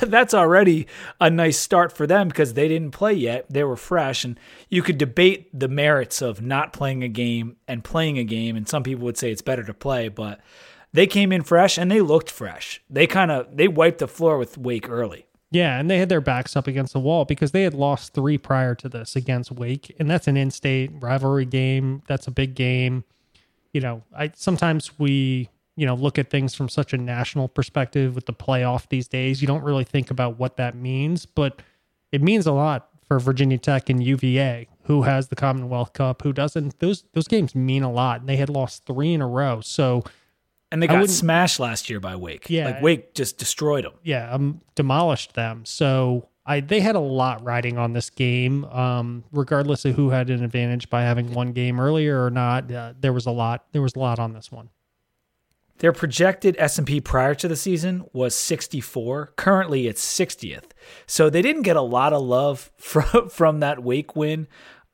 that's 0.00 0.34
already 0.34 0.86
a 1.20 1.30
nice 1.30 1.58
start 1.58 1.92
for 1.92 2.06
them 2.06 2.28
because 2.28 2.54
they 2.54 2.68
didn't 2.68 2.92
play 2.92 3.12
yet. 3.12 3.46
They 3.48 3.64
were 3.64 3.76
fresh. 3.76 4.24
And 4.24 4.38
you 4.68 4.82
could 4.82 4.98
debate 4.98 5.48
the 5.58 5.68
merits 5.68 6.22
of 6.22 6.40
not 6.40 6.72
playing 6.72 7.02
a 7.02 7.08
game 7.08 7.56
and 7.66 7.84
playing 7.84 8.18
a 8.18 8.24
game. 8.24 8.56
And 8.56 8.68
some 8.68 8.82
people 8.82 9.04
would 9.04 9.18
say 9.18 9.30
it's 9.30 9.42
better 9.42 9.64
to 9.64 9.74
play, 9.74 10.08
but 10.08 10.40
they 10.92 11.06
came 11.06 11.32
in 11.32 11.42
fresh 11.42 11.78
and 11.78 11.90
they 11.90 12.00
looked 12.00 12.30
fresh. 12.30 12.82
They 12.88 13.06
kind 13.06 13.30
of 13.30 13.56
they 13.56 13.68
wiped 13.68 13.98
the 13.98 14.08
floor 14.08 14.38
with 14.38 14.56
Wake 14.56 14.88
early. 14.88 15.26
Yeah, 15.50 15.78
and 15.78 15.90
they 15.90 15.98
had 15.98 16.10
their 16.10 16.20
backs 16.20 16.56
up 16.56 16.66
against 16.66 16.92
the 16.92 17.00
wall 17.00 17.24
because 17.24 17.52
they 17.52 17.62
had 17.62 17.72
lost 17.72 18.12
three 18.12 18.36
prior 18.36 18.74
to 18.76 18.88
this 18.88 19.16
against 19.16 19.50
Wake, 19.50 19.94
and 19.98 20.10
that's 20.10 20.28
an 20.28 20.36
in-state 20.36 20.90
rivalry 21.00 21.46
game. 21.46 22.02
That's 22.06 22.26
a 22.26 22.30
big 22.30 22.54
game. 22.54 23.04
You 23.72 23.80
know, 23.80 24.02
I 24.14 24.32
sometimes 24.34 24.98
we 24.98 25.48
you 25.78 25.86
know 25.86 25.94
look 25.94 26.18
at 26.18 26.28
things 26.28 26.56
from 26.56 26.68
such 26.68 26.92
a 26.92 26.98
national 26.98 27.46
perspective 27.46 28.16
with 28.16 28.26
the 28.26 28.32
playoff 28.32 28.88
these 28.88 29.06
days. 29.06 29.40
You 29.40 29.46
don't 29.46 29.62
really 29.62 29.84
think 29.84 30.10
about 30.10 30.36
what 30.36 30.56
that 30.56 30.74
means, 30.74 31.24
but 31.24 31.62
it 32.10 32.20
means 32.20 32.46
a 32.46 32.52
lot 32.52 32.88
for 33.06 33.20
Virginia 33.20 33.58
Tech 33.58 33.88
and 33.88 34.02
UVA, 34.02 34.66
who 34.82 35.02
has 35.02 35.28
the 35.28 35.36
Commonwealth 35.36 35.92
Cup, 35.92 36.22
who 36.22 36.32
doesn't. 36.32 36.80
Those 36.80 37.04
those 37.12 37.28
games 37.28 37.54
mean 37.54 37.84
a 37.84 37.92
lot, 37.92 38.18
and 38.18 38.28
they 38.28 38.36
had 38.36 38.50
lost 38.50 38.86
three 38.86 39.14
in 39.14 39.22
a 39.22 39.28
row. 39.28 39.60
So 39.60 40.02
and 40.72 40.82
they 40.82 40.88
got 40.88 41.08
smashed 41.08 41.60
last 41.60 41.88
year 41.88 42.00
by 42.00 42.16
Wake. 42.16 42.50
Yeah, 42.50 42.70
like 42.70 42.82
Wake 42.82 43.14
just 43.14 43.38
destroyed 43.38 43.84
them. 43.84 43.94
Yeah, 44.02 44.32
um, 44.32 44.60
demolished 44.74 45.34
them. 45.34 45.64
So 45.64 46.28
I 46.44 46.58
they 46.58 46.80
had 46.80 46.96
a 46.96 47.00
lot 47.00 47.44
riding 47.44 47.78
on 47.78 47.92
this 47.92 48.10
game. 48.10 48.64
Um, 48.64 49.22
regardless 49.30 49.84
of 49.84 49.94
who 49.94 50.10
had 50.10 50.28
an 50.28 50.42
advantage 50.42 50.90
by 50.90 51.02
having 51.02 51.34
one 51.34 51.52
game 51.52 51.78
earlier 51.78 52.24
or 52.24 52.30
not, 52.30 52.72
uh, 52.72 52.94
there 52.98 53.12
was 53.12 53.26
a 53.26 53.30
lot. 53.30 53.66
There 53.70 53.82
was 53.82 53.94
a 53.94 54.00
lot 54.00 54.18
on 54.18 54.32
this 54.32 54.50
one. 54.50 54.70
Their 55.78 55.92
projected 55.92 56.56
S&P 56.58 57.00
prior 57.00 57.34
to 57.36 57.48
the 57.48 57.56
season 57.56 58.04
was 58.12 58.34
64. 58.34 59.32
Currently 59.36 59.86
it's 59.86 60.04
60th. 60.04 60.70
So 61.06 61.30
they 61.30 61.42
didn't 61.42 61.62
get 61.62 61.76
a 61.76 61.82
lot 61.82 62.12
of 62.12 62.22
love 62.22 62.70
from 62.78 63.28
from 63.28 63.60
that 63.60 63.82
Wake 63.82 64.16
win. 64.16 64.48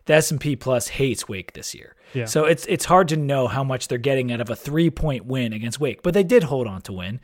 The 0.06 0.14
S&P 0.14 0.56
Plus 0.56 0.88
hates 0.88 1.28
Wake 1.28 1.54
this 1.54 1.74
year. 1.74 1.96
Yeah. 2.12 2.26
So 2.26 2.44
it's 2.44 2.66
it's 2.66 2.84
hard 2.84 3.08
to 3.08 3.16
know 3.16 3.48
how 3.48 3.64
much 3.64 3.88
they're 3.88 3.98
getting 3.98 4.30
out 4.30 4.40
of 4.40 4.50
a 4.50 4.54
3-point 4.54 5.24
win 5.24 5.52
against 5.52 5.80
Wake, 5.80 6.02
but 6.02 6.12
they 6.14 6.22
did 6.22 6.44
hold 6.44 6.66
on 6.66 6.82
to 6.82 6.92
win. 6.92 7.20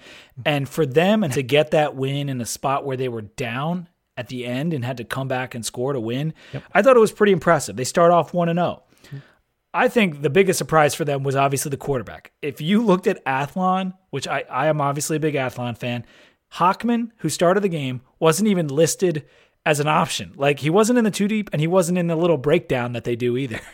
And 0.47 0.69
for 0.69 0.87
them 0.87 1.23
and 1.23 1.33
to 1.35 1.43
get 1.43 1.73
that 1.73 1.95
win 1.95 2.29
in 2.29 2.41
a 2.41 2.47
spot 2.47 2.87
where 2.87 2.97
they 2.97 3.09
were 3.09 3.23
down 3.23 3.89
at 4.17 4.29
the 4.29 4.47
end 4.47 4.73
and 4.73 4.85
had 4.85 4.97
to 4.97 5.05
come 5.05 5.29
back 5.29 5.55
and 5.55 5.65
score 5.65 5.93
to 5.93 6.01
win, 6.01 6.33
yep. 6.53 6.65
I 6.73 6.81
thought 6.83 6.97
it 6.97 7.01
was 7.01 7.13
pretty 7.13 7.33
impressive. 7.33 7.77
They 7.77 7.85
start 7.85 8.11
off 8.11 8.33
1 8.33 8.49
and 8.49 8.59
0. 8.59 8.83
I 9.73 9.89
think 9.89 10.23
the 10.23 10.31
biggest 10.31 10.59
surprise 10.59 10.95
for 10.95 11.05
them 11.05 11.23
was 11.23 11.37
obviously 11.37 11.71
the 11.71 11.77
quarterback. 11.77 12.33
If 12.43 12.61
you 12.61 12.85
looked 12.85 13.07
at 13.07 13.25
Athlon, 13.25 13.95
which 14.11 14.27
I, 14.27 14.45
I 14.51 14.67
am 14.67 14.81
obviously 14.81 15.17
a 15.17 15.21
big 15.21 15.35
Athlon 15.35 15.79
fan, 15.79 16.05
Hockman, 16.55 17.11
who 17.19 17.29
started 17.29 17.61
the 17.63 17.69
game, 17.69 18.01
wasn't 18.19 18.49
even 18.49 18.67
listed 18.67 19.25
as 19.65 19.79
an 19.79 19.87
option. 19.87 20.33
Like 20.35 20.59
he 20.59 20.71
wasn't 20.71 20.99
in 20.99 21.05
the 21.05 21.11
two 21.11 21.29
deep 21.29 21.51
and 21.53 21.61
he 21.61 21.69
wasn't 21.69 21.99
in 21.99 22.09
the 22.09 22.17
little 22.17 22.39
breakdown 22.39 22.93
that 22.95 23.05
they 23.05 23.17
do 23.17 23.37
either. 23.37 23.61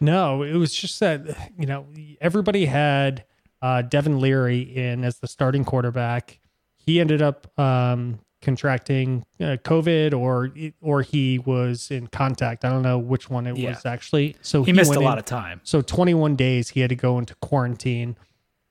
No, 0.00 0.42
it 0.42 0.54
was 0.54 0.74
just 0.74 0.98
that 0.98 1.52
you 1.56 1.64
know 1.64 1.86
everybody 2.20 2.66
had 2.66 3.24
uh, 3.62 3.82
Devin 3.82 4.18
Leary 4.18 4.60
in 4.62 5.04
as 5.04 5.18
the 5.18 5.28
starting 5.28 5.64
quarterback. 5.64 6.40
He 6.76 7.00
ended 7.00 7.22
up 7.22 7.56
um, 7.56 8.18
contracting 8.42 9.24
uh, 9.40 9.56
COVID, 9.64 10.12
or 10.12 10.52
or 10.80 11.02
he 11.02 11.38
was 11.38 11.90
in 11.90 12.08
contact. 12.08 12.64
I 12.64 12.70
don't 12.70 12.82
know 12.82 12.98
which 12.98 13.30
one 13.30 13.46
it 13.46 13.56
yeah. 13.56 13.70
was 13.70 13.86
actually. 13.86 14.36
So 14.42 14.62
he, 14.62 14.72
he 14.72 14.76
missed 14.76 14.94
a 14.94 15.00
lot 15.00 15.14
in, 15.14 15.18
of 15.20 15.24
time. 15.24 15.60
So 15.64 15.80
21 15.80 16.36
days 16.36 16.70
he 16.70 16.80
had 16.80 16.90
to 16.90 16.96
go 16.96 17.18
into 17.18 17.34
quarantine. 17.36 18.16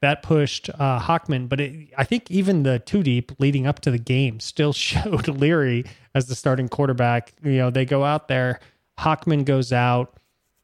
That 0.01 0.23
pushed 0.23 0.69
uh, 0.69 0.99
Hockman, 0.99 1.47
but 1.47 1.61
it, 1.61 1.89
I 1.95 2.03
think 2.03 2.31
even 2.31 2.63
the 2.63 2.79
two 2.79 3.03
deep 3.03 3.31
leading 3.39 3.67
up 3.67 3.81
to 3.81 3.91
the 3.91 3.99
game 3.99 4.39
still 4.39 4.73
showed 4.73 5.27
Leary 5.27 5.85
as 6.13 6.27
the 6.27 6.35
starting 6.35 6.69
quarterback. 6.69 7.33
You 7.43 7.53
know, 7.53 7.69
they 7.69 7.85
go 7.85 8.03
out 8.03 8.27
there. 8.27 8.59
Hockman 8.99 9.45
goes 9.45 9.71
out. 9.71 10.17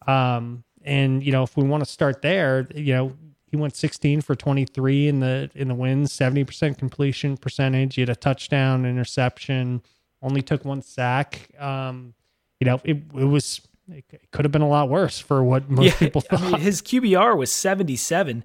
Um, 0.07 0.63
and 0.83 1.23
you 1.23 1.31
know, 1.31 1.43
if 1.43 1.55
we 1.57 1.63
want 1.63 1.83
to 1.83 1.89
start 1.89 2.21
there, 2.21 2.67
you 2.73 2.93
know, 2.93 3.13
he 3.47 3.55
went 3.55 3.75
16 3.75 4.21
for 4.21 4.35
23 4.35 5.07
in 5.07 5.19
the 5.21 5.49
in 5.55 5.69
the 5.69 5.75
wins, 5.75 6.11
70% 6.11 6.77
completion 6.77 7.37
percentage. 7.37 7.95
He 7.95 8.01
had 8.01 8.09
a 8.09 8.15
touchdown, 8.15 8.85
interception, 8.85 9.81
only 10.21 10.41
took 10.41 10.65
one 10.65 10.81
sack. 10.81 11.49
Um, 11.59 12.13
you 12.59 12.65
know, 12.65 12.81
it 12.83 12.97
it 13.15 13.25
was 13.25 13.61
it 13.89 14.03
could 14.31 14.43
have 14.43 14.51
been 14.51 14.61
a 14.61 14.67
lot 14.67 14.89
worse 14.89 15.19
for 15.19 15.43
what 15.43 15.69
most 15.69 15.85
yeah, 15.85 15.97
people 15.97 16.21
thought. 16.21 16.41
I 16.43 16.51
mean, 16.51 16.61
his 16.61 16.81
QBR 16.81 17.37
was 17.37 17.51
77. 17.51 18.43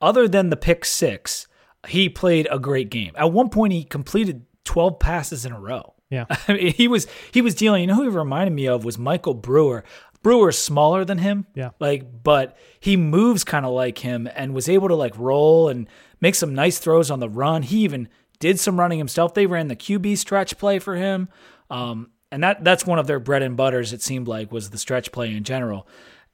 Other 0.00 0.28
than 0.28 0.50
the 0.50 0.56
pick 0.56 0.84
six, 0.84 1.46
he 1.88 2.08
played 2.08 2.46
a 2.50 2.58
great 2.58 2.90
game. 2.90 3.12
At 3.16 3.32
one 3.32 3.48
point, 3.48 3.72
he 3.72 3.84
completed 3.84 4.44
12 4.64 4.98
passes 4.98 5.46
in 5.46 5.52
a 5.52 5.60
row. 5.60 5.94
Yeah, 6.10 6.26
I 6.48 6.52
mean, 6.52 6.72
he 6.74 6.88
was 6.88 7.06
he 7.32 7.40
was 7.40 7.54
dealing. 7.54 7.80
You 7.80 7.86
know 7.86 7.94
who 7.94 8.02
he 8.02 8.08
reminded 8.08 8.52
me 8.52 8.68
of 8.68 8.84
was 8.84 8.98
Michael 8.98 9.34
Brewer. 9.34 9.82
Brewer's 10.22 10.58
smaller 10.58 11.04
than 11.04 11.18
him. 11.18 11.46
Yeah. 11.54 11.70
Like, 11.80 12.22
but 12.22 12.56
he 12.78 12.96
moves 12.96 13.44
kind 13.44 13.66
of 13.66 13.72
like 13.72 13.98
him 13.98 14.28
and 14.34 14.54
was 14.54 14.68
able 14.68 14.88
to 14.88 14.94
like 14.94 15.16
roll 15.18 15.68
and 15.68 15.88
make 16.20 16.34
some 16.34 16.54
nice 16.54 16.78
throws 16.78 17.10
on 17.10 17.20
the 17.20 17.28
run. 17.28 17.62
He 17.62 17.78
even 17.78 18.08
did 18.38 18.58
some 18.58 18.78
running 18.78 18.98
himself. 18.98 19.34
They 19.34 19.46
ran 19.46 19.68
the 19.68 19.76
QB 19.76 20.18
stretch 20.18 20.58
play 20.58 20.78
for 20.78 20.96
him. 20.96 21.28
Um, 21.70 22.10
and 22.30 22.42
that 22.42 22.64
that's 22.64 22.86
one 22.86 22.98
of 22.98 23.06
their 23.06 23.20
bread 23.20 23.42
and 23.42 23.56
butters, 23.56 23.92
it 23.92 24.02
seemed 24.02 24.26
like, 24.26 24.50
was 24.50 24.70
the 24.70 24.78
stretch 24.78 25.12
play 25.12 25.34
in 25.34 25.44
general. 25.44 25.86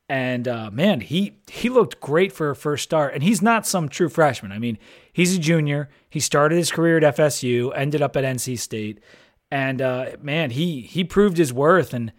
And 0.09 0.48
uh, 0.48 0.70
man, 0.70 1.01
he 1.01 1.38
he 1.51 1.68
looked 1.68 2.01
great 2.01 2.33
for 2.33 2.51
a 2.51 2.57
first 2.57 2.85
start. 2.85 3.14
And 3.14 3.22
he's 3.22 3.42
not 3.42 3.66
some 3.66 3.88
true 3.88 4.09
freshman. 4.09 4.53
I 4.53 4.59
mean, 4.59 4.79
he's 5.12 5.37
a 5.37 5.38
junior. 5.38 5.90
He 6.09 6.20
started 6.20 6.57
his 6.57 6.70
career 6.70 6.98
at 6.98 7.16
FSU, 7.16 7.72
ended 7.74 8.01
up 8.01 8.16
at 8.16 8.24
NC 8.24 8.59
State, 8.59 9.01
and 9.51 9.83
uh, 9.83 10.12
man, 10.22 10.51
he 10.51 10.83
he 10.83 11.05
proved 11.05 11.37
his 11.37 11.53
worth. 11.53 11.92
And 11.92 12.12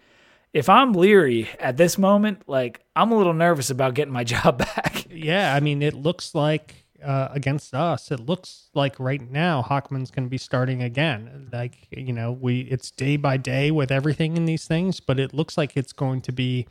if 0.54 0.70
I'm 0.70 0.94
Leary 0.94 1.50
at 1.60 1.78
this 1.78 1.98
moment, 1.98 2.44
like 2.48 2.82
I'm 2.96 3.12
a 3.12 3.18
little 3.18 3.34
nervous 3.34 3.70
about 3.70 3.94
getting 3.94 4.14
my 4.14 4.24
job 4.36 4.58
back. 4.58 5.06
Yeah, 5.10 5.54
I 5.54 5.60
mean, 5.60 5.82
it 5.82 5.94
looks 5.94 6.34
like 6.34 6.86
uh, 7.04 7.30
against 7.32 7.74
us, 7.74 8.12
it 8.12 8.20
looks 8.20 8.70
like 8.74 9.00
right 9.00 9.22
now 9.30 9.62
Hockman's 9.62 10.12
going 10.12 10.26
to 10.26 10.30
be 10.30 10.38
starting 10.38 10.82
again. 10.82 11.50
Like 11.52 11.88
you 11.92 12.14
know, 12.14 12.32
we 12.32 12.62
it's 12.62 12.92
day 12.92 13.18
by 13.18 13.38
day 13.38 13.72
with 13.72 13.92
everything 13.92 14.38
in 14.38 14.46
these 14.46 14.66
things, 14.66 15.00
but 15.00 15.20
it 15.20 15.34
looks 15.34 15.58
like 15.58 15.78
it's 15.78 15.94
going 15.94 16.22
to 16.22 16.32
be 16.32 16.68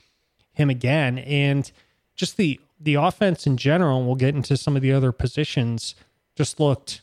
him 0.52 0.70
again, 0.70 1.18
and 1.18 1.70
just 2.14 2.36
the 2.36 2.60
the 2.80 2.94
offense 2.94 3.46
in 3.46 3.56
general. 3.56 4.04
We'll 4.04 4.16
get 4.16 4.34
into 4.34 4.56
some 4.56 4.76
of 4.76 4.82
the 4.82 4.92
other 4.92 5.12
positions. 5.12 5.94
Just 6.36 6.60
looked 6.60 7.02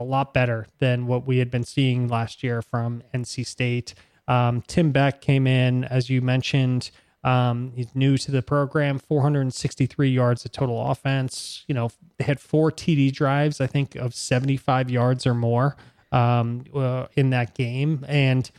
a 0.00 0.04
lot 0.04 0.34
better 0.34 0.66
than 0.78 1.06
what 1.06 1.26
we 1.26 1.38
had 1.38 1.50
been 1.50 1.64
seeing 1.64 2.08
last 2.08 2.42
year 2.42 2.60
from 2.60 3.02
NC 3.14 3.46
State. 3.46 3.94
Um, 4.28 4.62
Tim 4.66 4.92
Beck 4.92 5.20
came 5.20 5.46
in, 5.46 5.84
as 5.84 6.08
you 6.08 6.20
mentioned. 6.22 6.90
Um, 7.24 7.72
he's 7.76 7.94
new 7.94 8.18
to 8.18 8.30
the 8.30 8.42
program, 8.42 8.98
463 8.98 10.10
yards 10.10 10.44
of 10.44 10.52
total 10.52 10.90
offense. 10.90 11.64
You 11.68 11.74
know, 11.74 11.90
they 12.18 12.24
had 12.24 12.40
four 12.40 12.70
TD 12.72 13.12
drives, 13.12 13.60
I 13.60 13.66
think, 13.66 13.94
of 13.94 14.14
75 14.14 14.90
yards 14.90 15.26
or 15.26 15.34
more 15.34 15.76
um, 16.10 16.64
uh, 16.74 17.06
in 17.14 17.30
that 17.30 17.54
game. 17.54 18.04
And 18.08 18.50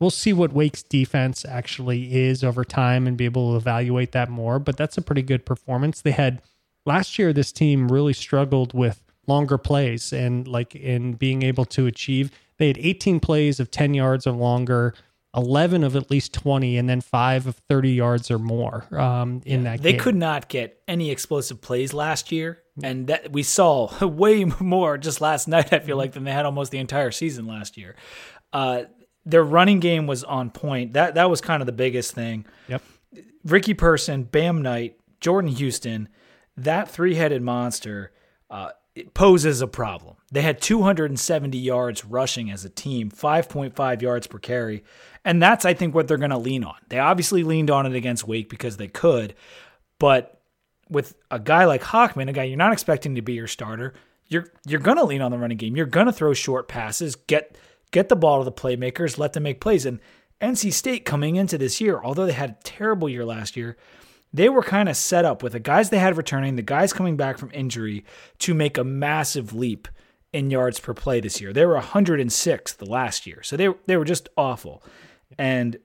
we'll 0.00 0.10
see 0.10 0.32
what 0.32 0.52
Wake's 0.52 0.82
defense 0.82 1.44
actually 1.44 2.14
is 2.16 2.42
over 2.42 2.64
time 2.64 3.06
and 3.06 3.16
be 3.16 3.26
able 3.26 3.52
to 3.52 3.56
evaluate 3.56 4.12
that 4.12 4.30
more. 4.30 4.58
But 4.58 4.76
that's 4.76 4.96
a 4.96 5.02
pretty 5.02 5.22
good 5.22 5.44
performance. 5.44 6.00
They 6.00 6.12
had 6.12 6.40
last 6.86 7.18
year, 7.18 7.32
this 7.32 7.52
team 7.52 7.88
really 7.88 8.14
struggled 8.14 8.72
with 8.72 9.02
longer 9.26 9.58
plays 9.58 10.12
and 10.12 10.48
like 10.48 10.74
in 10.74 11.12
being 11.12 11.42
able 11.42 11.66
to 11.66 11.86
achieve 11.86 12.30
they 12.58 12.68
had 12.68 12.78
18 12.78 13.20
plays 13.20 13.60
of 13.60 13.70
10 13.70 13.94
yards 13.94 14.26
or 14.26 14.32
longer, 14.32 14.94
11 15.34 15.84
of 15.84 15.94
at 15.96 16.10
least 16.10 16.32
20, 16.34 16.76
and 16.76 16.88
then 16.88 17.00
five 17.00 17.46
of 17.46 17.56
30 17.68 17.90
yards 17.92 18.30
or 18.30 18.38
more 18.38 18.86
um, 18.96 19.42
in 19.44 19.62
yeah, 19.64 19.72
that 19.76 19.82
They 19.82 19.92
game. 19.92 20.00
could 20.00 20.16
not 20.16 20.48
get 20.48 20.82
any 20.88 21.10
explosive 21.10 21.60
plays 21.60 21.92
last 21.94 22.32
year. 22.32 22.62
And 22.82 23.08
that 23.08 23.32
we 23.32 23.42
saw 23.42 24.06
way 24.06 24.44
more 24.44 24.98
just 24.98 25.20
last 25.20 25.48
night, 25.48 25.72
I 25.72 25.80
feel 25.80 25.96
like, 25.96 26.12
than 26.12 26.24
they 26.24 26.32
had 26.32 26.46
almost 26.46 26.70
the 26.70 26.78
entire 26.78 27.10
season 27.10 27.46
last 27.46 27.76
year. 27.76 27.96
Uh, 28.52 28.84
their 29.24 29.42
running 29.44 29.80
game 29.80 30.06
was 30.06 30.24
on 30.24 30.50
point. 30.50 30.92
That 30.94 31.16
that 31.16 31.28
was 31.28 31.40
kind 31.40 31.60
of 31.60 31.66
the 31.66 31.72
biggest 31.72 32.14
thing. 32.14 32.46
Yep. 32.68 32.82
Ricky 33.44 33.74
Person, 33.74 34.22
Bam 34.24 34.62
Knight, 34.62 34.96
Jordan 35.20 35.50
Houston, 35.50 36.08
that 36.56 36.88
three 36.88 37.14
headed 37.16 37.42
monster. 37.42 38.12
Uh, 38.48 38.70
poses 39.14 39.60
a 39.60 39.66
problem. 39.66 40.16
They 40.30 40.42
had 40.42 40.60
270 40.60 41.56
yards 41.56 42.04
rushing 42.04 42.50
as 42.50 42.64
a 42.64 42.68
team, 42.68 43.10
5.5 43.10 44.02
yards 44.02 44.26
per 44.26 44.38
carry. 44.38 44.84
And 45.24 45.42
that's, 45.42 45.64
I 45.64 45.72
think, 45.72 45.94
what 45.94 46.06
they're 46.06 46.18
going 46.18 46.30
to 46.30 46.38
lean 46.38 46.64
on. 46.64 46.76
They 46.88 46.98
obviously 46.98 47.42
leaned 47.42 47.70
on 47.70 47.86
it 47.86 47.94
against 47.94 48.28
Wake 48.28 48.50
because 48.50 48.76
they 48.76 48.88
could. 48.88 49.34
But 49.98 50.40
with 50.90 51.14
a 51.30 51.38
guy 51.38 51.64
like 51.64 51.82
Hockman, 51.82 52.28
a 52.28 52.32
guy 52.32 52.44
you're 52.44 52.58
not 52.58 52.72
expecting 52.72 53.14
to 53.14 53.22
be 53.22 53.34
your 53.34 53.46
starter, 53.46 53.94
you're 54.26 54.52
you're 54.66 54.80
going 54.80 54.98
to 54.98 55.04
lean 55.04 55.22
on 55.22 55.30
the 55.30 55.38
running 55.38 55.56
game. 55.56 55.76
You're 55.76 55.86
going 55.86 56.06
to 56.06 56.12
throw 56.12 56.34
short 56.34 56.68
passes, 56.68 57.16
get 57.16 57.56
get 57.90 58.08
the 58.08 58.16
ball 58.16 58.38
to 58.38 58.44
the 58.44 58.52
playmakers, 58.52 59.18
let 59.18 59.32
them 59.32 59.44
make 59.44 59.60
plays. 59.60 59.86
And 59.86 60.00
NC 60.40 60.72
State 60.72 61.04
coming 61.04 61.36
into 61.36 61.58
this 61.58 61.80
year, 61.80 62.00
although 62.02 62.26
they 62.26 62.32
had 62.32 62.50
a 62.50 62.62
terrible 62.62 63.08
year 63.08 63.24
last 63.24 63.56
year, 63.56 63.76
they 64.32 64.48
were 64.48 64.62
kind 64.62 64.88
of 64.88 64.96
set 64.96 65.24
up 65.24 65.42
with 65.42 65.52
the 65.52 65.60
guys 65.60 65.90
they 65.90 65.98
had 65.98 66.16
returning, 66.16 66.56
the 66.56 66.62
guys 66.62 66.92
coming 66.92 67.16
back 67.16 67.38
from 67.38 67.50
injury 67.52 68.04
to 68.40 68.54
make 68.54 68.76
a 68.76 68.84
massive 68.84 69.54
leap 69.54 69.88
in 70.32 70.50
yards 70.50 70.78
per 70.80 70.94
play 70.94 71.20
this 71.20 71.40
year. 71.40 71.52
They 71.52 71.64
were 71.64 71.74
106 71.74 72.72
the 72.74 72.84
last 72.86 73.26
year. 73.26 73.42
So 73.42 73.56
they 73.56 73.68
they 73.86 73.96
were 73.96 74.04
just 74.04 74.28
awful. 74.36 74.82
And 75.38 75.78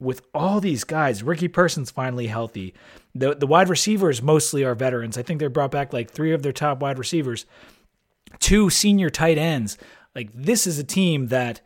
with 0.00 0.22
all 0.34 0.60
these 0.60 0.84
guys, 0.84 1.22
Ricky 1.22 1.48
Person's 1.48 1.90
finally 1.90 2.26
healthy. 2.26 2.74
The 3.14 3.34
the 3.34 3.46
wide 3.46 3.68
receivers 3.68 4.22
mostly 4.22 4.64
are 4.64 4.74
veterans. 4.74 5.18
I 5.18 5.22
think 5.22 5.40
they 5.40 5.46
brought 5.46 5.70
back 5.70 5.92
like 5.92 6.10
3 6.10 6.32
of 6.32 6.42
their 6.42 6.52
top 6.52 6.80
wide 6.80 6.98
receivers, 6.98 7.46
two 8.38 8.70
senior 8.70 9.10
tight 9.10 9.38
ends. 9.38 9.78
Like 10.14 10.30
this 10.32 10.66
is 10.66 10.78
a 10.78 10.84
team 10.84 11.28
that 11.28 11.60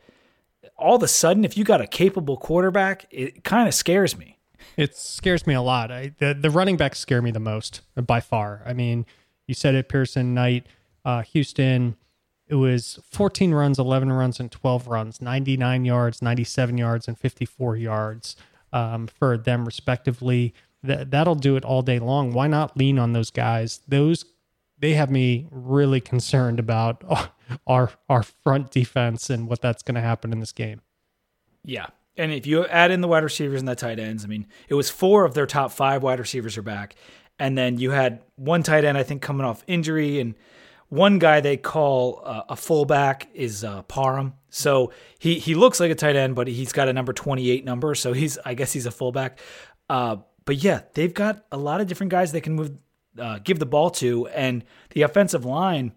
all 0.77 0.97
of 0.97 1.03
a 1.03 1.09
sudden, 1.09 1.45
if 1.45 1.57
you 1.57 1.65
got 1.65 1.81
a 1.81 1.87
capable 1.87 2.37
quarterback, 2.37 3.07
it 3.11 3.43
kind 3.45 3.67
of 3.67 3.75
scares 3.75 4.17
me. 4.17 4.39
It 4.77 4.97
scares 4.97 5.47
me 5.47 5.55
a 5.55 5.63
lot. 5.63 5.91
I, 5.91 6.13
the 6.19 6.35
the 6.35 6.51
running 6.51 6.77
backs 6.77 6.99
scare 6.99 7.23
me 7.23 7.31
the 7.31 7.41
most 7.41 7.81
by 7.97 8.21
far. 8.21 8.63
I 8.65 8.73
mean, 8.73 9.07
you 9.47 9.55
said 9.55 9.75
it, 9.75 9.89
Person 9.89 10.35
Knight, 10.35 10.67
uh, 11.05 11.23
Houston. 11.23 11.97
It 12.49 12.55
was 12.55 12.99
14 13.11 13.53
runs, 13.53 13.79
11 13.79 14.11
runs, 14.11 14.41
and 14.41 14.51
12 14.51 14.89
runs, 14.89 15.21
99 15.21 15.85
yards, 15.85 16.23
97 16.23 16.79
yards, 16.79 17.07
and 17.07 17.19
54 17.19 17.77
yards 17.77 18.37
um, 18.73 19.07
for 19.07 19.37
them 19.37 19.65
respectively. 19.65 20.55
That 20.83 21.11
that'll 21.11 21.35
do 21.35 21.57
it 21.57 21.65
all 21.65 21.83
day 21.83 21.99
long. 21.99 22.33
Why 22.33 22.47
not 22.47 22.77
lean 22.77 22.99
on 22.99 23.13
those 23.13 23.31
guys? 23.31 23.81
Those 23.89 24.25
they 24.79 24.95
have 24.95 25.11
me 25.11 25.47
really 25.51 26.01
concerned 26.01 26.59
about 26.59 27.03
our 27.67 27.91
our 28.09 28.23
front 28.23 28.71
defense 28.71 29.29
and 29.29 29.49
what 29.49 29.61
that's 29.61 29.83
going 29.83 29.97
to 29.97 30.01
happen 30.01 30.33
in 30.33 30.41
this 30.41 30.53
game. 30.53 30.81
Yeah. 31.65 31.87
And 32.17 32.33
if 32.33 32.47
you 32.47 32.67
add 32.67 32.91
in 32.91 33.01
the 33.01 33.09
wide 33.09 33.23
receivers 33.23 33.61
and 33.61 33.69
the 33.69 33.77
tight 33.77 33.99
ends, 33.99 34.25
I 34.25 34.29
mean, 34.29 34.47
it 34.69 34.75
was 34.75 34.91
four 34.91 35.25
of 35.25 35.35
their 35.35 35.47
top 35.47 35.71
five 35.71 36.03
wide 36.03 36.19
receivers 36.19 36.59
are 36.59 36.63
back. 36.63 36.97
And 37.39 37.57
then 37.57 37.79
you 37.79 37.93
had 37.93 38.23
one 38.35 38.65
tight 38.65 38.85
end, 38.85 38.99
I 38.99 39.05
think, 39.05 39.23
coming 39.23 39.47
off 39.47 39.63
injury. 39.69 40.19
And 40.19 40.35
one 40.89 41.19
guy 41.19 41.41
they 41.41 41.57
call 41.57 42.23
uh, 42.25 42.43
a 42.49 42.57
fullback 42.57 43.29
is 43.35 43.63
uh, 43.63 43.83
Parham. 43.83 44.35
So 44.51 44.93
he, 45.19 45.39
he 45.39 45.55
looks 45.55 45.81
like 45.81 45.91
a 45.91 45.95
tight 45.95 46.17
end, 46.17 46.35
but 46.35 46.49
he's 46.49 46.73
got 46.73 46.89
a 46.89 46.93
number 46.93 47.13
28 47.13 47.65
number. 47.65 47.95
So 47.95 48.13
he's, 48.13 48.39
I 48.45 48.55
guess 48.55 48.73
he's 48.73 48.87
a 48.87 48.91
fullback. 48.91 49.39
Uh, 49.91 50.17
but 50.45 50.57
yeah, 50.57 50.83
they've 50.95 51.13
got 51.13 51.45
a 51.53 51.59
lot 51.59 51.81
of 51.81 51.87
different 51.87 52.11
guys 52.11 52.33
they 52.33 52.41
can 52.41 52.55
move, 52.55 52.73
uh, 53.19 53.39
give 53.45 53.59
the 53.59 53.67
ball 53.67 53.91
to. 53.91 54.29
And 54.29 54.65
the 54.91 55.03
offensive 55.03 55.45
line, 55.45 55.93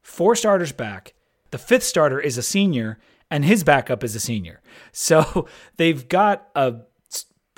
four 0.00 0.36
starters 0.36 0.72
back. 0.72 1.14
The 1.50 1.58
fifth 1.58 1.84
starter 1.84 2.20
is 2.20 2.38
a 2.38 2.42
senior 2.42 2.98
and 3.30 3.44
his 3.44 3.64
backup 3.64 4.04
is 4.04 4.14
a 4.14 4.20
senior. 4.20 4.60
So 4.92 5.48
they've 5.76 6.08
got 6.08 6.48
a 6.54 6.76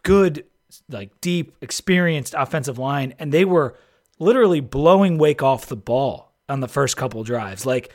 good, 0.03 0.47
like 0.89 1.21
deep, 1.21 1.55
experienced 1.61 2.35
offensive 2.37 2.79
line, 2.79 3.13
and 3.19 3.31
they 3.31 3.45
were 3.45 3.77
literally 4.19 4.61
blowing 4.61 5.19
Wake 5.19 5.43
off 5.43 5.67
the 5.67 5.77
ball 5.77 6.26
on 6.49 6.61
the 6.61 6.68
first 6.68 6.97
couple 6.97 7.22
drives. 7.24 7.66
Like 7.66 7.92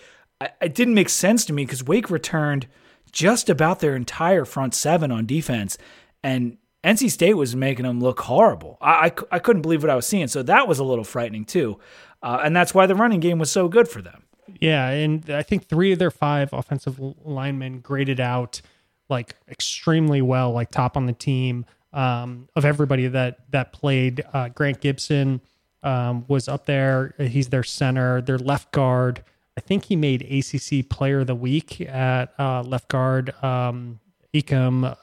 it 0.62 0.74
didn't 0.74 0.94
make 0.94 1.10
sense 1.10 1.46
to 1.46 1.54
me 1.54 1.66
because 1.66 1.84
Wake 1.84 2.10
returned 2.10 2.68
just 3.12 3.50
about 3.50 3.80
their 3.80 3.96
entire 3.96 4.46
front 4.46 4.74
seven 4.74 5.12
on 5.12 5.26
defense, 5.26 5.78
and 6.24 6.58
NC 6.84 7.12
State 7.12 7.36
was 7.36 7.56
making 7.56 7.86
them 7.86 8.00
look 8.00 8.22
horrible. 8.22 8.78
I, 8.82 9.08
I, 9.08 9.12
I 9.36 9.40
couldn't 9.40 9.62
believe 9.62 9.84
what 9.84 9.90
I 9.90 9.96
was 9.96 10.08
seeing, 10.08 10.28
so 10.28 10.42
that 10.44 10.68
was 10.68 10.80
a 10.80 10.84
little 10.84 11.04
frightening 11.04 11.46
too, 11.46 11.80
uh, 12.24 12.40
and 12.44 12.56
that's 12.56 12.74
why 12.74 12.86
the 12.86 12.96
running 12.96 13.20
game 13.20 13.40
was 13.40 13.52
so 13.52 13.68
good 13.68 13.88
for 13.88 14.02
them. 14.02 14.24
Yeah, 14.60 14.90
and 14.90 15.30
I 15.30 15.44
think 15.44 15.68
three 15.68 15.92
of 15.92 16.00
their 16.00 16.12
five 16.12 16.54
offensive 16.54 17.00
linemen 17.00 17.80
graded 17.80 18.20
out 18.20 18.62
like 19.10 19.36
extremely 19.50 20.22
well, 20.22 20.52
like 20.52 20.72
top 20.72 20.98
on 20.98 21.06
the 21.06 21.14
team 21.14 21.66
um, 21.94 22.48
of 22.56 22.66
everybody 22.66 23.08
that 23.08 23.52
that 23.52 23.74
played. 23.74 24.24
Uh, 24.34 24.50
Grant 24.50 24.82
Gibson 24.82 25.42
um, 25.84 26.26
was 26.28 26.48
up 26.48 26.66
there. 26.66 27.16
He's 27.18 27.50
their 27.50 27.64
center, 27.64 28.22
their 28.22 28.38
left 28.38 28.72
guard. 28.72 29.24
I 29.58 29.62
think 29.62 29.86
he 29.86 29.96
made 29.96 30.22
ACC 30.22 30.88
Player 30.90 31.22
of 31.22 31.28
the 31.28 31.36
Week 31.36 31.82
at 31.82 32.34
uh, 32.40 32.64
left 32.64 32.88
guard. 32.88 33.34
Um, 33.44 34.00
Ikem 34.34 34.96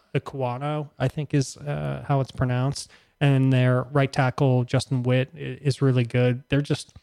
I 0.98 1.08
think 1.08 1.34
is 1.34 1.56
uh, 1.58 2.04
how 2.08 2.20
it's 2.20 2.32
pronounced. 2.32 2.90
And 3.20 3.52
their 3.52 3.82
right 3.92 4.12
tackle 4.12 4.64
Justin 4.64 5.02
Witt 5.02 5.30
is 5.34 5.82
really 5.82 6.04
good. 6.04 6.44
They're 6.48 6.60
just 6.60 6.94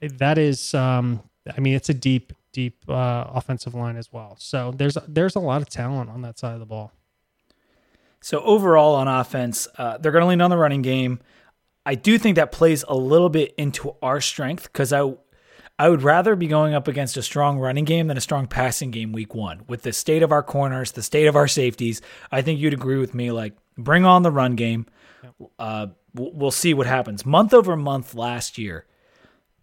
that 0.00 0.36
is 0.36 0.74
um, 0.74 1.22
I 1.56 1.60
mean, 1.60 1.74
it's 1.74 1.88
a 1.88 1.94
deep, 1.94 2.32
deep 2.52 2.82
uh, 2.88 3.26
offensive 3.28 3.74
line 3.74 3.96
as 3.96 4.12
well. 4.12 4.36
So 4.38 4.72
there's 4.76 4.96
there's 5.06 5.36
a 5.36 5.40
lot 5.40 5.62
of 5.62 5.68
talent 5.68 6.10
on 6.10 6.22
that 6.22 6.38
side 6.38 6.54
of 6.54 6.60
the 6.60 6.66
ball. 6.66 6.92
So 8.20 8.40
overall 8.40 8.94
on 8.94 9.06
offense, 9.06 9.68
uh, 9.76 9.98
they're 9.98 10.12
going 10.12 10.22
to 10.22 10.28
lean 10.28 10.40
on 10.40 10.50
the 10.50 10.56
running 10.56 10.82
game. 10.82 11.20
I 11.86 11.94
do 11.94 12.18
think 12.18 12.36
that 12.36 12.52
plays 12.52 12.84
a 12.88 12.94
little 12.94 13.28
bit 13.28 13.54
into 13.56 13.94
our 14.02 14.20
strength 14.20 14.64
because 14.64 14.92
I 14.92 15.14
I 15.78 15.88
would 15.88 16.02
rather 16.02 16.36
be 16.36 16.46
going 16.46 16.72
up 16.72 16.86
against 16.86 17.16
a 17.16 17.22
strong 17.22 17.58
running 17.58 17.84
game 17.84 18.06
than 18.06 18.16
a 18.16 18.20
strong 18.20 18.46
passing 18.46 18.92
game 18.92 19.12
week 19.12 19.34
one. 19.34 19.62
With 19.66 19.82
the 19.82 19.92
state 19.92 20.22
of 20.22 20.30
our 20.30 20.42
corners, 20.42 20.92
the 20.92 21.02
state 21.02 21.26
of 21.26 21.34
our 21.34 21.48
safeties, 21.48 22.00
I 22.30 22.42
think 22.42 22.60
you'd 22.60 22.74
agree 22.74 22.98
with 22.98 23.12
me. 23.12 23.32
Like, 23.32 23.54
bring 23.76 24.04
on 24.04 24.22
the 24.22 24.30
run 24.30 24.54
game. 24.54 24.86
Uh, 25.58 25.88
we'll 26.14 26.52
see 26.52 26.74
what 26.74 26.86
happens. 26.86 27.26
Month 27.26 27.52
over 27.52 27.74
month 27.74 28.14
last 28.14 28.56
year, 28.56 28.86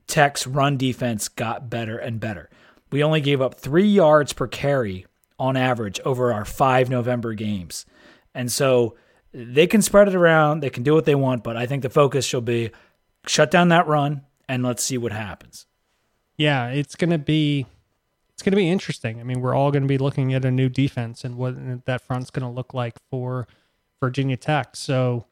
Tech's 0.05 0.45
run 0.45 0.75
defense 0.75 1.29
got 1.29 1.69
better 1.69 1.97
and 1.97 2.19
better. 2.19 2.49
We 2.91 3.03
only 3.03 3.21
gave 3.21 3.41
up 3.41 3.55
three 3.55 3.87
yards 3.87 4.33
per 4.33 4.47
carry 4.47 5.05
on 5.39 5.55
average 5.55 6.01
over 6.01 6.33
our 6.33 6.43
five 6.43 6.89
November 6.89 7.33
games. 7.33 7.85
And 8.35 8.51
so 8.51 8.95
they 9.33 9.67
can 9.67 9.81
spread 9.81 10.07
it 10.07 10.15
around, 10.15 10.61
they 10.61 10.69
can 10.69 10.83
do 10.83 10.93
what 10.93 11.05
they 11.05 11.15
want, 11.15 11.43
but 11.43 11.55
I 11.57 11.65
think 11.65 11.83
the 11.83 11.89
focus 11.89 12.25
should 12.25 12.45
be 12.45 12.71
shut 13.27 13.51
down 13.51 13.69
that 13.69 13.87
run 13.87 14.21
and 14.47 14.63
let's 14.63 14.83
see 14.83 14.97
what 14.97 15.11
happens. 15.11 15.65
Yeah, 16.37 16.69
it's 16.69 16.95
going 16.95 17.11
to 17.11 17.17
be 17.17 17.65
it's 18.33 18.43
going 18.43 18.51
to 18.51 18.57
be 18.57 18.69
interesting. 18.69 19.19
I 19.19 19.23
mean, 19.23 19.39
we're 19.39 19.53
all 19.53 19.71
going 19.71 19.83
to 19.83 19.87
be 19.87 19.99
looking 19.99 20.33
at 20.33 20.43
a 20.43 20.51
new 20.51 20.67
defense 20.67 21.23
and 21.23 21.37
what 21.37 21.85
that 21.85 22.01
front's 22.01 22.31
going 22.31 22.47
to 22.47 22.49
look 22.49 22.73
like 22.73 22.95
for 23.09 23.47
Virginia 23.99 24.35
Tech. 24.35 24.75
So 24.75 25.27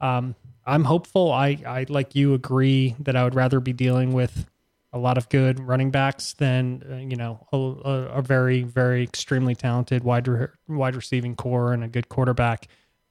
um, 0.00 0.34
I'm 0.66 0.84
hopeful. 0.84 1.30
I, 1.30 1.58
I 1.66 1.86
like 1.88 2.16
you 2.16 2.34
agree 2.34 2.96
that 2.98 3.14
I 3.14 3.24
would 3.24 3.34
rather 3.36 3.60
be 3.60 3.72
dealing 3.72 4.12
with 4.12 4.46
a 4.92 4.98
lot 4.98 5.16
of 5.16 5.28
good 5.28 5.60
running 5.60 5.90
backs 5.90 6.34
than 6.34 6.82
uh, 6.90 6.96
you 6.96 7.14
know 7.14 7.46
a, 7.52 8.18
a, 8.18 8.22
very 8.22 8.64
very 8.64 9.04
extremely 9.04 9.54
talented 9.54 10.02
wide 10.02 10.26
re- 10.26 10.48
wide 10.66 10.96
receiving 10.96 11.36
core 11.36 11.72
and 11.72 11.84
a 11.84 11.88
good 11.88 12.08
quarterback. 12.08 12.66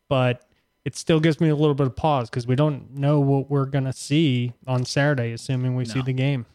But 0.10 0.46
it 0.84 0.96
still 0.96 1.20
gives 1.20 1.40
me 1.40 1.50
a 1.50 1.56
little 1.56 1.76
bit 1.76 1.88
of 1.88 1.96
pause 1.96 2.30
because 2.30 2.48
we 2.48 2.56
don't 2.56 2.96
know 2.96 3.20
what 3.20 3.50
we're 3.50 3.66
gonna 3.66 3.94
see 3.94 4.54
on 4.68 4.86
Saturday, 4.86 5.32
assuming 5.32 5.76
we 5.76 5.86
no. 5.86 5.94
see 5.94 6.02
the 6.02 6.14
game. 6.14 6.46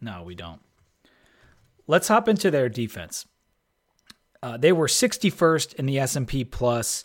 No, 0.00 0.22
we 0.22 0.34
don't. 0.34 0.60
Let's 1.86 2.08
hop 2.08 2.28
into 2.28 2.50
their 2.50 2.68
defense. 2.68 3.26
Uh, 4.42 4.56
they 4.56 4.72
were 4.72 4.86
61st 4.86 5.74
in 5.74 5.86
the 5.86 5.98
S&P 5.98 6.44
Plus. 6.44 7.04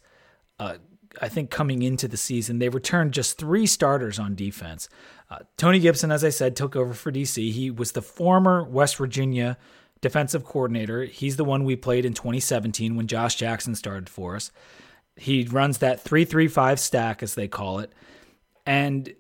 Uh, 0.60 0.76
I 1.22 1.28
think 1.28 1.50
coming 1.50 1.82
into 1.82 2.08
the 2.08 2.18
season, 2.18 2.60
they 2.60 2.70
returned 2.70 3.14
just 3.14 3.38
three 3.38 3.66
starters 3.66 4.20
on 4.20 4.36
defense. 4.36 4.88
Uh, 5.30 5.40
Tony 5.58 5.80
Gibson, 5.80 6.12
as 6.12 6.24
I 6.24 6.30
said, 6.30 6.56
took 6.56 6.76
over 6.76 6.94
for 6.94 7.12
DC. 7.12 7.52
He 7.52 7.72
was 7.72 7.94
the 7.94 8.02
former 8.02 8.64
West 8.64 8.98
Virginia 8.98 9.58
defensive 10.02 10.44
coordinator. 10.44 11.06
He's 11.06 11.36
the 11.36 11.46
one 11.46 11.64
we 11.64 11.76
played 11.76 12.06
in 12.06 12.14
2017 12.14 12.96
when 12.96 13.08
Josh 13.08 13.36
Jackson 13.36 13.76
started 13.76 14.08
for 14.08 14.36
us. 14.36 14.52
He 15.16 15.46
runs 15.46 15.80
that 15.80 16.02
335 16.02 16.80
stack, 16.80 17.24
as 17.24 17.36
they 17.36 17.48
call 17.48 17.80
it. 17.80 17.92
And 18.66 19.14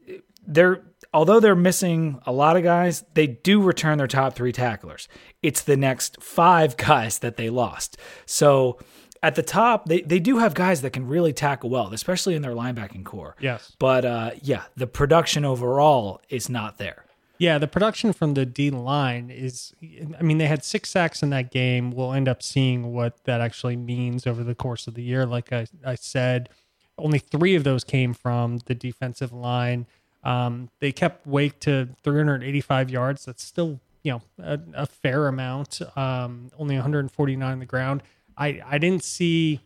they're 0.45 0.83
although 1.13 1.39
they're 1.39 1.55
missing 1.55 2.19
a 2.25 2.31
lot 2.31 2.57
of 2.57 2.63
guys, 2.63 3.03
they 3.13 3.25
do 3.25 3.61
return 3.61 3.97
their 3.97 4.07
top 4.07 4.35
three 4.35 4.51
tacklers. 4.51 5.07
It's 5.41 5.61
the 5.61 5.77
next 5.77 6.21
five 6.21 6.77
guys 6.77 7.19
that 7.19 7.37
they 7.37 7.49
lost. 7.49 7.97
So 8.25 8.79
at 9.23 9.35
the 9.35 9.41
top, 9.41 9.87
they, 9.87 10.01
they 10.01 10.19
do 10.19 10.37
have 10.37 10.53
guys 10.53 10.81
that 10.81 10.91
can 10.91 11.07
really 11.07 11.33
tackle 11.33 11.69
well, 11.69 11.91
especially 11.93 12.35
in 12.35 12.41
their 12.41 12.53
linebacking 12.53 13.05
core. 13.05 13.35
Yes. 13.39 13.75
But 13.79 14.05
uh, 14.05 14.31
yeah, 14.41 14.63
the 14.75 14.87
production 14.87 15.45
overall 15.45 16.21
is 16.29 16.49
not 16.49 16.77
there. 16.77 17.04
Yeah, 17.37 17.57
the 17.57 17.67
production 17.67 18.13
from 18.13 18.33
the 18.33 18.45
D 18.45 18.69
line 18.69 19.29
is, 19.29 19.73
I 20.17 20.21
mean, 20.21 20.37
they 20.37 20.47
had 20.47 20.63
six 20.63 20.89
sacks 20.89 21.21
in 21.21 21.29
that 21.31 21.51
game. 21.51 21.91
We'll 21.91 22.13
end 22.13 22.27
up 22.27 22.41
seeing 22.41 22.93
what 22.93 23.23
that 23.25 23.41
actually 23.41 23.75
means 23.75 24.25
over 24.25 24.43
the 24.43 24.55
course 24.55 24.87
of 24.87 24.93
the 24.93 25.03
year. 25.03 25.25
Like 25.25 25.51
I, 25.51 25.67
I 25.85 25.95
said, 25.95 26.49
only 26.97 27.19
three 27.19 27.55
of 27.55 27.63
those 27.63 27.83
came 27.83 28.13
from 28.13 28.59
the 28.65 28.75
defensive 28.75 29.33
line. 29.33 29.85
Um, 30.23 30.69
they 30.79 30.91
kept 30.91 31.27
Wake 31.27 31.59
to 31.61 31.89
385 32.03 32.89
yards. 32.89 33.25
That's 33.25 33.43
still, 33.43 33.79
you 34.01 34.13
know, 34.13 34.21
a, 34.39 34.59
a 34.73 34.85
fair 34.85 35.27
amount. 35.27 35.81
Um, 35.97 36.51
only 36.57 36.75
149 36.75 37.51
on 37.51 37.59
the 37.59 37.65
ground. 37.65 38.01
I 38.37 38.61
I 38.65 38.77
didn't 38.77 39.03
see 39.03 39.61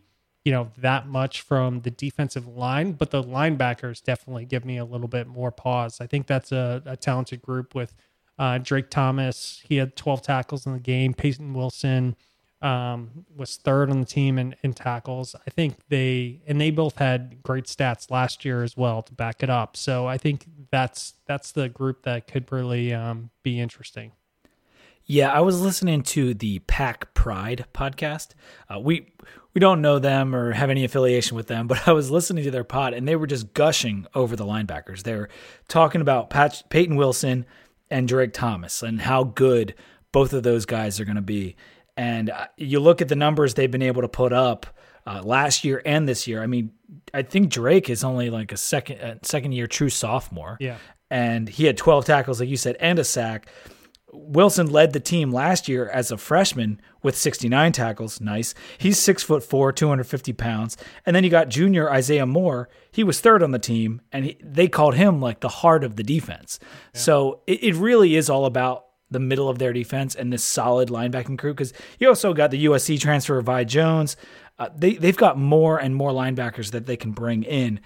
you 0.50 0.56
know 0.56 0.72
that 0.80 1.06
much 1.08 1.41
from 1.41 1.82
the 1.82 1.91
defensive 1.91 2.47
line, 2.47 2.93
but 2.93 3.12
the 3.12 3.22
linebackers 3.22 4.02
definitely 4.02 4.45
give 4.45 4.66
me 4.66 4.78
a 4.78 4.84
little 4.84 5.08
bit 5.08 5.28
more 5.28 5.52
pause. 5.52 6.02
I 6.02 6.08
think 6.08 6.26
that's 6.26 6.52
a, 6.52 6.82
a 6.88 6.97
talented 6.97 7.43
group 7.43 7.76
with 7.76 7.93
uh, 8.39 8.58
Drake 8.58 8.89
Thomas. 8.89 9.62
He 9.64 9.76
had 9.76 9.95
12 9.95 10.24
tackles 10.24 10.66
in 10.66 10.74
the 10.74 10.80
game. 10.80 11.14
Peyton 11.14 11.54
Wilson 11.54 12.16
um, 12.64 13.28
was 13.36 13.58
third 13.58 13.91
on 13.91 14.00
the 14.00 14.08
team 14.08 14.39
in, 14.39 14.56
in 14.64 14.74
tackles. 14.74 15.36
I 15.45 15.52
think 15.52 15.76
they 15.89 16.41
and 16.47 16.60
they 16.60 16.72
both 16.72 16.97
had 16.97 17.43
great 17.43 17.66
stats 17.66 18.10
last 18.10 18.43
year 18.43 18.64
as 18.64 18.76
well 18.76 19.04
to 19.04 19.14
back 19.14 19.43
it 19.43 19.52
up. 19.52 19.78
So 19.78 20.08
I 20.08 20.18
think 20.18 20.47
that's 20.72 21.14
that's 21.28 21.52
the 21.52 21.70
group 21.70 22.02
that 22.06 22.26
could 22.26 22.52
really 22.52 22.91
um, 22.91 23.30
be 23.43 23.60
interesting. 23.60 24.14
Yeah, 25.06 25.32
I 25.32 25.39
was 25.39 25.60
listening 25.60 26.04
to 26.04 26.36
the 26.36 26.60
Pack 26.60 27.16
Pride 27.16 27.66
podcast. 27.74 28.36
Uh, 28.68 28.80
we 28.80 29.12
we 29.54 29.60
don't 29.60 29.82
know 29.82 30.00
them 30.00 30.36
or 30.36 30.52
have 30.52 30.70
any 30.70 30.84
affiliation 30.84 31.36
with 31.36 31.47
them, 31.47 31.68
but 31.68 31.88
I 31.88 31.91
was 31.91 32.12
listening 32.12 32.43
to 32.43 32.52
their 32.52 32.64
pod 32.64 32.93
and 32.93 33.08
they 33.08 33.16
were 33.16 33.28
just 33.28 33.54
gushing 33.54 34.06
over 34.14 34.36
the 34.36 34.45
linebackers. 34.45 35.04
They 35.04 35.16
were 35.16 35.30
talking 35.68 36.02
about 36.02 36.30
Pat, 36.30 36.64
Peyton 36.70 36.95
Wilson 36.95 37.45
and 37.89 38.08
Drake 38.08 38.34
Thomas 38.34 38.84
and 38.84 39.02
how 39.02 39.24
good 39.24 39.76
both 40.12 40.34
of 40.34 40.43
those 40.43 40.66
guys 40.66 41.00
are 41.00 41.06
going 41.06 41.16
to 41.16 41.22
be. 41.22 41.56
And 41.97 42.30
uh, 42.30 42.47
you 42.58 42.80
look 42.80 43.02
at 43.02 43.10
the 43.10 43.16
numbers 43.16 43.54
they've 43.54 43.70
been 43.70 43.82
able 43.82 44.02
to 44.04 44.08
put 44.08 44.32
up 44.32 44.68
uh, 45.06 45.22
last 45.24 45.64
year 45.64 45.82
and 45.86 46.08
this 46.08 46.28
year. 46.28 46.41
I 46.41 46.47
mean, 46.47 46.72
I 47.14 47.24
think 47.24 47.50
Drake 47.50 47.89
is 47.89 48.04
only 48.04 48.30
like 48.30 48.52
a 48.52 48.58
second 48.58 49.02
uh, 49.02 49.16
second 49.24 49.54
year 49.54 49.68
true 49.68 49.89
sophomore. 49.89 50.58
Yeah. 50.60 50.78
And 51.12 51.50
he 51.50 51.66
had 51.66 51.76
12 51.76 52.06
tackles, 52.06 52.39
like 52.39 52.50
you 52.50 52.58
said, 52.58 52.78
and 52.80 53.00
a 53.00 53.04
sack. 53.04 53.47
Wilson 54.14 54.68
led 54.68 54.93
the 54.93 54.99
team 54.99 55.32
last 55.32 55.68
year 55.68 55.89
as 55.89 56.12
a 56.12 56.18
freshman 56.18 56.82
with 57.01 57.18
69 57.18 57.72
tackles. 57.72 58.20
Nice. 58.20 58.53
He's 58.78 58.99
six 58.99 59.24
foot 59.24 59.43
four, 59.43 59.72
250 59.72 60.34
pounds. 60.34 60.78
And 61.05 61.16
then 61.16 61.24
you 61.24 61.30
got 61.30 61.49
junior 61.49 61.89
Isaiah 61.89 62.26
Moore. 62.26 62.70
He 62.91 63.03
was 63.03 63.22
third 63.22 63.43
on 63.43 63.51
the 63.51 63.60
team, 63.60 64.01
and 64.12 64.26
he, 64.26 64.38
they 64.43 64.68
called 64.68 64.95
him 64.95 65.22
like 65.22 65.39
the 65.39 65.49
heart 65.49 65.84
of 65.84 65.95
the 65.95 66.03
defense. 66.03 66.60
Yeah. 66.93 66.99
So 66.99 67.41
it, 67.47 67.64
it 67.64 67.76
really 67.76 68.16
is 68.16 68.30
all 68.30 68.45
about 68.45 68.86
the 69.12 69.20
middle 69.20 69.49
of 69.49 69.57
their 69.57 69.74
defense 69.74 70.16
and 70.16 70.32
this 70.32 70.43
solid 70.43 70.89
linebacking 70.89 71.38
crew. 71.38 71.53
Because 71.53 71.74
you 71.99 72.07
also 72.07 72.34
got 72.34 72.51
the 72.51 72.66
USC 72.66 72.99
transfer, 72.99 73.41
Vi 73.41 73.64
Jones. 73.64 74.16
Uh, 74.57 74.70
they, 74.76 74.93
they've 74.93 75.18
got 75.18 75.38
more 75.38 75.78
and 75.78 75.95
more 75.95 76.12
linebackers 76.12 76.72
that 76.72 76.86
they 76.86 76.97
can 76.97 77.12
bring 77.12 77.43
in. 77.43 77.80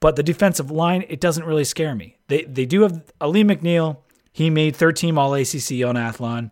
But 0.00 0.16
the 0.16 0.22
defensive 0.22 0.70
line, 0.70 1.04
it 1.08 1.20
doesn't 1.20 1.44
really 1.44 1.64
scare 1.64 1.94
me. 1.94 2.16
They, 2.28 2.44
they 2.44 2.66
do 2.66 2.82
have 2.82 3.02
Alim 3.20 3.48
McNeill 3.48 3.98
he 4.32 4.50
made 4.50 4.76
third 4.76 4.96
team 4.96 5.18
All 5.18 5.34
ACC 5.34 5.84
on 5.84 5.96
Athlon 5.96 6.50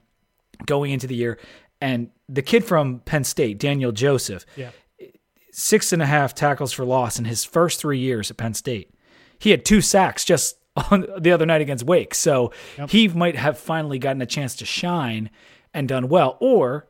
going 0.66 0.90
into 0.90 1.06
the 1.06 1.14
year. 1.14 1.38
And 1.80 2.10
the 2.28 2.42
kid 2.42 2.64
from 2.64 3.00
Penn 3.00 3.24
State, 3.24 3.58
Daniel 3.58 3.92
Joseph, 3.92 4.44
yeah. 4.56 4.70
six 5.52 5.92
and 5.92 6.02
a 6.02 6.06
half 6.06 6.34
tackles 6.34 6.72
for 6.72 6.84
loss 6.84 7.18
in 7.18 7.24
his 7.24 7.44
first 7.44 7.80
three 7.80 7.98
years 7.98 8.30
at 8.30 8.36
Penn 8.36 8.54
State. 8.54 8.90
He 9.38 9.50
had 9.50 9.64
two 9.64 9.80
sacks 9.80 10.24
just 10.24 10.56
on 10.90 11.06
the 11.18 11.32
other 11.32 11.46
night 11.46 11.60
against 11.60 11.84
Wake. 11.84 12.14
So 12.14 12.52
yep. 12.76 12.90
he 12.90 13.08
might 13.08 13.36
have 13.36 13.58
finally 13.58 13.98
gotten 13.98 14.22
a 14.22 14.26
chance 14.26 14.56
to 14.56 14.64
shine 14.64 15.30
and 15.72 15.88
done 15.88 16.08
well. 16.08 16.36
Or 16.40 16.88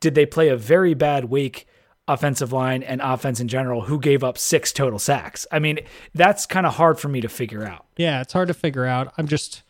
did 0.00 0.14
they 0.14 0.26
play 0.26 0.48
a 0.48 0.56
very 0.56 0.94
bad 0.94 1.26
Wake 1.26 1.66
offensive 2.08 2.52
line 2.52 2.82
and 2.82 3.00
offense 3.00 3.38
in 3.38 3.46
general 3.46 3.82
who 3.82 4.00
gave 4.00 4.24
up 4.24 4.38
six 4.38 4.72
total 4.72 4.98
sacks? 4.98 5.46
I 5.52 5.58
mean, 5.58 5.80
that's 6.14 6.46
kind 6.46 6.66
of 6.66 6.74
hard 6.74 6.98
for 6.98 7.08
me 7.08 7.20
to 7.20 7.28
figure 7.28 7.64
out. 7.64 7.86
Yeah, 7.96 8.22
it's 8.22 8.32
hard 8.32 8.48
to 8.48 8.54
figure 8.54 8.86
out. 8.86 9.12
I'm 9.18 9.28
just 9.28 9.62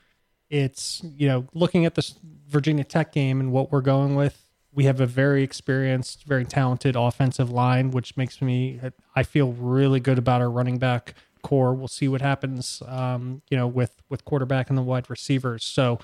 it's 0.51 1.03
you 1.17 1.29
know 1.29 1.47
looking 1.55 1.87
at 1.87 1.95
this 1.95 2.17
Virginia 2.49 2.85
Tech 2.85 3.13
game 3.13 3.41
and 3.41 3.53
what 3.53 3.73
we're 3.73 3.81
going 3.81 4.17
with. 4.17 4.45
We 4.73 4.85
have 4.85 5.01
a 5.01 5.07
very 5.07 5.43
experienced, 5.43 6.25
very 6.25 6.45
talented 6.45 6.95
offensive 6.95 7.51
line, 7.51 7.91
which 7.91 8.17
makes 8.17 8.43
me 8.43 8.81
I 9.17 9.23
feel 9.23 9.53
really 9.53 10.01
good 10.01 10.19
about 10.19 10.41
our 10.41 10.51
running 10.51 10.79
back 10.79 11.15
core. 11.43 11.75
We'll 11.75 11.89
see 11.89 12.09
what 12.09 12.21
happens, 12.21 12.83
um, 12.87 13.43
you 13.51 13.57
know, 13.57 13.67
with 13.67 14.03
with 14.09 14.25
quarterback 14.25 14.69
and 14.69 14.79
the 14.79 14.83
wide 14.83 15.09
receivers. 15.09 15.65
So, 15.65 15.99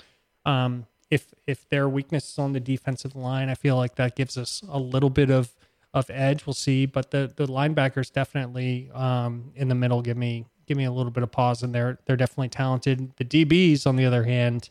um, 0.45 0.87
if 1.11 1.33
if 1.47 1.69
there 1.69 1.85
are 1.85 1.89
weaknesses 1.89 2.39
on 2.39 2.53
the 2.53 2.61
defensive 2.61 3.15
line, 3.15 3.49
I 3.49 3.55
feel 3.55 3.77
like 3.77 3.97
that 3.97 4.17
gives 4.17 4.37
us 4.37 4.63
a 4.69 4.79
little 4.79 5.11
bit 5.11 5.31
of 5.31 5.55
of 5.95 6.11
edge. 6.11 6.47
We'll 6.47 6.55
see, 6.55 6.87
but 6.87 7.11
the 7.11 7.33
the 7.35 7.47
linebackers 7.47 8.13
definitely 8.13 8.91
um, 8.93 9.53
in 9.55 9.69
the 9.69 9.75
middle 9.75 10.03
give 10.03 10.17
me 10.17 10.47
give 10.67 10.77
me 10.77 10.85
a 10.85 10.93
little 10.93 11.13
bit 11.13 11.23
of 11.23 11.31
pause, 11.31 11.63
and 11.63 11.75
they're 11.75 11.99
they're 12.07 12.17
definitely 12.17 12.49
talented. 12.49 13.13
The 13.17 13.25
DBs, 13.25 13.87
on 13.87 13.97
the 13.97 14.05
other 14.05 14.25
hand, 14.25 14.71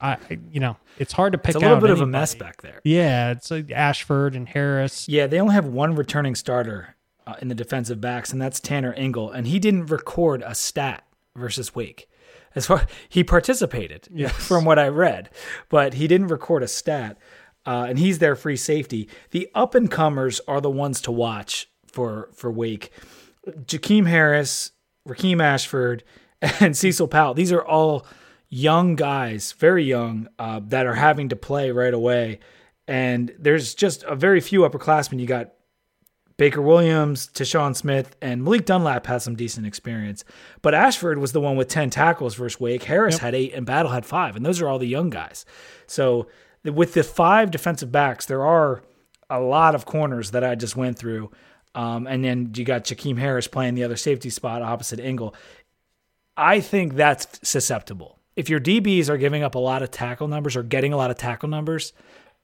I 0.00 0.16
you 0.50 0.60
know 0.60 0.76
it's 0.98 1.12
hard 1.12 1.32
to 1.32 1.38
pick. 1.38 1.54
It's 1.54 1.56
a 1.56 1.60
little 1.60 1.76
bit 1.76 1.90
anybody. 1.90 2.02
of 2.02 2.08
a 2.08 2.10
mess 2.10 2.34
back 2.34 2.62
there. 2.62 2.80
Yeah, 2.84 3.32
it's 3.32 3.50
like 3.50 3.70
Ashford 3.70 4.34
and 4.34 4.48
Harris. 4.48 5.08
Yeah, 5.08 5.26
they 5.26 5.40
only 5.40 5.54
have 5.54 5.66
one 5.66 5.94
returning 5.94 6.34
starter 6.34 6.96
uh, 7.26 7.34
in 7.40 7.48
the 7.48 7.54
defensive 7.54 8.00
backs, 8.00 8.32
and 8.32 8.40
that's 8.40 8.60
Tanner 8.60 8.94
Ingle, 8.94 9.30
and 9.30 9.46
he 9.46 9.58
didn't 9.58 9.86
record 9.86 10.42
a 10.46 10.54
stat 10.54 11.04
versus 11.36 11.74
Wake. 11.74 12.08
As 12.54 12.66
far 12.66 12.86
he 13.08 13.22
participated, 13.22 14.08
yes. 14.14 14.32
from 14.32 14.64
what 14.64 14.78
I 14.78 14.88
read, 14.88 15.30
but 15.68 15.94
he 15.94 16.06
didn't 16.06 16.28
record 16.28 16.62
a 16.62 16.68
stat. 16.68 17.18
Uh, 17.66 17.84
and 17.86 17.98
he's 17.98 18.18
their 18.18 18.34
free 18.34 18.56
safety. 18.56 19.10
The 19.30 19.46
up 19.54 19.74
and 19.74 19.90
comers 19.90 20.40
are 20.48 20.58
the 20.58 20.70
ones 20.70 21.02
to 21.02 21.12
watch 21.12 21.68
for 21.86 22.30
for 22.32 22.50
Wake. 22.50 22.90
Jakeem 23.46 24.06
Harris 24.06 24.72
Raheem 25.08 25.40
Ashford, 25.40 26.04
and 26.60 26.76
Cecil 26.76 27.08
Powell. 27.08 27.34
These 27.34 27.52
are 27.52 27.64
all 27.64 28.06
young 28.48 28.96
guys, 28.96 29.52
very 29.52 29.84
young, 29.84 30.28
uh, 30.38 30.60
that 30.68 30.86
are 30.86 30.94
having 30.94 31.28
to 31.30 31.36
play 31.36 31.70
right 31.70 31.94
away. 31.94 32.40
And 32.86 33.34
there's 33.38 33.74
just 33.74 34.02
a 34.04 34.16
very 34.16 34.40
few 34.40 34.60
upperclassmen. 34.60 35.20
You 35.20 35.26
got 35.26 35.52
Baker 36.38 36.62
Williams, 36.62 37.28
Tashawn 37.28 37.76
Smith, 37.76 38.16
and 38.22 38.42
Malik 38.42 38.64
Dunlap 38.64 39.06
has 39.06 39.24
some 39.24 39.34
decent 39.34 39.66
experience. 39.66 40.24
But 40.62 40.72
Ashford 40.72 41.18
was 41.18 41.32
the 41.32 41.40
one 41.40 41.56
with 41.56 41.68
10 41.68 41.90
tackles 41.90 42.36
versus 42.36 42.60
Wake. 42.60 42.84
Harris 42.84 43.16
yep. 43.16 43.20
had 43.20 43.34
eight, 43.34 43.52
and 43.54 43.66
Battle 43.66 43.90
had 43.90 44.06
five. 44.06 44.36
And 44.36 44.46
those 44.46 44.62
are 44.62 44.68
all 44.68 44.78
the 44.78 44.86
young 44.86 45.10
guys. 45.10 45.44
So 45.86 46.28
with 46.64 46.94
the 46.94 47.02
five 47.02 47.50
defensive 47.50 47.92
backs, 47.92 48.24
there 48.24 48.46
are 48.46 48.82
a 49.28 49.40
lot 49.40 49.74
of 49.74 49.84
corners 49.84 50.30
that 50.30 50.44
I 50.44 50.54
just 50.54 50.76
went 50.76 50.98
through 50.98 51.30
um, 51.74 52.06
and 52.06 52.24
then 52.24 52.52
you 52.54 52.64
got 52.64 52.84
Jakeem 52.84 53.18
Harris 53.18 53.46
playing 53.46 53.74
the 53.74 53.84
other 53.84 53.96
safety 53.96 54.30
spot 54.30 54.62
opposite 54.62 55.00
Ingle. 55.00 55.34
I 56.36 56.60
think 56.60 56.94
that's 56.94 57.40
susceptible. 57.48 58.18
If 58.36 58.48
your 58.48 58.60
DBs 58.60 59.08
are 59.08 59.16
giving 59.16 59.42
up 59.42 59.54
a 59.54 59.58
lot 59.58 59.82
of 59.82 59.90
tackle 59.90 60.28
numbers 60.28 60.56
or 60.56 60.62
getting 60.62 60.92
a 60.92 60.96
lot 60.96 61.10
of 61.10 61.18
tackle 61.18 61.48
numbers, 61.48 61.92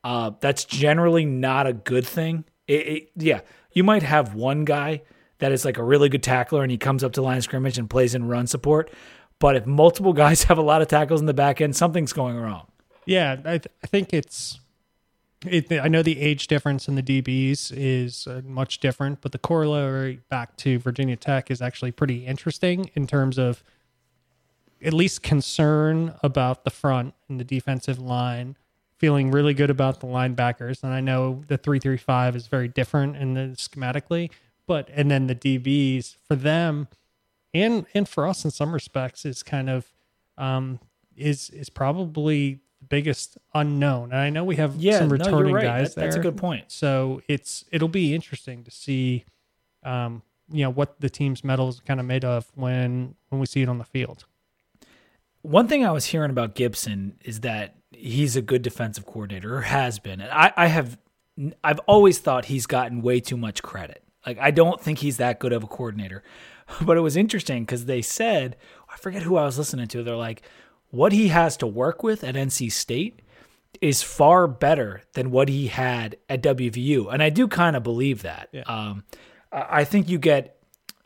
uh, 0.03 0.33
that's 0.41 0.64
generally 0.64 1.25
not 1.25 1.66
a 1.66 1.72
good 1.72 2.07
thing. 2.07 2.45
It, 2.66 2.87
it, 2.87 3.11
yeah, 3.16 3.41
you 3.72 3.85
might 3.85 4.03
have 4.03 4.35
one 4.35 4.64
guy 4.64 5.03
that 5.39 5.53
is 5.53 5.64
like 5.64 5.79
a 5.79 5.83
really 5.85 6.09
good 6.09 6.22
tackler 6.22 6.62
and 6.62 6.70
he 6.70 6.79
comes 6.79 7.05
up 7.05 7.12
to 7.12 7.22
line 7.22 7.43
scrimmage 7.43 7.79
and 7.79 7.89
plays 7.89 8.14
in 8.14 8.27
run 8.27 8.47
support. 8.47 8.91
But 9.39 9.57
if 9.57 9.66
multiple 9.66 10.12
guys 10.25 10.45
have 10.45 10.59
a 10.59 10.62
lot 10.62 10.83
of 10.83 10.89
tackles 10.89 11.20
in 11.20 11.27
the 11.27 11.35
back 11.35 11.61
end, 11.61 11.77
something's 11.77 12.12
going 12.12 12.37
wrong. 12.37 12.66
Yeah, 13.07 13.37
I, 13.45 13.59
th- 13.59 13.68
I 13.83 13.87
think 13.87 14.12
it's 14.12 14.59
it, 15.47 15.72
I 15.72 15.88
know 15.88 16.03
the 16.03 16.20
age 16.20 16.47
difference 16.47 16.88
in 16.88 16.95
the 16.95 17.03
DBs 17.03 17.72
is 17.74 18.26
uh, 18.26 18.42
much 18.45 18.80
different, 18.80 19.20
but 19.20 19.32
the 19.32 19.38
corollary 19.38 20.20
back 20.28 20.57
to 20.59 20.78
Virginia 20.78 21.16
Tech 21.16 21.51
is 21.51 21.62
actually 21.62 21.92
pretty 21.92 22.26
interesting 22.26 22.90
in 22.95 23.07
terms 23.07 23.38
of 23.38 23.62
at 24.82 24.92
least 24.92 25.22
concern 25.22 26.14
about 26.22 26.64
the 26.64 26.70
front 26.70 27.14
and 27.28 27.40
the 27.40 27.45
defensive 27.45 27.99
line, 27.99 28.57
feeling 28.99 29.30
really 29.30 29.55
good 29.55 29.70
about 29.70 30.01
the 30.01 30.07
linebackers. 30.07 30.82
And 30.82 30.92
I 30.92 31.01
know 31.01 31.42
the 31.49 31.57
335 31.57 32.36
is 32.36 32.47
very 32.47 32.68
different 32.68 33.16
in 33.16 33.34
the 33.34 33.55
schematically, 33.57 34.30
but 34.66 34.88
and 34.92 35.11
then 35.11 35.26
the 35.26 35.34
DBs 35.34 36.16
for 36.26 36.36
them 36.36 36.88
and 37.53 37.86
and 37.95 38.09
for 38.09 38.26
us 38.26 38.45
in 38.45 38.51
some 38.51 38.72
respects 38.72 39.24
is 39.24 39.42
kind 39.42 39.70
of 39.70 39.92
um 40.36 40.80
is 41.16 41.51
is 41.51 41.70
probably 41.70 42.61
biggest 42.89 43.39
unknown. 43.55 44.12
And 44.12 44.20
I 44.20 44.30
know 44.30 44.45
we 44.45 44.57
have 44.57 44.76
yeah, 44.76 44.99
some 44.99 45.11
returning 45.11 45.53
no, 45.53 45.55
right. 45.55 45.64
guys 45.64 45.95
that, 45.95 46.01
there. 46.01 46.05
That's 46.07 46.16
a 46.16 46.20
good 46.20 46.37
point. 46.37 46.64
So 46.68 47.22
it's 47.28 47.64
it'll 47.70 47.89
be 47.89 48.14
interesting 48.14 48.64
to 48.64 48.70
see, 48.70 49.24
um, 49.82 50.22
you 50.51 50.64
know, 50.64 50.70
what 50.70 51.01
the 51.01 51.11
team's 51.11 51.45
metal 51.45 51.68
is 51.68 51.80
kind 51.80 52.01
of 52.01 52.07
made 52.07 52.24
of 52.24 52.51
when 52.55 53.14
when 53.28 53.41
we 53.41 53.47
see 53.47 53.62
it 53.62 53.68
on 53.68 53.78
the 53.78 53.85
field. 53.85 54.26
One 55.43 55.68
thing 55.68 55.85
I 55.85 55.91
was 55.91 56.07
hearing 56.07 56.30
about 56.30 56.55
Gibson 56.55 57.18
is 57.22 57.41
that 57.41 57.74
he's 57.91 58.35
a 58.35 58.43
good 58.43 58.62
defensive 58.62 59.05
coordinator, 59.05 59.57
or 59.57 59.61
has 59.62 59.99
been, 59.99 60.20
and 60.22 60.30
I, 60.30 60.53
I 60.57 60.66
have, 60.68 60.97
I've 61.62 61.80
always 61.80 62.18
thought 62.18 62.47
he's 62.47 62.66
gotten 62.66 63.03
way 63.03 63.20
too 63.20 63.37
much 63.37 63.62
credit. 63.62 64.03
Like 64.26 64.39
I 64.39 64.51
don't 64.51 64.80
think 64.80 65.01
he's 65.01 65.18
that 65.18 65.41
good 65.41 65.53
of 65.53 65.62
a 65.62 65.66
coordinator. 65.66 66.22
But 66.80 66.97
it 66.97 67.01
was 67.01 67.14
interesting 67.14 67.64
because 67.64 67.85
they 67.85 68.01
said, 68.01 68.57
I 68.89 68.97
forget 68.97 69.20
who 69.20 69.37
I 69.37 69.45
was 69.45 69.59
listening 69.59 69.87
to. 69.89 70.03
They're 70.03 70.16
like, 70.16 70.41
what 70.95 71.12
he 71.12 71.28
has 71.28 71.57
to 71.59 71.66
work 71.66 72.03
with 72.03 72.24
at 72.24 72.34
NC 72.34 72.70
State 72.72 73.20
is 73.80 74.03
far 74.03 74.47
better 74.47 75.03
than 75.14 75.30
what 75.30 75.49
he 75.49 75.66
had 75.66 76.16
at 76.28 76.42
WVU. 76.42 77.12
And 77.12 77.22
I 77.22 77.30
do 77.30 77.49
kind 77.49 77.76
of 77.76 77.82
believe 77.82 78.22
that. 78.22 78.49
Yeah. 78.53 78.62
Um, 78.62 79.05
I 79.53 79.84
think 79.84 80.09
you 80.09 80.18
get 80.18 80.55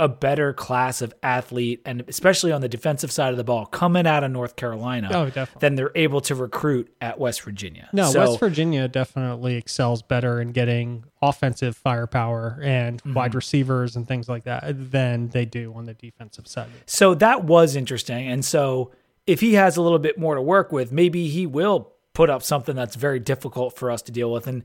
a 0.00 0.08
better 0.08 0.52
class 0.52 1.02
of 1.02 1.12
athlete, 1.24 1.82
and 1.84 2.04
especially 2.06 2.52
on 2.52 2.60
the 2.60 2.68
defensive 2.68 3.10
side 3.10 3.32
of 3.32 3.36
the 3.36 3.42
ball, 3.42 3.66
coming 3.66 4.06
out 4.06 4.22
of 4.22 4.30
North 4.30 4.54
Carolina, 4.54 5.10
oh, 5.12 5.46
than 5.58 5.74
they're 5.74 5.90
able 5.96 6.20
to 6.20 6.36
recruit 6.36 6.94
at 7.00 7.18
West 7.18 7.42
Virginia. 7.42 7.88
No, 7.92 8.10
so, 8.10 8.20
West 8.20 8.38
Virginia 8.38 8.86
definitely 8.86 9.56
excels 9.56 10.02
better 10.02 10.40
in 10.40 10.52
getting 10.52 11.04
offensive 11.20 11.76
firepower 11.76 12.60
and 12.62 13.02
mm-hmm. 13.02 13.14
wide 13.14 13.34
receivers 13.34 13.96
and 13.96 14.06
things 14.06 14.28
like 14.28 14.44
that 14.44 14.62
than 14.92 15.28
they 15.30 15.44
do 15.44 15.74
on 15.74 15.84
the 15.86 15.94
defensive 15.94 16.46
side. 16.46 16.68
So 16.86 17.14
that 17.16 17.42
was 17.44 17.74
interesting. 17.74 18.28
And 18.28 18.44
so 18.44 18.92
if 19.28 19.40
he 19.40 19.54
has 19.54 19.76
a 19.76 19.82
little 19.82 19.98
bit 19.98 20.18
more 20.18 20.34
to 20.34 20.42
work 20.42 20.72
with, 20.72 20.90
maybe 20.90 21.28
he 21.28 21.46
will 21.46 21.92
put 22.14 22.30
up 22.30 22.42
something 22.42 22.74
that's 22.74 22.96
very 22.96 23.20
difficult 23.20 23.76
for 23.76 23.90
us 23.90 24.00
to 24.02 24.10
deal 24.10 24.32
with. 24.32 24.46
And 24.46 24.64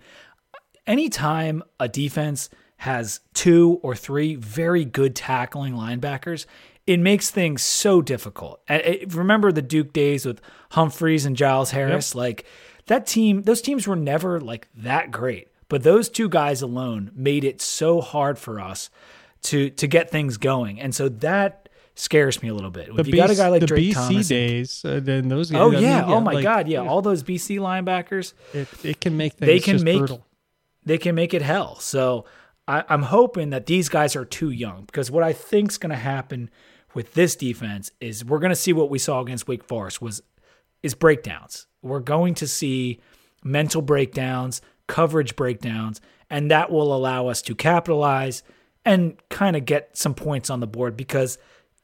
anytime 0.88 1.64
a 1.82 1.90
defense 1.90 2.50
has 2.78 3.20
two 3.34 3.80
or 3.84 3.94
three 3.94 4.36
very 4.36 4.86
good 4.86 5.18
tackling 5.18 5.74
linebackers, 5.74 6.46
it 6.88 7.00
makes 7.00 7.30
things 7.30 7.62
so 7.62 8.02
difficult. 8.02 8.62
Remember 9.10 9.52
the 9.52 9.62
Duke 9.62 9.92
days 9.92 10.26
with 10.26 10.42
Humphreys 10.72 11.26
and 11.26 11.36
Giles 11.36 11.72
Harris? 11.72 12.12
Yep. 12.12 12.16
Like 12.16 12.46
that 12.86 13.06
team, 13.06 13.44
those 13.44 13.62
teams 13.62 13.86
were 13.86 13.98
never 13.98 14.40
like 14.40 14.70
that 14.78 15.12
great. 15.12 15.50
But 15.68 15.84
those 15.84 16.08
two 16.08 16.30
guys 16.30 16.62
alone 16.62 17.12
made 17.14 17.44
it 17.44 17.62
so 17.62 18.00
hard 18.00 18.40
for 18.40 18.62
us 18.62 18.90
to 19.44 19.70
to 19.72 19.88
get 19.88 20.10
things 20.10 20.38
going. 20.38 20.80
And 20.80 20.96
so 20.96 21.10
that 21.10 21.63
scares 21.96 22.42
me 22.42 22.50
a 22.50 22.54
little 22.54 22.72
bit. 22.72 22.94
The 22.94 23.02
if 23.02 23.08
you 23.08 23.16
got 23.16 23.30
a 23.30 23.36
guy 23.36 23.50
like 23.50 23.62
the 23.62 23.68
Drake 23.68 23.92
BC 23.92 23.94
Thomas 23.94 24.28
days, 24.28 24.86
uh, 24.86 25.00
those 25.04 25.54
oh 25.54 25.72
yeah, 25.72 26.06
oh 26.06 26.20
my 26.20 26.34
like, 26.34 26.44
god, 26.44 26.68
yeah, 26.68 26.80
all 26.80 27.02
those 27.02 27.24
BC 27.24 27.60
linebackers, 27.60 28.34
it, 28.54 28.68
it 28.84 29.02
can 29.02 29.18
make 29.18 29.38
they 29.38 29.60
can 29.60 29.84
make 29.84 30.00
brutal. 30.00 30.26
they 30.86 30.98
can 30.98 31.16
make 31.16 31.34
it 31.34 31.42
hell. 31.42 31.76
So 31.80 32.26
I, 32.68 32.84
I'm 32.90 33.04
hoping 33.04 33.52
that 33.52 33.66
these 33.66 33.90
guys 33.90 34.16
are 34.16 34.26
too 34.26 34.50
young 34.50 34.86
because 34.86 35.12
what 35.12 35.24
I 35.24 35.34
think 35.34 35.72
is 35.72 35.78
going 35.78 35.92
to 35.92 35.96
happen 35.96 36.50
with 36.94 37.14
this 37.14 37.36
defense 37.36 37.92
is 38.00 38.24
we're 38.24 38.40
going 38.40 38.52
to 38.52 38.56
see 38.56 38.74
what 38.74 38.90
we 38.90 39.00
saw 39.00 39.22
against 39.22 39.48
Wake 39.48 39.64
Forest 39.64 40.02
was 40.02 40.22
is 40.82 40.94
breakdowns. 40.94 41.68
We're 41.82 42.00
going 42.00 42.34
to 42.36 42.48
see 42.48 43.00
mental 43.44 43.82
breakdowns, 43.82 44.62
coverage 44.88 45.36
breakdowns, 45.36 46.02
and 46.30 46.50
that 46.52 46.72
will 46.72 46.96
allow 46.96 47.28
us 47.28 47.42
to 47.44 47.56
capitalize 47.56 48.44
and 48.86 49.16
kind 49.30 49.56
of 49.56 49.66
get 49.66 49.98
some 49.98 50.14
points 50.14 50.50
on 50.50 50.60
the 50.60 50.68
board 50.68 50.98
because 50.98 51.38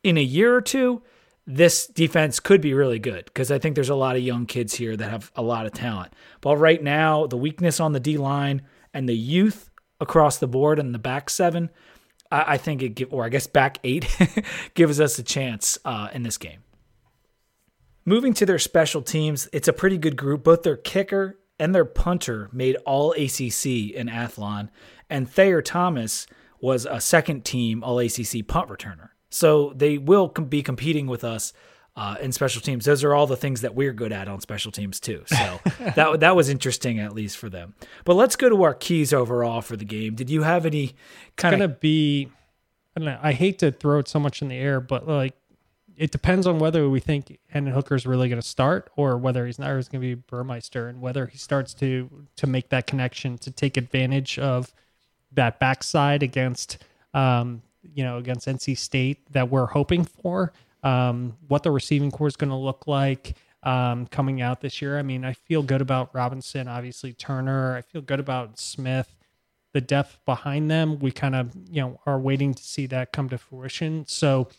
in 0.04 0.18
a 0.18 0.24
year 0.24 0.56
or 0.56 0.62
two, 0.62 1.02
this 1.46 1.88
defense 1.88 2.40
could 2.40 2.62
be 2.62 2.74
really 2.74 3.00
good 3.00 3.26
because 3.26 3.52
I 3.52 3.58
think 3.58 3.76
there's 3.76 3.90
a 3.90 3.96
lot 3.96 4.16
of 4.16 4.22
young 4.22 4.46
kids 4.46 4.76
here 4.76 4.96
that 4.96 5.10
have 5.10 5.32
a 5.36 5.42
lot 5.42 5.66
of 5.66 5.74
talent. 5.74 6.14
But 6.42 6.58
right 6.58 6.82
now, 6.82 7.26
the 7.26 7.38
weakness 7.38 7.80
on 7.80 7.94
the 7.94 8.00
D 8.00 8.18
line 8.18 8.62
and 8.94 9.10
the 9.10 9.18
youth 9.18 9.72
across 10.00 10.38
the 10.38 10.48
board 10.48 10.78
and 10.80 10.94
the 10.94 11.00
back 11.00 11.30
seven, 11.30 11.72
I, 12.32 12.54
I 12.54 12.58
think 12.58 12.84
it 12.84 12.90
give, 12.90 13.12
or 13.12 13.26
I 13.26 13.30
guess 13.30 13.48
back 13.48 13.80
eight, 13.84 14.08
gives 14.76 15.00
us 15.00 15.18
a 15.18 15.24
chance 15.24 15.78
uh, 15.86 16.10
in 16.14 16.24
this 16.24 16.38
game. 16.38 16.60
Moving 18.06 18.34
to 18.36 18.46
their 18.46 18.60
special 18.60 19.02
teams, 19.02 19.50
it's 19.52 19.68
a 19.68 19.74
pretty 19.74 19.98
good 19.98 20.16
group. 20.16 20.44
Both 20.44 20.64
their 20.64 20.78
kicker 20.78 21.40
and 21.60 21.76
their 21.76 21.86
punter 21.86 22.50
made 22.52 22.76
all 22.86 23.12
ACC 23.12 23.66
in 23.66 24.08
Athlon, 24.08 24.70
and 25.10 25.30
Thayer 25.30 25.62
Thomas 25.62 26.28
was 26.62 26.86
a 26.86 27.02
second 27.02 27.46
team 27.46 27.84
All 27.84 28.00
ACC 28.00 28.46
punt 28.48 28.70
returner. 28.70 29.10
So 29.30 29.74
they 29.76 29.98
will 29.98 30.28
be 30.28 30.64
competing 30.64 31.08
with 31.08 31.24
us 31.24 31.54
uh, 31.96 32.16
in 32.22 32.32
special 32.32 32.62
teams. 32.62 32.86
Those 32.86 33.04
are 33.04 33.14
all 33.14 33.28
the 33.28 33.36
things 33.36 33.62
that 33.62 33.76
we're 33.76 33.92
good 33.92 34.14
at 34.14 34.28
on 34.28 34.40
special 34.40 34.72
teams 34.72 35.00
too. 35.00 35.24
So 35.28 35.60
that 35.96 36.22
that 36.22 36.36
was 36.36 36.50
interesting 36.50 37.00
at 37.00 37.14
least 37.14 37.38
for 37.38 37.50
them. 37.50 37.76
But 38.06 38.16
let's 38.16 38.36
go 38.36 38.50
to 38.50 38.64
our 38.64 38.74
keys 38.74 39.12
overall 39.12 39.62
for 39.62 39.76
the 39.76 39.86
game. 39.86 40.16
Did 40.16 40.30
you 40.30 40.44
have 40.44 40.66
any 40.66 40.96
kind 41.36 41.56
of? 41.56 41.60
Going 41.60 41.70
to 41.70 41.76
be. 41.80 42.30
I, 42.96 43.00
know, 43.02 43.20
I 43.22 43.34
hate 43.34 43.60
to 43.60 43.72
throw 43.72 44.00
it 44.00 44.08
so 44.08 44.20
much 44.20 44.42
in 44.42 44.48
the 44.48 44.56
air, 44.56 44.80
but 44.80 45.08
like 45.08 45.36
it 45.98 46.12
depends 46.12 46.48
on 46.48 46.60
whether 46.60 46.90
we 46.90 47.02
think 47.02 47.38
Hendon 47.48 47.74
Hooker 47.74 47.96
is 47.96 48.06
really 48.06 48.30
going 48.30 48.42
to 48.42 48.48
start 48.48 48.90
or 48.96 49.18
whether 49.18 49.46
he's 49.46 49.60
not. 49.60 49.70
Or 49.70 49.78
it's 49.78 49.90
going 49.90 50.02
to 50.02 50.16
be 50.16 50.22
Burmeister, 50.28 50.88
and 50.88 51.02
whether 51.02 51.26
he 51.26 51.38
starts 51.38 51.74
to 51.76 52.10
to 52.38 52.48
make 52.48 52.70
that 52.70 52.88
connection 52.88 53.38
to 53.40 53.52
take 53.52 53.76
advantage 53.76 54.40
of 54.40 54.74
that 55.34 55.60
backside 55.60 56.24
against 56.24 56.78
um, 57.14 57.62
you 57.94 58.04
know 58.04 58.18
against 58.18 58.48
NC 58.48 58.78
State 58.78 59.32
that 59.32 59.50
we're 59.50 59.68
hoping 59.68 60.04
for. 60.04 60.54
Um, 60.84 61.36
what 61.48 61.64
the 61.64 61.72
receiving 61.72 62.10
core 62.10 62.28
is 62.28 62.36
going 62.36 62.52
to 62.52 62.56
look 62.56 62.88
like 62.88 63.36
um, 63.64 64.08
coming 64.08 64.42
out 64.42 64.62
this 64.62 64.82
year. 64.82 64.98
I 64.98 65.02
mean, 65.02 65.26
I 65.26 65.34
feel 65.34 65.62
good 65.62 65.82
about 65.82 66.14
Robinson, 66.16 66.68
obviously 66.68 67.14
Turner. 67.14 67.76
I 67.76 67.82
feel 67.82 68.02
good 68.02 68.20
about 68.20 68.58
Smith. 68.60 69.16
The 69.74 69.82
depth 69.82 70.18
behind 70.26 70.72
them, 70.72 71.00
we 71.00 71.12
kind 71.12 71.36
of 71.36 71.52
you 71.70 71.82
know 71.82 72.00
are 72.06 72.20
waiting 72.20 72.54
to 72.54 72.64
see 72.64 72.86
that 72.88 73.12
come 73.12 73.30
to 73.30 73.38
fruition. 73.38 74.06
So 74.08 74.50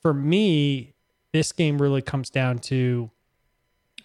for 0.00 0.14
me, 0.14 0.94
this 1.32 1.52
game 1.52 1.80
really 1.80 2.02
comes 2.02 2.30
down 2.30 2.58
to 2.58 3.10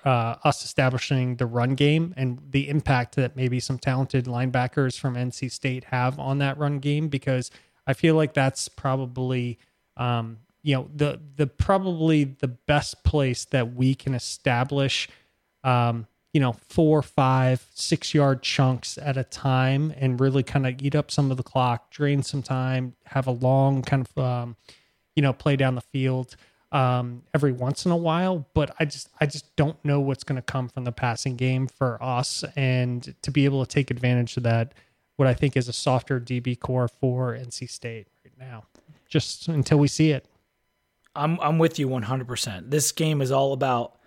uh, 0.06 0.36
us 0.44 0.64
establishing 0.64 1.38
the 1.38 1.46
run 1.46 1.76
game 1.76 2.14
and 2.18 2.40
the 2.52 2.68
impact 2.68 3.16
that 3.16 3.36
maybe 3.36 3.60
some 3.60 3.78
talented 3.78 4.26
linebackers 4.26 5.00
from 5.00 5.16
NC 5.16 5.52
State 5.52 5.86
have 5.86 6.20
on 6.20 6.40
that 6.40 6.58
run 6.58 6.80
game 6.80 7.08
because 7.08 7.50
I 7.86 7.94
feel 7.94 8.16
like 8.16 8.34
that's 8.34 8.70
probably 8.70 9.60
um, 9.98 10.38
you 10.62 10.76
know 10.76 10.90
the 10.96 11.20
the 11.36 11.48
probably 11.48 12.24
the 12.24 12.48
best 12.48 13.04
place 13.04 13.46
that 13.46 13.76
we 13.76 13.96
can 13.96 14.14
establish 14.14 15.10
um, 15.64 16.08
you 16.34 16.40
know 16.40 16.54
four, 16.54 17.02
five, 17.02 17.66
six 17.74 18.14
yard 18.14 18.42
chunks 18.42 18.98
at 18.98 19.18
a 19.18 19.24
time 19.24 19.94
and 19.98 20.20
really 20.20 20.44
kind 20.44 20.66
of 20.66 20.82
eat 20.82 20.96
up 20.96 21.12
some 21.12 21.32
of 21.32 21.38
the 21.38 21.44
clock, 21.44 21.92
drain 21.92 22.24
some 22.24 22.42
time, 22.42 22.96
have 23.06 23.28
a 23.28 23.32
long 23.32 23.82
kind 23.82 24.08
of 24.08 24.24
um, 24.24 24.56
you 25.16 25.22
know 25.22 25.34
play 25.34 25.56
down 25.56 25.76
the 25.76 25.82
field 25.82 26.36
um, 26.74 27.22
every 27.36 27.52
once 27.52 27.86
in 27.86 27.92
a 27.92 27.98
while, 27.98 28.48
but 28.54 28.76
I 28.80 28.86
just 28.86 29.08
I 29.22 29.28
just 29.28 29.56
don't 29.56 29.84
know 29.86 30.00
what's 30.00 30.24
going 30.24 30.38
to 30.38 30.42
come 30.42 30.68
from 30.68 30.86
the 30.86 30.92
passing 30.92 31.36
game 31.36 31.68
for 31.68 32.02
us, 32.02 32.44
and 32.56 33.16
to 33.22 33.32
be 33.32 33.46
able 33.46 33.64
to 33.64 33.70
take 33.70 33.92
advantage 33.92 34.36
of 34.38 34.44
that, 34.44 34.74
what 35.16 35.28
I 35.28 35.34
think 35.34 35.56
is 35.56 35.68
a 35.68 35.74
softer 35.74 36.20
DB 36.20 36.60
core 36.60 36.88
for 36.88 37.34
NC 37.34 37.70
State 37.70 38.08
right 38.24 38.50
now, 38.50 38.66
just 39.08 39.48
until 39.48 39.78
we 39.78 39.88
see 39.88 40.12
it. 40.12 40.26
I'm 41.16 41.40
I'm 41.40 41.60
with 41.60 41.78
you 41.78 41.88
100%. 41.88 42.72
This 42.72 42.92
game 42.92 43.22
is 43.22 43.32
all 43.32 43.54
about 43.54 43.98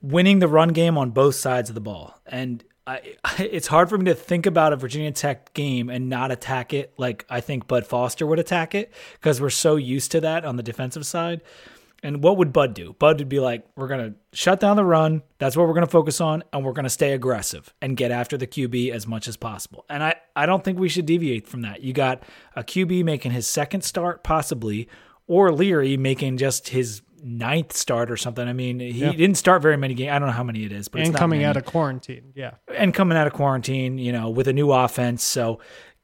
winning 0.00 0.38
the 0.38 0.48
run 0.48 0.70
game 0.70 0.96
on 0.96 1.10
both 1.10 1.34
sides 1.34 1.68
of 1.68 1.74
the 1.74 1.80
ball, 1.80 2.18
and 2.26 2.64
I, 2.86 3.16
it's 3.38 3.68
hard 3.68 3.88
for 3.88 3.98
me 3.98 4.06
to 4.06 4.14
think 4.14 4.46
about 4.46 4.72
a 4.72 4.76
Virginia 4.76 5.12
Tech 5.12 5.52
game 5.54 5.88
and 5.90 6.08
not 6.08 6.30
attack 6.30 6.72
it 6.72 6.92
like 6.96 7.24
I 7.28 7.40
think 7.40 7.68
Bud 7.68 7.86
Foster 7.86 8.26
would 8.26 8.38
attack 8.38 8.74
it 8.74 8.92
because 9.14 9.40
we're 9.40 9.50
so 9.50 9.76
used 9.76 10.10
to 10.12 10.20
that 10.20 10.44
on 10.44 10.56
the 10.56 10.62
defensive 10.62 11.06
side. 11.06 11.42
And 12.02 12.22
what 12.22 12.36
would 12.38 12.52
Bud 12.52 12.74
do? 12.74 12.94
Bud 12.98 13.18
would 13.18 13.28
be 13.28 13.40
like, 13.40 13.66
we're 13.76 13.88
going 13.88 14.12
to 14.12 14.36
shut 14.36 14.60
down 14.60 14.76
the 14.76 14.84
run. 14.84 15.22
That's 15.38 15.56
what 15.56 15.66
we're 15.66 15.74
going 15.74 15.86
to 15.86 15.90
focus 15.90 16.20
on. 16.20 16.42
And 16.52 16.64
we're 16.64 16.72
going 16.72 16.84
to 16.84 16.90
stay 16.90 17.12
aggressive 17.12 17.74
and 17.82 17.96
get 17.96 18.10
after 18.10 18.36
the 18.36 18.46
QB 18.46 18.90
as 18.92 19.06
much 19.06 19.28
as 19.28 19.36
possible. 19.36 19.84
And 19.88 20.02
I, 20.02 20.14
I 20.34 20.46
don't 20.46 20.64
think 20.64 20.78
we 20.78 20.88
should 20.88 21.06
deviate 21.06 21.46
from 21.46 21.62
that. 21.62 21.82
You 21.82 21.92
got 21.92 22.22
a 22.56 22.62
QB 22.62 23.04
making 23.04 23.32
his 23.32 23.46
second 23.46 23.82
start, 23.82 24.24
possibly, 24.24 24.88
or 25.26 25.52
Leary 25.52 25.96
making 25.96 26.38
just 26.38 26.68
his 26.68 27.02
ninth 27.22 27.72
start 27.72 28.10
or 28.10 28.16
something. 28.16 28.46
I 28.46 28.52
mean, 28.52 28.80
he 28.80 28.90
yeah. 28.90 29.12
didn't 29.12 29.36
start 29.36 29.62
very 29.62 29.76
many 29.76 29.94
games. 29.94 30.12
I 30.12 30.18
don't 30.18 30.28
know 30.28 30.34
how 30.34 30.44
many 30.44 30.64
it 30.64 30.72
is, 30.72 30.88
but 30.88 31.02
and 31.02 31.14
coming 31.14 31.40
many. 31.40 31.48
out 31.48 31.56
of 31.56 31.64
quarantine, 31.64 32.32
yeah, 32.34 32.54
and 32.74 32.94
coming 32.94 33.16
out 33.16 33.26
of 33.26 33.32
quarantine, 33.32 33.98
you 33.98 34.12
know, 34.12 34.30
with 34.30 34.48
a 34.48 34.52
new 34.52 34.72
offense. 34.72 35.22
So 35.22 35.60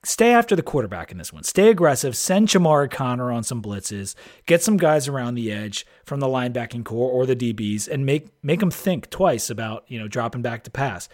stay 0.06 0.32
after 0.32 0.54
the 0.54 0.62
quarterback 0.62 1.10
in 1.10 1.18
this 1.18 1.32
one. 1.32 1.42
Stay 1.42 1.68
aggressive. 1.68 2.16
Send 2.16 2.48
Chamarri 2.48 2.90
Conner 2.90 3.32
on 3.32 3.42
some 3.42 3.60
blitzes. 3.60 4.14
Get 4.46 4.62
some 4.62 4.76
guys 4.76 5.08
around 5.08 5.34
the 5.34 5.50
edge 5.50 5.86
from 6.04 6.20
the 6.20 6.26
linebacking 6.26 6.84
core 6.84 7.10
or 7.10 7.26
the 7.26 7.36
DBs, 7.36 7.88
and 7.88 8.06
make 8.06 8.28
make 8.42 8.60
them 8.60 8.70
think 8.70 9.10
twice 9.10 9.50
about 9.50 9.84
you 9.88 9.98
know 9.98 10.08
dropping 10.08 10.42
back 10.42 10.64
to 10.64 10.70
pass. 10.70 11.08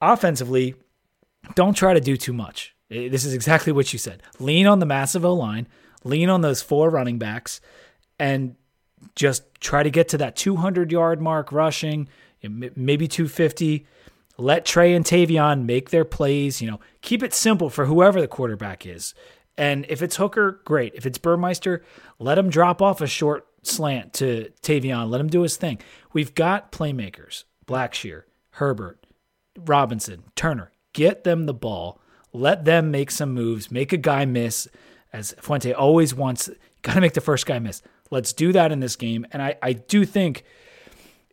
Offensively, 0.00 0.74
don't 1.54 1.74
try 1.74 1.94
to 1.94 2.00
do 2.00 2.16
too 2.16 2.32
much. 2.32 2.74
This 2.90 3.24
is 3.24 3.32
exactly 3.32 3.72
what 3.72 3.92
you 3.92 3.98
said. 3.98 4.22
Lean 4.38 4.66
on 4.66 4.78
the 4.78 4.86
massive 4.86 5.24
O 5.24 5.32
line. 5.32 5.66
Lean 6.04 6.28
on 6.28 6.42
those 6.42 6.60
four 6.60 6.90
running 6.90 7.18
backs, 7.18 7.60
and 8.18 8.56
just 9.16 9.42
try 9.60 9.82
to 9.82 9.90
get 9.90 10.08
to 10.08 10.18
that 10.18 10.36
200 10.36 10.92
yard 10.92 11.20
mark 11.20 11.52
rushing, 11.52 12.08
maybe 12.42 13.08
250 13.08 13.86
let 14.36 14.64
Tré 14.64 14.94
and 14.94 15.04
Tayvion 15.04 15.64
make 15.64 15.90
their 15.90 16.04
plays. 16.04 16.60
You 16.60 16.70
know, 16.70 16.80
keep 17.00 17.22
it 17.22 17.34
simple 17.34 17.70
for 17.70 17.86
whoever 17.86 18.20
the 18.20 18.28
quarterback 18.28 18.86
is. 18.86 19.14
And 19.56 19.86
if 19.88 20.02
it's 20.02 20.16
Hooker, 20.16 20.60
great. 20.64 20.94
If 20.94 21.06
it's 21.06 21.18
Burmeister, 21.18 21.84
let 22.18 22.38
him 22.38 22.50
drop 22.50 22.82
off 22.82 23.00
a 23.00 23.06
short 23.06 23.46
slant 23.62 24.12
to 24.14 24.50
Tayvion. 24.62 25.10
Let 25.10 25.20
him 25.20 25.28
do 25.28 25.42
his 25.42 25.56
thing. 25.56 25.78
We've 26.12 26.34
got 26.34 26.72
playmakers 26.72 27.44
Blackshear, 27.66 28.24
Herbert, 28.50 29.06
Robinson, 29.56 30.24
Turner. 30.34 30.72
Get 30.92 31.24
them 31.24 31.46
the 31.46 31.54
ball. 31.54 32.00
Let 32.32 32.64
them 32.64 32.90
make 32.90 33.10
some 33.10 33.32
moves. 33.32 33.70
Make 33.70 33.92
a 33.92 33.96
guy 33.96 34.24
miss. 34.24 34.68
As 35.12 35.32
Fuente 35.40 35.72
always 35.72 36.14
wants, 36.14 36.50
got 36.82 36.94
to 36.94 37.00
make 37.00 37.14
the 37.14 37.20
first 37.20 37.46
guy 37.46 37.58
miss. 37.58 37.82
Let's 38.10 38.32
do 38.32 38.52
that 38.52 38.72
in 38.72 38.80
this 38.80 38.96
game. 38.96 39.26
And 39.30 39.40
I, 39.40 39.56
I 39.62 39.72
do 39.72 40.04
think 40.04 40.44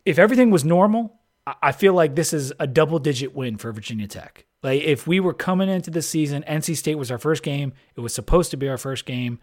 if 0.04 0.18
everything 0.18 0.50
was 0.50 0.64
normal, 0.64 1.20
I 1.46 1.72
feel 1.72 1.92
like 1.92 2.14
this 2.14 2.32
is 2.32 2.52
a 2.60 2.66
double 2.66 2.98
digit 2.98 3.34
win 3.34 3.56
for 3.56 3.72
Virginia 3.72 4.06
Tech. 4.06 4.46
Like 4.62 4.82
if 4.82 5.06
we 5.06 5.18
were 5.18 5.34
coming 5.34 5.68
into 5.68 5.90
the 5.90 6.02
season, 6.02 6.44
NC 6.46 6.76
State 6.76 6.94
was 6.94 7.10
our 7.10 7.18
first 7.18 7.42
game. 7.42 7.72
It 7.96 8.00
was 8.00 8.14
supposed 8.14 8.52
to 8.52 8.56
be 8.56 8.68
our 8.68 8.78
first 8.78 9.06
game. 9.06 9.40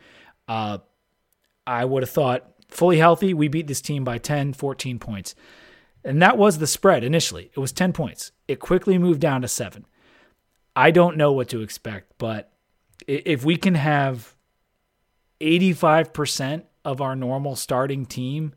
Uh, 0.47 0.77
I 1.67 1.83
would 1.83 2.03
have 2.03 2.09
thought 2.09 2.49
fully 2.69 2.97
healthy, 2.97 3.33
we 3.33 3.47
beat 3.47 3.67
this 3.67 3.81
team 3.81 4.03
by 4.03 4.17
10, 4.17 4.53
14 4.53 4.99
points. 4.99 5.35
And 6.03 6.21
that 6.21 6.37
was 6.37 6.57
the 6.57 6.67
spread 6.67 7.03
initially. 7.03 7.51
It 7.53 7.59
was 7.59 7.71
10 7.71 7.93
points. 7.93 8.31
It 8.47 8.59
quickly 8.59 8.97
moved 8.97 9.19
down 9.19 9.41
to 9.41 9.47
seven. 9.47 9.85
I 10.75 10.91
don't 10.91 11.17
know 11.17 11.33
what 11.33 11.49
to 11.49 11.61
expect, 11.61 12.13
but 12.17 12.53
if 13.07 13.43
we 13.43 13.57
can 13.57 13.75
have 13.75 14.35
85% 15.41 16.63
of 16.85 17.01
our 17.01 17.15
normal 17.15 17.55
starting 17.55 18.05
team, 18.05 18.53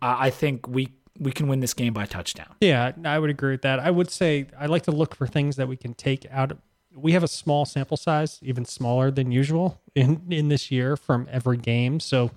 I 0.00 0.30
think 0.30 0.68
we 0.68 0.92
we 1.18 1.32
can 1.32 1.48
win 1.48 1.60
this 1.60 1.74
game 1.74 1.92
by 1.92 2.06
touchdown. 2.06 2.54
Yeah, 2.60 2.92
I 3.04 3.18
would 3.18 3.30
agree 3.30 3.52
with 3.52 3.62
that. 3.62 3.80
I 3.80 3.90
would 3.90 4.10
say 4.10 4.46
I 4.58 4.66
like 4.66 4.82
to 4.84 4.90
look 4.92 5.14
for 5.14 5.26
things 5.26 5.56
that 5.56 5.68
we 5.68 5.76
can 5.76 5.94
take 5.94 6.26
out. 6.30 6.56
We 6.94 7.12
have 7.12 7.22
a 7.22 7.28
small 7.28 7.64
sample 7.64 7.96
size, 7.96 8.38
even 8.42 8.64
smaller 8.64 9.10
than 9.10 9.30
usual 9.30 9.80
in 9.94 10.22
in 10.30 10.48
this 10.48 10.70
year 10.70 10.96
from 10.96 11.28
every 11.30 11.56
game. 11.56 12.00
So 12.00 12.30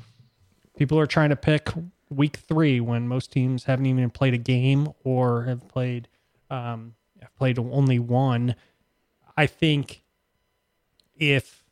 people 0.77 0.99
are 0.99 1.07
trying 1.07 1.29
to 1.29 1.35
pick 1.35 1.69
week 2.09 2.37
three 2.37 2.79
when 2.79 3.07
most 3.07 3.31
teams 3.31 3.65
haven't 3.65 3.85
even 3.85 4.09
played 4.09 4.33
a 4.33 4.37
game 4.37 4.89
or 5.03 5.43
have 5.43 5.67
played 5.67 6.07
um, 6.49 6.95
have 7.21 7.35
played 7.35 7.59
only 7.59 7.99
one. 7.99 8.55
I 9.37 9.45
think 9.45 10.01
if 11.15 11.63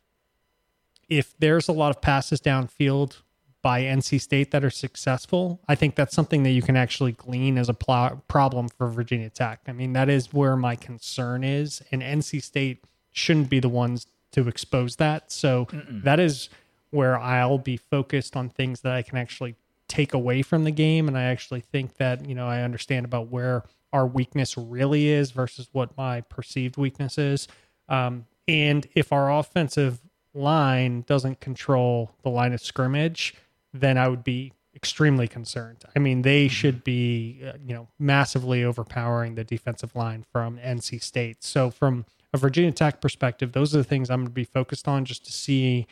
if 1.08 1.34
there's 1.38 1.68
a 1.68 1.72
lot 1.72 1.90
of 1.90 2.00
passes 2.00 2.40
downfield 2.40 3.22
by 3.62 3.82
NC 3.82 4.20
State 4.20 4.50
that 4.52 4.64
are 4.64 4.70
successful, 4.70 5.60
I 5.68 5.74
think 5.74 5.94
that's 5.94 6.14
something 6.14 6.42
that 6.44 6.50
you 6.50 6.62
can 6.62 6.76
actually 6.76 7.12
glean 7.12 7.58
as 7.58 7.68
a 7.68 7.74
pl- 7.74 8.22
problem 8.28 8.68
for 8.68 8.88
Virginia 8.88 9.30
Tech. 9.30 9.60
I 9.66 9.72
mean, 9.72 9.92
that 9.94 10.08
is 10.08 10.32
where 10.32 10.56
my 10.56 10.76
concern 10.76 11.42
is. 11.42 11.82
And 11.90 12.02
NC 12.02 12.42
State 12.42 12.84
shouldn't 13.12 13.50
be 13.50 13.60
the 13.60 13.68
ones 13.68 14.06
to 14.32 14.46
expose 14.46 14.96
that. 14.96 15.32
So 15.32 15.66
that 16.04 16.20
is 16.20 16.48
where 16.90 17.18
I'll 17.18 17.58
be 17.58 17.76
focused 17.76 18.36
on 18.36 18.48
things 18.48 18.82
that 18.82 18.92
I 18.92 19.02
can 19.02 19.18
actually 19.18 19.56
take 19.88 20.14
away 20.14 20.42
from 20.42 20.64
the 20.64 20.70
game. 20.70 21.08
And 21.08 21.16
I 21.16 21.24
actually 21.24 21.60
think 21.60 21.96
that, 21.96 22.26
you 22.26 22.34
know, 22.34 22.46
I 22.46 22.62
understand 22.62 23.04
about 23.04 23.28
where 23.28 23.64
our 23.92 24.06
weakness 24.06 24.56
really 24.56 25.08
is 25.08 25.30
versus 25.30 25.68
what 25.72 25.96
my 25.96 26.20
perceived 26.20 26.76
weakness 26.76 27.18
is. 27.18 27.48
Um, 27.88 28.26
and 28.46 28.86
if 28.94 29.12
our 29.12 29.32
offensive 29.32 30.00
line 30.34 31.02
doesn't 31.06 31.40
control 31.40 32.12
the 32.22 32.28
line 32.28 32.52
of 32.52 32.60
scrimmage, 32.60 33.34
then 33.80 33.98
I 33.98 34.08
would 34.08 34.24
be 34.24 34.52
extremely 34.74 35.26
concerned. 35.26 35.84
I 35.96 35.98
mean, 35.98 36.22
they 36.22 36.46
should 36.48 36.84
be, 36.84 37.40
uh, 37.44 37.52
you 37.64 37.74
know, 37.74 37.88
massively 37.98 38.62
overpowering 38.62 39.34
the 39.34 39.44
defensive 39.44 39.96
line 39.96 40.24
from 40.30 40.58
NC 40.58 41.02
State. 41.02 41.42
So, 41.42 41.70
from 41.70 42.04
a 42.32 42.38
Virginia 42.38 42.72
Tech 42.72 43.00
perspective, 43.00 43.52
those 43.52 43.74
are 43.74 43.78
the 43.78 43.84
things 43.84 44.10
I'm 44.10 44.20
going 44.20 44.26
to 44.28 44.32
be 44.32 44.44
focused 44.44 44.86
on 44.86 45.04
just 45.04 45.24
to 45.26 45.32
see 45.32 45.86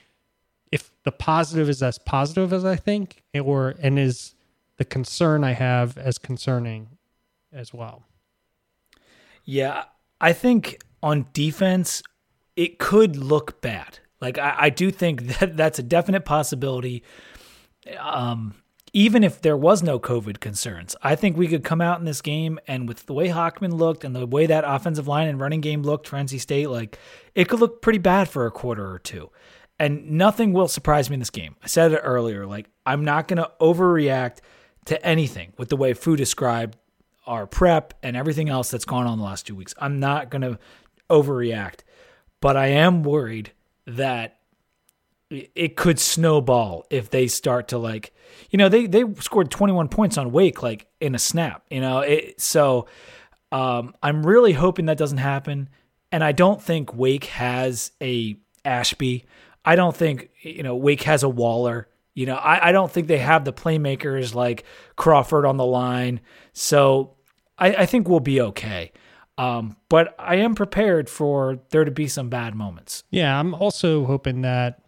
if 0.71 0.91
the 1.05 1.13
positive 1.13 1.69
is 1.69 1.83
as 1.83 1.99
positive 1.99 2.53
as 2.53 2.65
I 2.65 2.77
think, 2.77 3.23
or 3.35 3.75
and 3.81 3.99
is 3.99 4.35
the 4.77 4.85
concern 4.85 5.43
I 5.45 5.53
have 5.53 5.97
as 5.97 6.19
concerning 6.19 6.89
as 7.53 7.73
well. 7.73 8.05
Yeah, 9.45 9.85
I 10.21 10.33
think 10.33 10.83
on 11.03 11.27
defense, 11.33 12.03
it 12.57 12.79
could 12.79 13.17
look 13.17 13.61
bad. 13.61 14.01
Like 14.21 14.39
I, 14.39 14.55
I 14.59 14.71
do 14.71 14.91
think 14.91 15.23
that 15.39 15.57
that's 15.57 15.79
a 15.79 15.83
definite 15.83 16.25
possibility. 16.25 17.03
Um, 17.99 18.55
even 18.93 19.23
if 19.23 19.43
there 19.43 19.57
was 19.57 19.83
no 19.83 19.99
COVID 20.01 20.41
concerns, 20.41 20.97
I 21.03 21.17
think 21.17 21.37
we 21.37 21.49
could 21.49 21.63
come 21.63 21.81
out 21.81 21.99
in 21.99 22.07
this 22.07 22.23
game 22.23 22.59
and 22.67 22.89
with 22.89 23.05
the 23.05 23.13
way 23.13 23.29
Hockman 23.29 23.75
looked 23.75 24.05
and 24.05 24.17
the 24.17 24.27
way 24.27 24.47
that 24.47 24.65
offensive 24.67 25.07
line 25.07 25.29
and 25.29 25.39
running 25.39 25.61
game 25.61 25.83
looked 25.83 26.09
for 26.09 26.17
NC 26.17 26.41
State, 26.41 26.71
like 26.71 26.99
it 27.35 27.47
could 27.49 27.61
look 27.61 27.83
pretty 27.83 27.99
bad 27.99 28.29
for 28.29 28.47
a 28.47 28.51
quarter 28.51 28.91
or 28.91 28.99
two. 28.99 29.31
And 29.79 30.13
nothing 30.13 30.55
will 30.55 30.69
surprise 30.69 31.11
me 31.11 31.15
in 31.15 31.21
this 31.21 31.29
game. 31.29 31.57
I 31.63 31.67
said 31.67 31.93
it 31.93 32.01
earlier, 32.03 32.47
like 32.47 32.71
I'm 32.87 33.05
not 33.05 33.29
going 33.29 33.37
to 33.37 33.51
overreact 33.61 34.39
to 34.87 35.05
anything 35.05 35.53
with 35.59 35.69
the 35.69 35.77
way 35.77 35.93
Fu 35.93 36.17
described 36.17 36.79
our 37.27 37.47
prep 37.47 37.93
and 38.03 38.17
everything 38.17 38.49
else 38.49 38.71
that's 38.71 38.85
gone 38.85 39.07
on 39.07 39.19
the 39.19 39.25
last 39.25 39.47
two 39.47 39.55
weeks. 39.55 39.75
I'm 39.79 40.01
not 40.01 40.31
going 40.31 40.43
to 40.43 40.59
overreact, 41.11 41.81
but 42.41 42.57
I 42.57 42.69
am 42.69 43.03
worried 43.03 43.53
that 43.87 44.39
it 45.31 45.77
could 45.77 45.99
snowball 45.99 46.87
if 46.91 47.11
they 47.11 47.27
start 47.27 47.69
to 47.69 47.79
like, 47.79 48.13
you 48.51 48.59
know, 48.59 48.69
they 48.69 48.87
they 48.87 49.05
scored 49.21 49.51
21 49.51 49.89
points 49.89 50.19
on 50.19 50.31
Wake 50.31 50.63
like 50.63 50.87
in 51.01 51.15
a 51.15 51.19
snap, 51.19 51.65
you 51.71 51.81
know. 51.81 52.01
It, 52.01 52.41
so 52.41 52.87
um, 53.51 53.95
I'm 54.03 54.25
really 54.25 54.53
hoping 54.53 54.87
that 54.87 54.99
doesn't 54.99 55.19
happen, 55.19 55.69
and 56.13 56.23
I 56.23 56.33
don't 56.33 56.63
think 56.63 56.95
Wake 56.95 57.25
has 57.25 57.93
a 58.01 58.37
Ashby. 58.65 59.25
I 59.65 59.75
don't 59.75 59.97
think 59.97 60.31
you 60.43 60.63
know 60.63 60.77
Wake 60.77 61.03
has 61.03 61.23
a 61.23 61.29
Waller. 61.29 61.89
You 62.15 62.27
know, 62.27 62.37
I, 62.37 62.69
I 62.69 62.73
don't 62.73 62.91
think 62.91 63.09
they 63.09 63.19
have 63.19 63.45
the 63.45 63.53
playmakers 63.53 64.35
like 64.35 64.65
Crawford 64.97 65.45
on 65.45 65.59
the 65.59 65.67
line. 65.67 66.21
So 66.55 67.17
I, 67.59 67.75
I 67.75 67.87
think 67.87 68.09
we'll 68.09 68.21
be 68.21 68.41
okay. 68.41 68.93
Um, 69.39 69.77
but 69.91 70.15
I 70.19 70.37
am 70.37 70.55
prepared 70.55 71.11
for 71.11 71.59
there 71.69 71.85
to 71.85 71.91
be 71.91 72.09
some 72.09 72.31
bad 72.31 72.55
moments. 72.55 73.05
Yeah, 73.11 73.39
I'm 73.39 73.53
also 73.55 74.07
hoping 74.07 74.41
that 74.43 74.81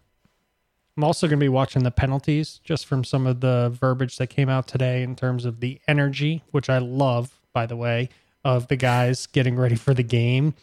I'm 0.99 1.05
also 1.05 1.27
going 1.27 1.39
to 1.39 1.43
be 1.45 1.47
watching 1.47 1.83
the 1.83 1.91
penalties 1.91 2.59
just 2.61 2.85
from 2.85 3.05
some 3.05 3.25
of 3.25 3.39
the 3.39 3.69
verbiage 3.73 4.17
that 4.17 4.27
came 4.27 4.49
out 4.49 4.67
today 4.67 5.01
in 5.01 5.15
terms 5.15 5.45
of 5.45 5.61
the 5.61 5.79
energy, 5.87 6.43
which 6.51 6.69
I 6.69 6.79
love, 6.79 7.39
by 7.53 7.67
the 7.67 7.77
way, 7.77 8.09
of 8.43 8.67
the 8.67 8.75
guys 8.75 9.25
getting 9.25 9.55
ready 9.55 9.75
for 9.75 9.93
the 9.93 10.03
game 10.03 10.55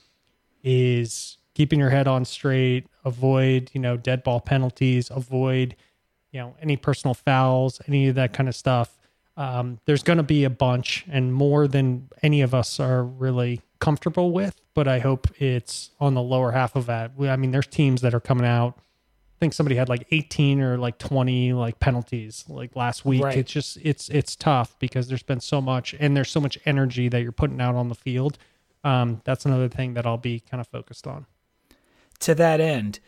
is 0.62 1.38
keeping 1.54 1.78
your 1.78 1.88
head 1.88 2.06
on 2.06 2.26
straight, 2.26 2.86
avoid, 3.02 3.70
you 3.72 3.80
know, 3.80 3.96
dead 3.96 4.22
ball 4.22 4.40
penalties, 4.40 5.08
avoid, 5.10 5.74
you 6.32 6.40
know, 6.40 6.54
any 6.60 6.76
personal 6.76 7.14
fouls, 7.14 7.80
any 7.88 8.08
of 8.08 8.14
that 8.16 8.34
kind 8.34 8.50
of 8.50 8.54
stuff. 8.54 8.98
Um, 9.38 9.78
there's 9.86 10.02
going 10.02 10.18
to 10.18 10.22
be 10.22 10.44
a 10.44 10.50
bunch 10.50 11.06
and 11.08 11.32
more 11.32 11.66
than 11.66 12.10
any 12.22 12.42
of 12.42 12.54
us 12.54 12.78
are 12.78 13.02
really 13.02 13.62
comfortable 13.78 14.32
with, 14.32 14.60
but 14.74 14.86
I 14.86 14.98
hope 14.98 15.28
it's 15.40 15.92
on 15.98 16.12
the 16.12 16.20
lower 16.20 16.52
half 16.52 16.76
of 16.76 16.84
that. 16.84 17.12
I 17.18 17.36
mean, 17.36 17.52
there's 17.52 17.66
teams 17.66 18.02
that 18.02 18.12
are 18.12 18.20
coming 18.20 18.44
out. 18.44 18.78
I 19.36 19.38
think 19.38 19.52
somebody 19.52 19.76
had 19.76 19.90
like 19.90 20.06
18 20.10 20.62
or 20.62 20.78
like 20.78 20.96
20 20.96 21.52
like 21.52 21.78
penalties 21.78 22.46
like 22.48 22.74
last 22.74 23.04
week. 23.04 23.22
Right. 23.22 23.36
It's 23.36 23.52
just 23.52 23.76
it's 23.82 24.08
it's 24.08 24.34
tough 24.34 24.78
because 24.78 25.08
there's 25.08 25.22
been 25.22 25.40
so 25.40 25.60
much 25.60 25.94
and 25.98 26.16
there's 26.16 26.30
so 26.30 26.40
much 26.40 26.58
energy 26.64 27.10
that 27.10 27.22
you're 27.22 27.32
putting 27.32 27.60
out 27.60 27.74
on 27.74 27.90
the 27.90 27.94
field. 27.94 28.38
Um, 28.82 29.20
that's 29.24 29.44
another 29.44 29.68
thing 29.68 29.92
that 29.94 30.06
I'll 30.06 30.16
be 30.16 30.40
kind 30.40 30.60
of 30.60 30.68
focused 30.68 31.06
on. 31.06 31.26
To 32.20 32.34
that 32.34 32.60
end, 32.62 33.00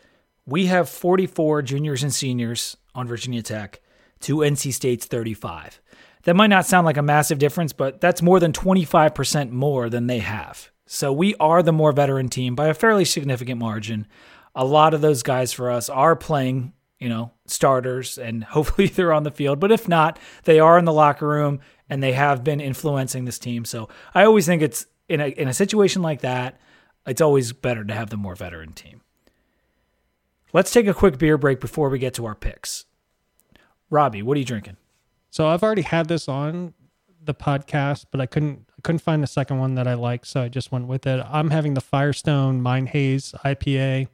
we 0.45 0.67
have 0.67 0.87
44 0.87 1.63
juniors 1.63 2.03
and 2.03 2.13
seniors 2.13 2.77
on 2.93 3.07
Virginia 3.07 3.41
Tech 3.41 3.81
to 4.21 4.37
NC 4.37 4.71
State's 4.73 5.07
35. 5.07 5.81
That 6.23 6.35
might 6.35 6.47
not 6.47 6.67
sound 6.67 6.85
like 6.85 6.97
a 6.97 7.01
massive 7.01 7.39
difference, 7.39 7.73
but 7.73 8.01
that's 8.01 8.21
more 8.21 8.39
than 8.39 8.51
25% 8.51 9.49
more 9.49 9.89
than 9.89 10.05
they 10.05 10.19
have. 10.19 10.69
So 10.85 11.13
we 11.13 11.33
are 11.39 11.63
the 11.63 11.71
more 11.71 11.91
veteran 11.91 12.29
team 12.29 12.55
by 12.55 12.67
a 12.67 12.73
fairly 12.73 13.05
significant 13.05 13.59
margin. 13.59 14.05
A 14.55 14.65
lot 14.65 14.93
of 14.93 15.01
those 15.01 15.23
guys 15.23 15.53
for 15.53 15.69
us 15.69 15.89
are 15.89 16.15
playing, 16.15 16.73
you 16.99 17.09
know, 17.09 17.31
starters 17.45 18.17
and 18.17 18.43
hopefully 18.55 18.87
they're 18.87 19.13
on 19.13 19.23
the 19.23 19.31
field. 19.31 19.59
But 19.59 19.71
if 19.71 19.87
not, 19.87 20.19
they 20.43 20.59
are 20.59 20.77
in 20.77 20.85
the 20.85 20.93
locker 20.93 21.27
room 21.27 21.59
and 21.89 22.03
they 22.03 22.13
have 22.13 22.43
been 22.43 22.59
influencing 22.59 23.25
this 23.25 23.39
team. 23.39 23.65
So 23.65 23.89
I 24.13 24.23
always 24.23 24.45
think 24.45 24.61
it's 24.61 24.85
in 25.07 25.21
a 25.21 25.27
in 25.27 25.47
a 25.47 25.53
situation 25.53 26.01
like 26.01 26.21
that, 26.21 26.59
it's 27.05 27.21
always 27.21 27.51
better 27.51 27.83
to 27.83 27.93
have 27.93 28.09
the 28.09 28.17
more 28.17 28.35
veteran 28.35 28.73
team. 28.73 29.01
Let's 30.53 30.71
take 30.71 30.87
a 30.87 30.93
quick 30.93 31.17
beer 31.17 31.37
break 31.37 31.59
before 31.59 31.89
we 31.89 31.99
get 31.99 32.13
to 32.15 32.25
our 32.25 32.35
picks. 32.35 32.85
Robbie, 33.89 34.21
what 34.21 34.35
are 34.35 34.39
you 34.39 34.45
drinking? 34.45 34.77
So 35.31 35.47
I've 35.47 35.63
already 35.63 35.83
had 35.83 36.07
this 36.07 36.27
on 36.27 36.73
the 37.23 37.33
podcast, 37.33 38.05
but 38.11 38.21
I 38.21 38.25
couldn't 38.25 38.67
I 38.77 38.81
couldn't 38.81 38.99
find 38.99 39.21
the 39.21 39.27
second 39.27 39.59
one 39.59 39.75
that 39.75 39.87
I 39.87 39.93
liked, 39.95 40.27
so 40.27 40.41
I 40.41 40.47
just 40.47 40.71
went 40.71 40.87
with 40.87 41.05
it. 41.05 41.23
I'm 41.27 41.49
having 41.49 41.73
the 41.73 41.81
Firestone 41.81 42.61
Mind 42.61 42.89
Haze 42.89 43.33
IPA, 43.43 44.07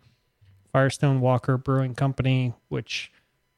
Firestone 0.75 1.21
Walker 1.21 1.57
Brewing 1.57 1.95
Company, 1.95 2.53
which 2.67 3.09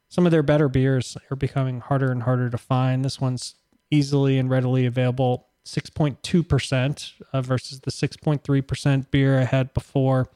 some 0.08 0.24
of 0.24 0.30
their 0.30 0.44
better 0.44 0.68
beers 0.68 1.16
are 1.32 1.36
becoming 1.36 1.80
harder 1.80 2.12
and 2.12 2.22
harder 2.22 2.48
to 2.48 2.56
find. 2.56 3.04
This 3.04 3.20
one's 3.20 3.56
easily 3.90 4.38
and 4.38 4.48
readily 4.48 4.86
available, 4.86 5.48
6.2% 5.64 7.12
uh, 7.32 7.42
versus 7.42 7.80
the 7.80 7.90
6.3% 7.90 9.10
beer 9.10 9.40
I 9.40 9.44
had 9.46 9.74
before. 9.74 10.28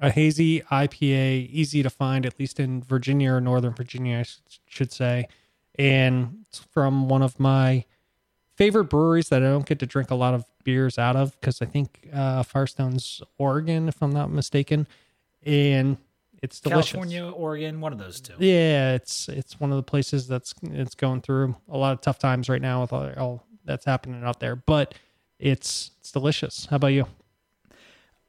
A 0.00 0.12
hazy 0.12 0.60
IPA, 0.60 1.50
easy 1.50 1.82
to 1.82 1.90
find, 1.90 2.24
at 2.24 2.38
least 2.38 2.60
in 2.60 2.84
Virginia 2.84 3.32
or 3.32 3.40
Northern 3.40 3.74
Virginia, 3.74 4.18
I 4.18 4.22
sh- 4.22 4.60
should 4.68 4.92
say 4.92 5.26
and 5.76 6.44
it's 6.46 6.60
from 6.60 7.08
one 7.08 7.22
of 7.22 7.40
my 7.40 7.84
favorite 8.54 8.84
breweries 8.84 9.28
that 9.30 9.42
I 9.42 9.46
don't 9.46 9.66
get 9.66 9.80
to 9.80 9.86
drink 9.86 10.12
a 10.12 10.14
lot 10.14 10.34
of 10.34 10.44
beers 10.62 10.98
out 10.98 11.16
of 11.16 11.38
because 11.40 11.60
I 11.60 11.66
think 11.66 12.08
uh, 12.12 12.44
Firestone's 12.44 13.22
Oregon, 13.38 13.88
if 13.88 14.00
I'm 14.00 14.12
not 14.12 14.30
mistaken, 14.30 14.86
and 15.46 15.96
it's 16.42 16.60
delicious. 16.60 16.92
California, 16.92 17.24
Oregon, 17.24 17.80
one 17.80 17.92
of 17.92 17.98
those 17.98 18.20
two. 18.20 18.34
Yeah, 18.38 18.94
it's 18.94 19.28
it's 19.28 19.58
one 19.58 19.70
of 19.70 19.76
the 19.76 19.82
places 19.82 20.28
that's 20.28 20.54
it's 20.62 20.94
going 20.94 21.22
through 21.22 21.56
a 21.70 21.78
lot 21.78 21.92
of 21.92 22.00
tough 22.00 22.18
times 22.18 22.48
right 22.48 22.60
now 22.60 22.82
with 22.82 22.92
all, 22.92 23.10
all 23.16 23.46
that's 23.64 23.84
happening 23.84 24.22
out 24.22 24.40
there, 24.40 24.56
but 24.56 24.94
it's 25.38 25.92
it's 26.00 26.12
delicious. 26.12 26.66
How 26.66 26.76
about 26.76 26.88
you? 26.88 27.06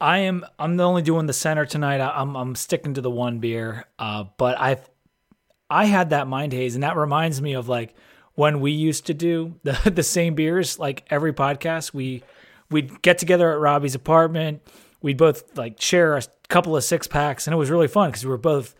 I 0.00 0.18
am. 0.18 0.46
I'm 0.58 0.76
the 0.76 0.84
only 0.84 1.02
doing 1.02 1.26
the 1.26 1.32
center 1.32 1.66
tonight. 1.66 2.00
I, 2.00 2.10
I'm 2.20 2.36
I'm 2.36 2.54
sticking 2.54 2.94
to 2.94 3.00
the 3.00 3.10
one 3.10 3.40
beer. 3.40 3.84
Uh, 3.98 4.24
but 4.36 4.58
I've 4.58 4.88
I 5.68 5.86
had 5.86 6.10
that 6.10 6.28
mind 6.28 6.52
haze, 6.52 6.74
and 6.74 6.84
that 6.84 6.96
reminds 6.96 7.42
me 7.42 7.54
of 7.54 7.68
like 7.68 7.94
when 8.34 8.60
we 8.60 8.70
used 8.70 9.06
to 9.06 9.14
do 9.14 9.56
the 9.64 9.90
the 9.90 10.02
same 10.02 10.34
beers. 10.34 10.78
Like 10.78 11.04
every 11.10 11.32
podcast, 11.32 11.92
we 11.92 12.22
we'd 12.70 13.02
get 13.02 13.18
together 13.18 13.52
at 13.52 13.58
Robbie's 13.58 13.94
apartment. 13.94 14.62
We'd 15.00 15.16
both 15.16 15.56
like 15.56 15.80
share 15.80 16.16
a 16.16 16.22
couple 16.48 16.76
of 16.76 16.84
six 16.84 17.06
packs, 17.06 17.46
and 17.46 17.54
it 17.54 17.58
was 17.58 17.70
really 17.70 17.88
fun 17.88 18.10
because 18.10 18.24
we 18.24 18.30
were 18.30 18.38
both 18.38 18.74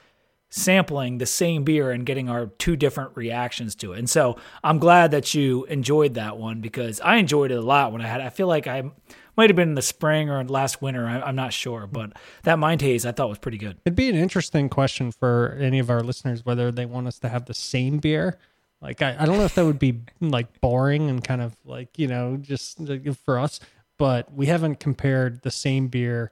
sampling 0.50 1.18
the 1.18 1.26
same 1.26 1.62
beer 1.62 1.90
and 1.90 2.06
getting 2.06 2.28
our 2.28 2.46
two 2.46 2.76
different 2.76 3.16
reactions 3.16 3.74
to 3.74 3.92
it. 3.92 3.98
And 3.98 4.08
so 4.08 4.36
I'm 4.64 4.78
glad 4.78 5.10
that 5.10 5.34
you 5.34 5.64
enjoyed 5.66 6.14
that 6.14 6.38
one 6.38 6.60
because 6.60 7.00
I 7.00 7.16
enjoyed 7.16 7.50
it 7.50 7.58
a 7.58 7.62
lot 7.62 7.92
when 7.92 8.00
I 8.00 8.06
had. 8.06 8.20
I 8.20 8.30
feel 8.30 8.46
like 8.46 8.66
I 8.66 8.90
might 9.36 9.50
have 9.50 9.56
been 9.56 9.68
in 9.68 9.74
the 9.74 9.82
spring 9.82 10.30
or 10.30 10.42
last 10.44 10.80
winter. 10.80 11.06
I, 11.06 11.28
am 11.28 11.36
not 11.36 11.52
sure, 11.52 11.86
but 11.86 12.12
that 12.44 12.58
mind 12.58 12.80
haze 12.80 13.04
I 13.04 13.12
thought 13.12 13.28
was 13.28 13.38
pretty 13.38 13.58
good. 13.58 13.78
It'd 13.84 13.94
be 13.94 14.08
an 14.08 14.16
interesting 14.16 14.68
question 14.68 15.12
for 15.12 15.56
any 15.60 15.78
of 15.78 15.90
our 15.90 16.00
listeners 16.00 16.44
whether 16.44 16.72
they 16.72 16.86
want 16.86 17.06
us 17.06 17.18
to 17.20 17.28
have 17.28 17.44
the 17.44 17.54
same 17.54 17.98
beer. 17.98 18.38
Like 18.80 19.02
I, 19.02 19.16
I 19.18 19.26
don't 19.26 19.38
know 19.38 19.44
if 19.44 19.54
that 19.56 19.64
would 19.64 19.78
be 19.78 20.00
like 20.20 20.60
boring 20.60 21.10
and 21.10 21.22
kind 21.22 21.42
of 21.42 21.56
like 21.64 21.98
you 21.98 22.06
know 22.06 22.36
just 22.36 22.80
for 23.24 23.38
us, 23.38 23.60
but 23.98 24.32
we 24.32 24.46
haven't 24.46 24.80
compared 24.80 25.42
the 25.42 25.50
same 25.50 25.88
beer 25.88 26.30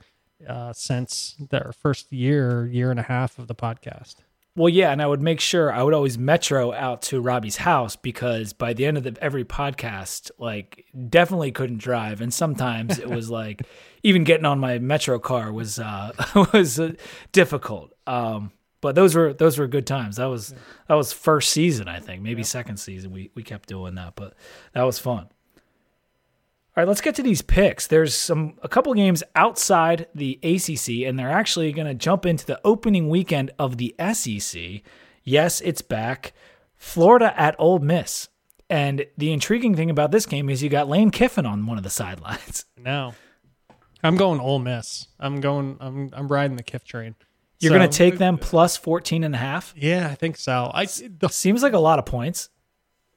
uh, 0.48 0.72
since 0.72 1.36
our 1.52 1.72
first 1.72 2.12
year, 2.12 2.66
year 2.66 2.90
and 2.90 3.00
a 3.00 3.04
half 3.04 3.38
of 3.38 3.48
the 3.48 3.54
podcast. 3.54 4.16
Well, 4.56 4.70
yeah, 4.70 4.90
and 4.90 5.02
I 5.02 5.06
would 5.06 5.20
make 5.20 5.40
sure 5.40 5.70
I 5.70 5.82
would 5.82 5.92
always 5.92 6.16
metro 6.16 6.72
out 6.72 7.02
to 7.02 7.20
Robbie's 7.20 7.58
house 7.58 7.94
because 7.94 8.54
by 8.54 8.72
the 8.72 8.86
end 8.86 8.96
of 8.96 9.04
the, 9.04 9.14
every 9.20 9.44
podcast, 9.44 10.30
like 10.38 10.86
definitely 11.10 11.52
couldn't 11.52 11.76
drive, 11.76 12.22
and 12.22 12.32
sometimes 12.32 12.98
it 12.98 13.10
was 13.10 13.28
like 13.42 13.62
even 14.02 14.24
getting 14.24 14.46
on 14.46 14.58
my 14.58 14.78
metro 14.78 15.18
car 15.18 15.52
was 15.52 15.78
uh, 15.78 16.12
was 16.54 16.80
uh, 16.80 16.92
difficult. 17.32 17.92
Um, 18.06 18.50
but 18.80 18.94
those 18.94 19.14
were 19.14 19.34
those 19.34 19.58
were 19.58 19.66
good 19.66 19.86
times. 19.86 20.16
That 20.16 20.26
was 20.26 20.54
that 20.88 20.94
was 20.94 21.12
first 21.12 21.50
season, 21.50 21.86
I 21.86 22.00
think, 22.00 22.22
maybe 22.22 22.42
second 22.42 22.78
season. 22.78 23.10
We 23.10 23.30
we 23.34 23.42
kept 23.42 23.68
doing 23.68 23.96
that, 23.96 24.14
but 24.16 24.34
that 24.72 24.84
was 24.84 24.98
fun. 24.98 25.28
All 26.76 26.82
right, 26.82 26.88
let's 26.88 27.00
get 27.00 27.14
to 27.14 27.22
these 27.22 27.40
picks. 27.40 27.86
There's 27.86 28.14
some 28.14 28.58
a 28.62 28.68
couple 28.68 28.92
games 28.92 29.22
outside 29.34 30.08
the 30.14 30.38
ACC, 30.42 31.06
and 31.08 31.18
they're 31.18 31.30
actually 31.30 31.72
going 31.72 31.86
to 31.86 31.94
jump 31.94 32.26
into 32.26 32.44
the 32.44 32.60
opening 32.64 33.08
weekend 33.08 33.50
of 33.58 33.78
the 33.78 33.94
SEC. 34.12 34.82
Yes, 35.24 35.62
it's 35.62 35.80
back. 35.80 36.34
Florida 36.76 37.32
at 37.40 37.56
Ole 37.58 37.78
Miss. 37.78 38.28
And 38.68 39.06
the 39.16 39.32
intriguing 39.32 39.74
thing 39.74 39.88
about 39.90 40.10
this 40.10 40.26
game 40.26 40.50
is 40.50 40.62
you 40.62 40.68
got 40.68 40.88
Lane 40.88 41.10
Kiffin 41.10 41.46
on 41.46 41.64
one 41.66 41.78
of 41.78 41.84
the 41.84 41.90
sidelines. 41.90 42.64
No. 42.78 43.14
I'm 44.04 44.16
going 44.16 44.38
Ole 44.38 44.60
Miss. 44.60 45.08
I'm 45.18 45.40
going 45.40 45.76
I'm 45.80 46.10
I'm 46.12 46.28
riding 46.28 46.56
the 46.56 46.62
Kiff 46.62 46.84
train. 46.84 47.16
You're 47.58 47.70
So- 47.72 47.78
going 47.78 47.90
to 47.90 47.96
take 47.96 48.18
them 48.18 48.38
plus 48.38 48.76
14 48.76 49.24
and 49.24 49.34
a 49.34 49.38
half? 49.38 49.74
Yeah, 49.76 50.06
I 50.08 50.14
think 50.14 50.36
so. 50.36 50.70
I 50.72 50.84
the 50.84 51.28
Seems 51.28 51.64
like 51.64 51.72
a 51.72 51.78
lot 51.80 51.98
of 51.98 52.06
points. 52.06 52.48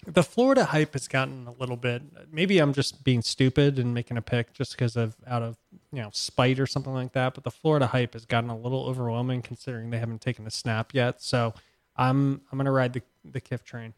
The 0.08 0.24
Florida 0.24 0.66
hype 0.66 0.94
has 0.94 1.08
gotten 1.08 1.48
a 1.48 1.52
little 1.52 1.76
bit. 1.76 2.02
Maybe 2.32 2.60
I'm 2.60 2.74
just 2.74 3.04
being 3.04 3.22
stupid 3.22 3.78
and 3.80 3.94
making 3.94 4.18
a 4.18 4.22
pick 4.22 4.54
just 4.54 4.72
because 4.72 4.96
of 4.96 5.16
out 5.28 5.42
of 5.42 5.58
you 5.92 6.02
know 6.02 6.10
spite 6.14 6.60
or 6.60 6.66
something 6.66 6.94
like 6.94 7.14
that. 7.14 7.34
But 7.34 7.44
the 7.44 7.52
Florida 7.52 7.88
hype 7.88 8.14
has 8.14 8.26
gotten 8.26 8.50
a 8.50 8.58
little 8.58 8.86
overwhelming 8.86 9.42
considering 9.42 9.90
they 9.90 10.00
haven't 10.00 10.22
taken 10.22 10.48
a 10.48 10.52
snap 10.52 10.94
yet. 10.94 11.22
So 11.22 11.54
I'm 11.98 12.42
I'm 12.52 12.58
gonna 12.58 12.72
ride 12.72 12.94
the 12.94 13.02
the 13.26 13.42
Kiff 13.42 13.64
train. 13.64 13.94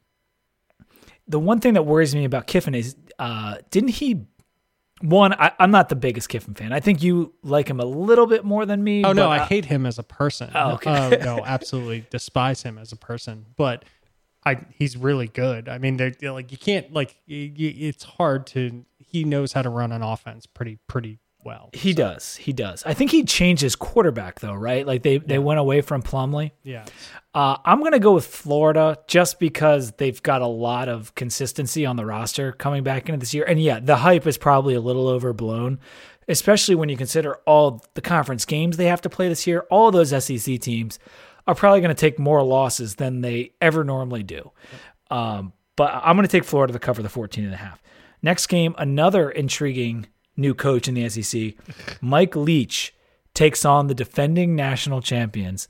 The 1.27 1.39
one 1.39 1.59
thing 1.59 1.75
that 1.75 1.83
worries 1.83 2.15
me 2.15 2.25
about 2.25 2.47
Kiffin 2.47 2.75
is 2.75 2.95
uh, 3.19 3.57
didn't 3.69 3.89
he. 3.89 4.25
One, 5.01 5.33
I, 5.33 5.51
I'm 5.57 5.71
not 5.71 5.89
the 5.89 5.95
biggest 5.95 6.29
Kiffin 6.29 6.53
fan. 6.53 6.71
I 6.71 6.79
think 6.79 7.01
you 7.01 7.33
like 7.41 7.67
him 7.67 7.79
a 7.79 7.85
little 7.85 8.27
bit 8.27 8.43
more 8.45 8.67
than 8.67 8.83
me. 8.83 9.03
Oh 9.03 9.13
no, 9.13 9.31
I 9.31 9.39
hate 9.39 9.65
him 9.65 9.87
as 9.87 9.97
a 9.97 10.03
person. 10.03 10.51
Oh, 10.53 10.73
okay. 10.73 10.91
Uh, 10.91 11.09
no, 11.23 11.43
absolutely 11.43 12.05
despise 12.11 12.61
him 12.61 12.77
as 12.77 12.91
a 12.91 12.95
person. 12.95 13.45
But 13.55 13.83
I 14.45 14.57
he's 14.73 14.97
really 14.97 15.27
good. 15.27 15.69
I 15.69 15.77
mean, 15.77 15.97
they're, 15.97 16.11
they're 16.11 16.31
like 16.31 16.51
you 16.51 16.57
can't 16.57 16.91
like 16.93 17.15
it's 17.27 18.03
hard 18.03 18.47
to. 18.47 18.85
He 18.97 19.23
knows 19.23 19.53
how 19.53 19.61
to 19.61 19.69
run 19.69 19.91
an 19.91 20.01
offense 20.01 20.45
pretty 20.45 20.79
pretty 20.87 21.19
well. 21.43 21.69
He 21.73 21.93
does. 21.93 22.35
He 22.35 22.53
does. 22.53 22.83
I 22.85 22.93
think 22.93 23.11
he 23.11 23.23
changed 23.23 23.61
his 23.61 23.75
quarterback 23.75 24.39
though, 24.39 24.53
right? 24.53 24.85
Like 24.85 25.03
they 25.03 25.17
they 25.17 25.39
went 25.39 25.59
away 25.59 25.81
from 25.81 26.01
Plumlee. 26.01 26.51
Yeah. 26.63 26.85
Uh, 27.33 27.57
I'm 27.63 27.79
going 27.79 27.93
to 27.93 27.99
go 27.99 28.13
with 28.13 28.25
Florida 28.25 28.97
just 29.07 29.39
because 29.39 29.93
they've 29.93 30.21
got 30.21 30.41
a 30.41 30.47
lot 30.47 30.89
of 30.89 31.15
consistency 31.15 31.85
on 31.85 31.95
the 31.95 32.05
roster 32.05 32.51
coming 32.51 32.83
back 32.83 33.07
into 33.07 33.19
this 33.19 33.33
year. 33.33 33.45
And 33.45 33.61
yeah, 33.61 33.79
the 33.79 33.97
hype 33.97 34.27
is 34.27 34.37
probably 34.37 34.73
a 34.73 34.81
little 34.81 35.07
overblown, 35.07 35.79
especially 36.27 36.75
when 36.75 36.89
you 36.89 36.97
consider 36.97 37.35
all 37.45 37.83
the 37.93 38.01
conference 38.01 38.45
games 38.45 38.77
they 38.77 38.87
have 38.87 39.01
to 39.01 39.09
play 39.09 39.29
this 39.29 39.47
year. 39.47 39.65
All 39.69 39.91
those 39.91 40.09
SEC 40.23 40.59
teams 40.59 40.99
are 41.47 41.55
probably 41.55 41.81
going 41.81 41.93
to 41.95 41.99
take 41.99 42.19
more 42.19 42.43
losses 42.43 42.95
than 42.95 43.21
they 43.21 43.53
ever 43.61 43.83
normally 43.83 44.23
do. 44.23 44.51
Um, 45.09 45.53
but 45.75 45.91
I'm 45.93 46.15
going 46.15 46.27
to 46.27 46.31
take 46.31 46.43
Florida 46.43 46.73
to 46.73 46.79
cover 46.79 47.01
the 47.01 47.09
14 47.09 47.43
and 47.45 47.53
a 47.53 47.57
half. 47.57 47.81
Next 48.21 48.47
game, 48.47 48.75
another 48.77 49.29
intriguing 49.29 50.07
new 50.37 50.53
coach 50.53 50.87
in 50.87 50.93
the 50.93 51.09
SEC, 51.09 51.53
Mike 52.01 52.35
Leach 52.35 52.93
takes 53.33 53.65
on 53.65 53.87
the 53.87 53.95
defending 53.95 54.55
national 54.55 55.01
champions. 55.01 55.67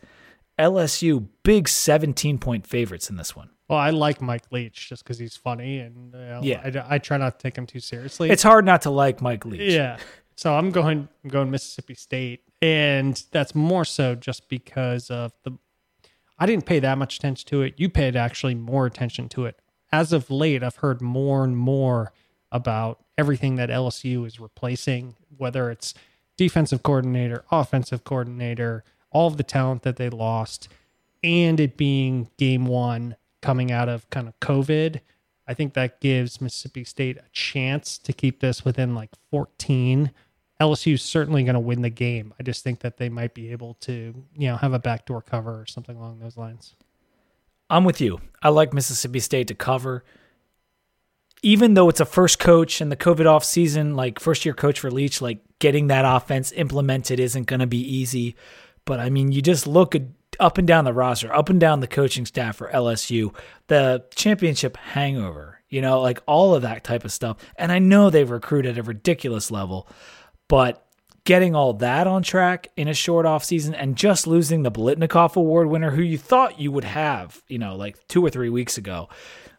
LSU 0.59 1.27
big 1.43 1.67
17 1.67 2.37
point 2.37 2.67
favorites 2.67 3.09
in 3.09 3.15
this 3.15 3.35
one. 3.35 3.49
Well, 3.69 3.79
I 3.79 3.91
like 3.91 4.21
Mike 4.21 4.51
Leach 4.51 4.89
just 4.89 5.03
because 5.03 5.17
he's 5.17 5.37
funny, 5.37 5.79
and 5.79 6.13
uh, 6.13 6.41
Yeah. 6.43 6.83
I, 6.89 6.95
I 6.95 6.97
try 6.97 7.17
not 7.17 7.39
to 7.39 7.43
take 7.43 7.57
him 7.57 7.65
too 7.65 7.79
seriously. 7.79 8.29
It's 8.29 8.43
hard 8.43 8.65
not 8.65 8.81
to 8.83 8.89
like 8.89 9.21
Mike 9.21 9.45
Leach. 9.45 9.73
yeah. 9.73 9.97
So 10.35 10.53
I'm 10.55 10.71
going 10.71 11.07
I'm 11.23 11.29
going 11.29 11.49
Mississippi 11.51 11.93
State, 11.93 12.41
and 12.61 13.23
that's 13.31 13.55
more 13.55 13.85
so 13.85 14.15
just 14.15 14.47
because 14.49 15.09
of 15.09 15.33
the. 15.43 15.57
I 16.37 16.45
didn't 16.45 16.65
pay 16.65 16.79
that 16.79 16.97
much 16.97 17.17
attention 17.17 17.47
to 17.49 17.61
it. 17.61 17.75
You 17.77 17.89
paid 17.89 18.15
actually 18.15 18.55
more 18.55 18.85
attention 18.85 19.29
to 19.29 19.45
it. 19.45 19.59
As 19.91 20.11
of 20.11 20.31
late, 20.31 20.63
I've 20.63 20.77
heard 20.77 21.01
more 21.01 21.43
and 21.43 21.55
more 21.55 22.13
about 22.51 23.03
everything 23.17 23.55
that 23.57 23.69
LSU 23.69 24.25
is 24.25 24.39
replacing, 24.39 25.15
whether 25.37 25.69
it's 25.69 25.93
defensive 26.37 26.81
coordinator, 26.81 27.45
offensive 27.51 28.03
coordinator, 28.03 28.83
all 29.11 29.27
of 29.27 29.37
the 29.37 29.43
talent 29.43 29.83
that 29.83 29.97
they 29.97 30.09
lost, 30.09 30.69
and 31.23 31.59
it 31.59 31.77
being 31.77 32.29
game 32.37 32.65
one 32.65 33.15
coming 33.41 33.71
out 33.71 33.89
of 33.89 34.09
kind 34.09 34.27
of 34.27 34.39
COVID. 34.39 35.01
I 35.47 35.53
think 35.53 35.73
that 35.73 35.99
gives 35.99 36.41
Mississippi 36.41 36.83
State 36.83 37.17
a 37.17 37.29
chance 37.31 37.97
to 37.99 38.13
keep 38.13 38.39
this 38.39 38.63
within 38.63 38.95
like 38.95 39.09
14. 39.29 40.11
LSU 40.61 40.93
is 40.93 41.01
certainly 41.01 41.43
going 41.43 41.55
to 41.55 41.59
win 41.59 41.81
the 41.81 41.89
game. 41.89 42.35
I 42.39 42.43
just 42.43 42.63
think 42.63 42.81
that 42.81 42.97
they 42.97 43.09
might 43.09 43.33
be 43.33 43.51
able 43.51 43.73
to, 43.81 44.13
you 44.37 44.47
know, 44.47 44.57
have 44.57 44.73
a 44.73 44.79
backdoor 44.79 45.23
cover 45.23 45.59
or 45.59 45.65
something 45.65 45.97
along 45.97 46.19
those 46.19 46.37
lines. 46.37 46.75
I'm 47.67 47.83
with 47.83 47.99
you. 47.99 48.21
I 48.43 48.49
like 48.49 48.71
Mississippi 48.71 49.19
State 49.19 49.47
to 49.47 49.55
cover. 49.55 50.03
Even 51.41 51.73
though 51.73 51.89
it's 51.89 51.99
a 51.99 52.05
first 52.05 52.37
coach 52.37 52.79
and 52.79 52.91
the 52.91 52.95
COVID 52.95 53.25
off 53.25 53.43
season, 53.43 53.95
like 53.95 54.19
first 54.19 54.45
year 54.45 54.53
coach 54.53 54.79
for 54.79 54.91
Leach, 54.91 55.19
like 55.19 55.39
getting 55.57 55.87
that 55.87 56.05
offense 56.05 56.51
implemented 56.51 57.19
isn't 57.19 57.47
going 57.47 57.61
to 57.61 57.67
be 57.67 57.81
easy. 57.81 58.35
But 58.85 58.99
I 58.99 59.09
mean, 59.09 59.31
you 59.31 59.41
just 59.41 59.65
look 59.65 59.95
at 59.95 60.03
up 60.39 60.59
and 60.59 60.67
down 60.67 60.85
the 60.85 60.93
roster, 60.93 61.33
up 61.33 61.49
and 61.49 61.59
down 61.59 61.79
the 61.79 61.87
coaching 61.87 62.27
staff 62.27 62.57
for 62.57 62.69
LSU, 62.69 63.35
the 63.67 64.05
championship 64.13 64.77
hangover, 64.77 65.59
you 65.69 65.81
know, 65.81 66.01
like 66.01 66.21
all 66.27 66.53
of 66.53 66.61
that 66.61 66.83
type 66.83 67.03
of 67.03 67.11
stuff. 67.11 67.37
And 67.55 67.71
I 67.71 67.79
know 67.79 68.09
they've 68.09 68.29
recruited 68.29 68.77
at 68.77 68.83
a 68.83 68.83
ridiculous 68.83 69.49
level, 69.49 69.87
but 70.51 70.85
getting 71.23 71.55
all 71.55 71.71
that 71.71 72.07
on 72.07 72.21
track 72.21 72.67
in 72.75 72.89
a 72.89 72.93
short 72.93 73.25
off 73.25 73.41
season 73.41 73.73
and 73.73 73.95
just 73.95 74.27
losing 74.27 74.63
the 74.63 74.71
Biletnikoff 74.71 75.37
Award 75.37 75.69
winner 75.69 75.91
who 75.91 76.01
you 76.01 76.17
thought 76.17 76.59
you 76.59 76.73
would 76.73 76.83
have, 76.83 77.41
you 77.47 77.57
know, 77.57 77.77
like 77.77 78.05
two 78.09 78.21
or 78.21 78.29
three 78.29 78.49
weeks 78.49 78.77
ago, 78.77 79.07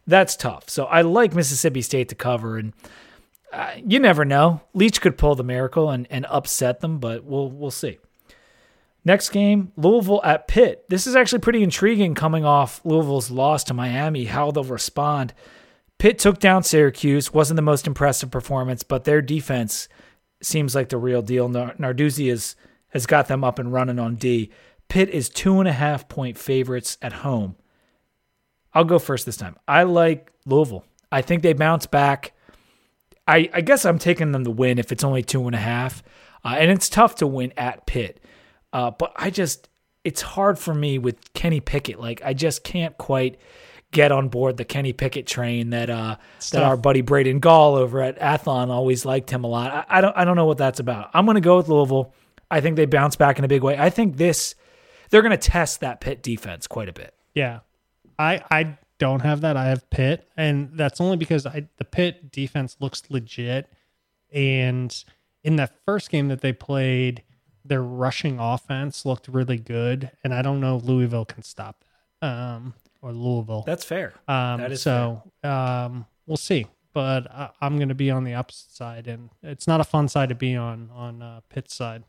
that's 0.06 0.36
tough. 0.36 0.68
So 0.68 0.84
I 0.84 1.00
like 1.00 1.34
Mississippi 1.34 1.80
State 1.80 2.10
to 2.10 2.14
cover, 2.14 2.58
and 2.58 2.74
uh, 3.54 3.70
you 3.86 4.00
never 4.00 4.26
know. 4.26 4.60
Leach 4.74 5.00
could 5.00 5.16
pull 5.16 5.34
the 5.34 5.42
miracle 5.42 5.88
and, 5.88 6.06
and 6.10 6.26
upset 6.26 6.80
them, 6.80 6.98
but 6.98 7.24
we'll 7.24 7.48
we'll 7.48 7.70
see. 7.70 7.98
Next 9.02 9.30
game, 9.30 9.72
Louisville 9.78 10.20
at 10.22 10.46
Pitt. 10.46 10.84
This 10.90 11.06
is 11.06 11.16
actually 11.16 11.38
pretty 11.38 11.62
intriguing 11.62 12.14
coming 12.14 12.44
off 12.44 12.82
Louisville's 12.84 13.30
loss 13.30 13.64
to 13.64 13.72
Miami, 13.72 14.26
how 14.26 14.50
they'll 14.50 14.62
respond. 14.62 15.32
Pitt 15.96 16.18
took 16.18 16.38
down 16.38 16.64
Syracuse, 16.64 17.32
wasn't 17.32 17.56
the 17.56 17.62
most 17.62 17.86
impressive 17.86 18.30
performance, 18.30 18.82
but 18.82 19.04
their 19.04 19.22
defense 19.22 19.88
seems 20.44 20.74
like 20.74 20.88
the 20.88 20.98
real 20.98 21.22
deal. 21.22 21.48
Narduzzi 21.48 22.28
has, 22.30 22.56
has 22.88 23.06
got 23.06 23.28
them 23.28 23.44
up 23.44 23.58
and 23.58 23.72
running 23.72 23.98
on 23.98 24.16
D. 24.16 24.50
Pitt 24.88 25.08
is 25.08 25.28
two 25.28 25.58
and 25.58 25.68
a 25.68 25.72
half 25.72 26.08
point 26.08 26.36
favorites 26.36 26.98
at 27.00 27.12
home. 27.12 27.56
I'll 28.74 28.84
go 28.84 28.98
first 28.98 29.26
this 29.26 29.36
time. 29.36 29.56
I 29.66 29.82
like 29.84 30.32
Louisville. 30.46 30.84
I 31.10 31.22
think 31.22 31.42
they 31.42 31.52
bounce 31.52 31.86
back. 31.86 32.32
I, 33.26 33.50
I 33.52 33.60
guess 33.60 33.84
I'm 33.84 33.98
taking 33.98 34.32
them 34.32 34.44
to 34.44 34.50
win 34.50 34.78
if 34.78 34.92
it's 34.92 35.04
only 35.04 35.22
two 35.22 35.46
and 35.46 35.54
a 35.54 35.58
half. 35.58 36.02
Uh, 36.44 36.56
and 36.58 36.70
it's 36.70 36.88
tough 36.88 37.16
to 37.16 37.26
win 37.26 37.52
at 37.56 37.86
Pitt. 37.86 38.22
Uh, 38.72 38.90
but 38.90 39.12
I 39.16 39.30
just, 39.30 39.68
it's 40.04 40.22
hard 40.22 40.58
for 40.58 40.74
me 40.74 40.98
with 40.98 41.32
Kenny 41.34 41.60
Pickett. 41.60 42.00
Like, 42.00 42.20
I 42.24 42.34
just 42.34 42.64
can't 42.64 42.96
quite 42.98 43.38
get 43.92 44.10
on 44.10 44.28
board 44.28 44.56
the 44.56 44.64
Kenny 44.64 44.92
Pickett 44.92 45.26
train 45.26 45.70
that 45.70 45.88
uh, 45.88 46.16
that 46.50 46.62
our 46.62 46.76
buddy 46.76 47.02
Braden 47.02 47.38
Gall 47.38 47.76
over 47.76 48.02
at 48.02 48.18
Athlon 48.18 48.70
always 48.70 49.04
liked 49.04 49.30
him 49.30 49.44
a 49.44 49.46
lot. 49.46 49.70
I, 49.72 49.98
I 49.98 50.00
don't 50.00 50.16
I 50.16 50.24
don't 50.24 50.36
know 50.36 50.46
what 50.46 50.58
that's 50.58 50.80
about. 50.80 51.10
I'm 51.14 51.24
going 51.24 51.36
to 51.36 51.40
go 51.40 51.58
with 51.58 51.68
Louisville. 51.68 52.12
I 52.50 52.60
think 52.60 52.76
they 52.76 52.86
bounce 52.86 53.16
back 53.16 53.38
in 53.38 53.44
a 53.44 53.48
big 53.48 53.62
way. 53.62 53.78
I 53.78 53.90
think 53.90 54.16
this 54.16 54.56
they're 55.10 55.22
going 55.22 55.30
to 55.30 55.36
test 55.36 55.80
that 55.80 56.00
Pitt 56.00 56.22
defense 56.22 56.66
quite 56.66 56.88
a 56.88 56.92
bit. 56.92 57.14
Yeah. 57.34 57.60
I 58.18 58.42
I 58.50 58.78
don't 58.98 59.20
have 59.20 59.42
that. 59.42 59.56
I 59.56 59.66
have 59.66 59.88
Pitt, 59.90 60.28
and 60.36 60.70
that's 60.74 61.00
only 61.00 61.16
because 61.16 61.46
I 61.46 61.68
the 61.76 61.84
Pitt 61.84 62.32
defense 62.32 62.76
looks 62.80 63.02
legit. 63.10 63.72
And 64.32 65.04
in 65.44 65.56
that 65.56 65.74
first 65.84 66.10
game 66.10 66.28
that 66.28 66.40
they 66.40 66.52
played, 66.52 67.22
their 67.64 67.82
rushing 67.82 68.38
offense 68.38 69.04
looked 69.04 69.28
really 69.28 69.58
good, 69.58 70.10
and 70.24 70.32
I 70.32 70.42
don't 70.42 70.60
know 70.60 70.78
if 70.78 70.84
Louisville 70.84 71.24
can 71.24 71.42
stop 71.42 71.84
that. 72.20 72.26
Um, 72.26 72.74
or 73.02 73.12
Louisville. 73.12 73.64
That's 73.66 73.84
fair. 73.84 74.14
Um, 74.26 74.60
that 74.60 74.72
is 74.72 74.80
so 74.80 75.22
um, 75.44 76.06
we'll 76.26 76.36
see. 76.38 76.66
But 76.94 77.30
I, 77.30 77.50
I'm 77.60 77.76
going 77.76 77.88
to 77.88 77.94
be 77.94 78.10
on 78.10 78.24
the 78.24 78.34
opposite 78.34 78.70
side, 78.72 79.06
and 79.08 79.28
it's 79.42 79.66
not 79.66 79.80
a 79.80 79.84
fun 79.84 80.08
side 80.08 80.28
to 80.30 80.34
be 80.34 80.56
on 80.56 80.88
on 80.94 81.20
uh, 81.22 81.40
Pitt's 81.50 81.74
side. 81.74 82.04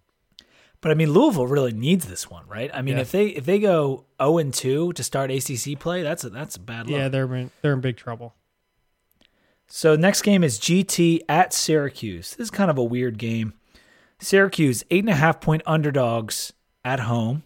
But 0.81 0.91
I 0.91 0.95
mean, 0.95 1.11
Louisville 1.11 1.47
really 1.47 1.71
needs 1.71 2.07
this 2.07 2.29
one, 2.29 2.45
right? 2.47 2.69
I 2.73 2.81
mean, 2.81 2.95
Yeah. 2.95 3.01
if 3.01 3.11
they 3.11 3.27
if 3.27 3.45
they 3.45 3.59
go 3.59 4.05
zero 4.21 4.37
and 4.37 4.53
two 4.53 4.91
to 4.93 5.03
start 5.03 5.31
ACC 5.31 5.79
play, 5.79 6.03
that's 6.03 6.23
a 6.25 6.29
that's 6.29 6.57
a 6.57 6.59
bad 6.59 6.87
look. 6.87 6.97
Yeah, 6.97 7.07
they're 7.07 7.33
in, 7.35 7.51
they're 7.61 7.73
in 7.73 7.79
big 7.81 7.95
trouble. 7.97 8.35
So 9.67 9.95
next 9.95 10.21
game 10.21 10.43
is 10.43 10.59
GT 10.59 11.21
at 11.29 11.53
Syracuse. 11.53 12.31
This 12.35 12.45
is 12.47 12.51
kind 12.51 12.69
of 12.69 12.77
a 12.77 12.83
weird 12.83 13.17
game. 13.17 13.53
Syracuse 14.19 14.83
eight 14.91 14.99
and 15.03 15.09
a 15.09 15.15
half 15.15 15.41
point 15.41 15.61
underdogs 15.65 16.53
at 16.85 16.99
home, 17.01 17.43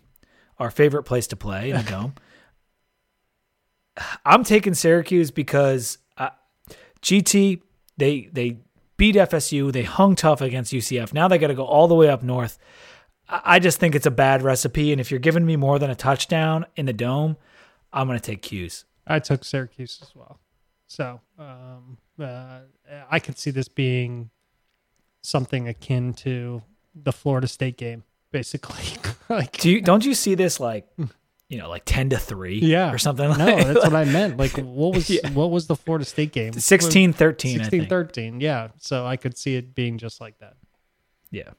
our 0.60 0.70
favorite 0.72 1.04
place 1.04 1.28
to 1.28 1.36
play 1.36 1.70
in 1.70 1.78
the 1.78 1.84
dome. 1.92 2.16
I'm 4.26 4.44
taking 4.44 4.74
Syracuse 4.74 5.32
because 5.32 5.98
uh, 6.18 6.30
GT 7.02 7.62
they 7.98 8.30
they 8.32 8.60
beat 8.98 9.16
FSU. 9.16 9.72
They 9.72 9.84
hung 9.84 10.16
tough 10.16 10.42
against 10.42 10.74
UCF. 10.74 11.14
Now 11.14 11.28
they 11.28 11.38
got 11.38 11.48
to 11.48 11.56
go 11.56 11.66
all 11.66 11.88
the 11.88 11.96
way 11.96 12.10
up 12.10 12.24
north. 12.24 12.58
I 13.30 13.60
just 13.60 13.80
think 13.80 13.94
it's 13.94 14.06
a 14.06 14.12
bad 14.12 14.42
recipe. 14.42 14.92
And 14.92 15.02
if 15.02 15.12
you're 15.12 15.20
giving 15.20 15.46
me 15.46 15.58
more 15.58 15.80
than 15.80 15.90
a 15.90 15.96
touchdown 15.96 16.66
in 16.76 16.86
the 16.86 16.94
dome, 16.94 17.36
I'm 17.92 18.08
going 18.08 18.20
to 18.20 18.24
take 18.24 18.42
'Cuse. 18.42 18.86
I 19.06 19.20
took 19.20 19.44
Syracuse 19.44 20.00
as 20.02 20.16
well. 20.16 20.40
So 20.88 21.20
um, 21.38 21.98
uh, 22.20 22.60
I 23.10 23.20
could 23.20 23.38
see 23.38 23.52
this 23.52 23.68
being 23.68 24.30
something 25.22 25.68
akin 25.68 26.14
to 26.14 26.62
the 26.96 27.12
Florida 27.12 27.48
State 27.48 27.78
game, 27.78 28.04
basically. 28.32 28.84
like, 29.30 29.58
do 29.58 29.70
you 29.70 29.82
don't 29.82 30.06
you 30.06 30.14
see 30.14 30.36
this 30.36 30.60
like 30.60 30.88
you 31.50 31.58
know 31.58 31.70
like 31.70 31.84
ten 31.86 32.10
to 32.10 32.18
three, 32.18 32.60
yeah, 32.60 32.92
or 32.92 32.98
something? 32.98 33.30
No, 33.30 33.46
like, 33.46 33.68
that's 33.68 33.84
what 33.84 33.96
I 33.96 34.06
meant. 34.06 34.38
Like, 34.38 34.58
what 34.58 34.94
was 34.94 35.10
yeah. 35.10 35.30
what 35.32 35.50
was 35.50 35.68
the 35.68 35.76
Florida 35.76 36.06
State 36.06 36.32
game? 36.34 36.54
16 36.54 37.14
13 37.14 37.60
16 37.60 37.88
13 37.88 38.42
yeah. 38.42 38.70
So 38.78 39.06
i 39.06 39.16
could 39.16 39.38
see 39.38 39.56
it 39.56 39.74
being 39.74 39.98
just 39.98 40.20
like 40.20 40.38
that. 40.40 40.56
Yeah. 41.32 41.52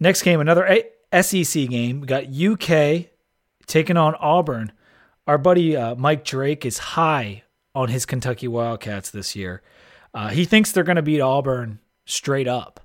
Next 0.00 0.22
game 0.22 0.40
another 0.40 0.64
sec 1.12 1.68
game. 1.68 2.00
We 2.00 2.06
got 2.06 2.24
uk 2.26 3.06
taking 3.66 3.96
on 3.96 4.14
auburn. 4.16 4.72
Our 5.26 5.38
buddy 5.38 5.76
uh, 5.76 5.94
mike 5.96 6.24
drake 6.24 6.64
is 6.64 6.78
high 6.78 7.42
on 7.74 7.88
his 7.88 8.06
kentucky 8.06 8.48
wildcats 8.48 9.10
this 9.10 9.34
year. 9.34 9.62
Uh, 10.14 10.28
he 10.28 10.44
thinks 10.44 10.72
they're 10.72 10.84
going 10.84 10.96
to 10.96 11.02
beat 11.02 11.20
auburn 11.20 11.80
straight 12.04 12.48
up. 12.48 12.80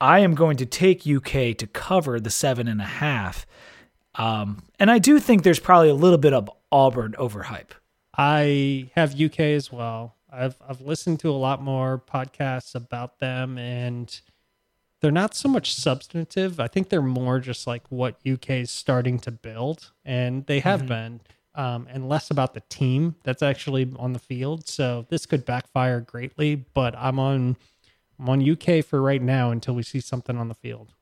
I 0.00 0.20
am 0.20 0.34
going 0.34 0.56
to 0.56 0.66
take 0.66 1.06
uk 1.06 1.30
to 1.30 1.68
cover 1.72 2.18
the 2.18 2.30
seven 2.30 2.66
and 2.68 2.80
a 2.80 2.84
half 2.84 3.44
um, 4.16 4.62
and 4.78 4.90
i 4.90 4.98
do 4.98 5.18
think 5.18 5.42
there's 5.42 5.60
probably 5.60 5.88
a 5.88 5.94
little 5.94 6.18
bit 6.18 6.32
of 6.32 6.50
auburn 6.72 7.12
overhype 7.18 7.72
I 8.20 8.90
have 8.96 9.18
UK 9.18 9.40
as 9.40 9.72
well. 9.72 10.16
I've 10.30 10.56
I've 10.68 10.82
listened 10.82 11.20
to 11.20 11.30
a 11.30 11.32
lot 11.32 11.62
more 11.62 12.02
podcasts 12.06 12.74
about 12.74 13.18
them 13.18 13.56
and 13.56 14.20
they're 15.00 15.10
not 15.10 15.34
so 15.34 15.48
much 15.48 15.74
substantive. 15.74 16.60
I 16.60 16.68
think 16.68 16.90
they're 16.90 17.00
more 17.00 17.40
just 17.40 17.66
like 17.66 17.82
what 17.88 18.20
UK 18.30 18.50
is 18.50 18.70
starting 18.70 19.18
to 19.20 19.30
build 19.30 19.92
and 20.04 20.44
they 20.44 20.60
have 20.60 20.80
mm-hmm. 20.80 20.88
been 20.88 21.20
um, 21.54 21.88
and 21.90 22.10
less 22.10 22.30
about 22.30 22.52
the 22.52 22.62
team 22.68 23.16
that's 23.22 23.42
actually 23.42 23.90
on 23.96 24.12
the 24.12 24.18
field. 24.18 24.68
So 24.68 25.06
this 25.08 25.24
could 25.24 25.46
backfire 25.46 26.00
greatly, 26.00 26.56
but 26.56 26.94
I'm 26.98 27.18
on 27.18 27.56
I'm 28.18 28.28
on 28.28 28.50
UK 28.50 28.84
for 28.84 29.00
right 29.00 29.22
now 29.22 29.50
until 29.50 29.74
we 29.74 29.82
see 29.82 30.00
something 30.00 30.36
on 30.36 30.48
the 30.48 30.54
field. 30.54 30.92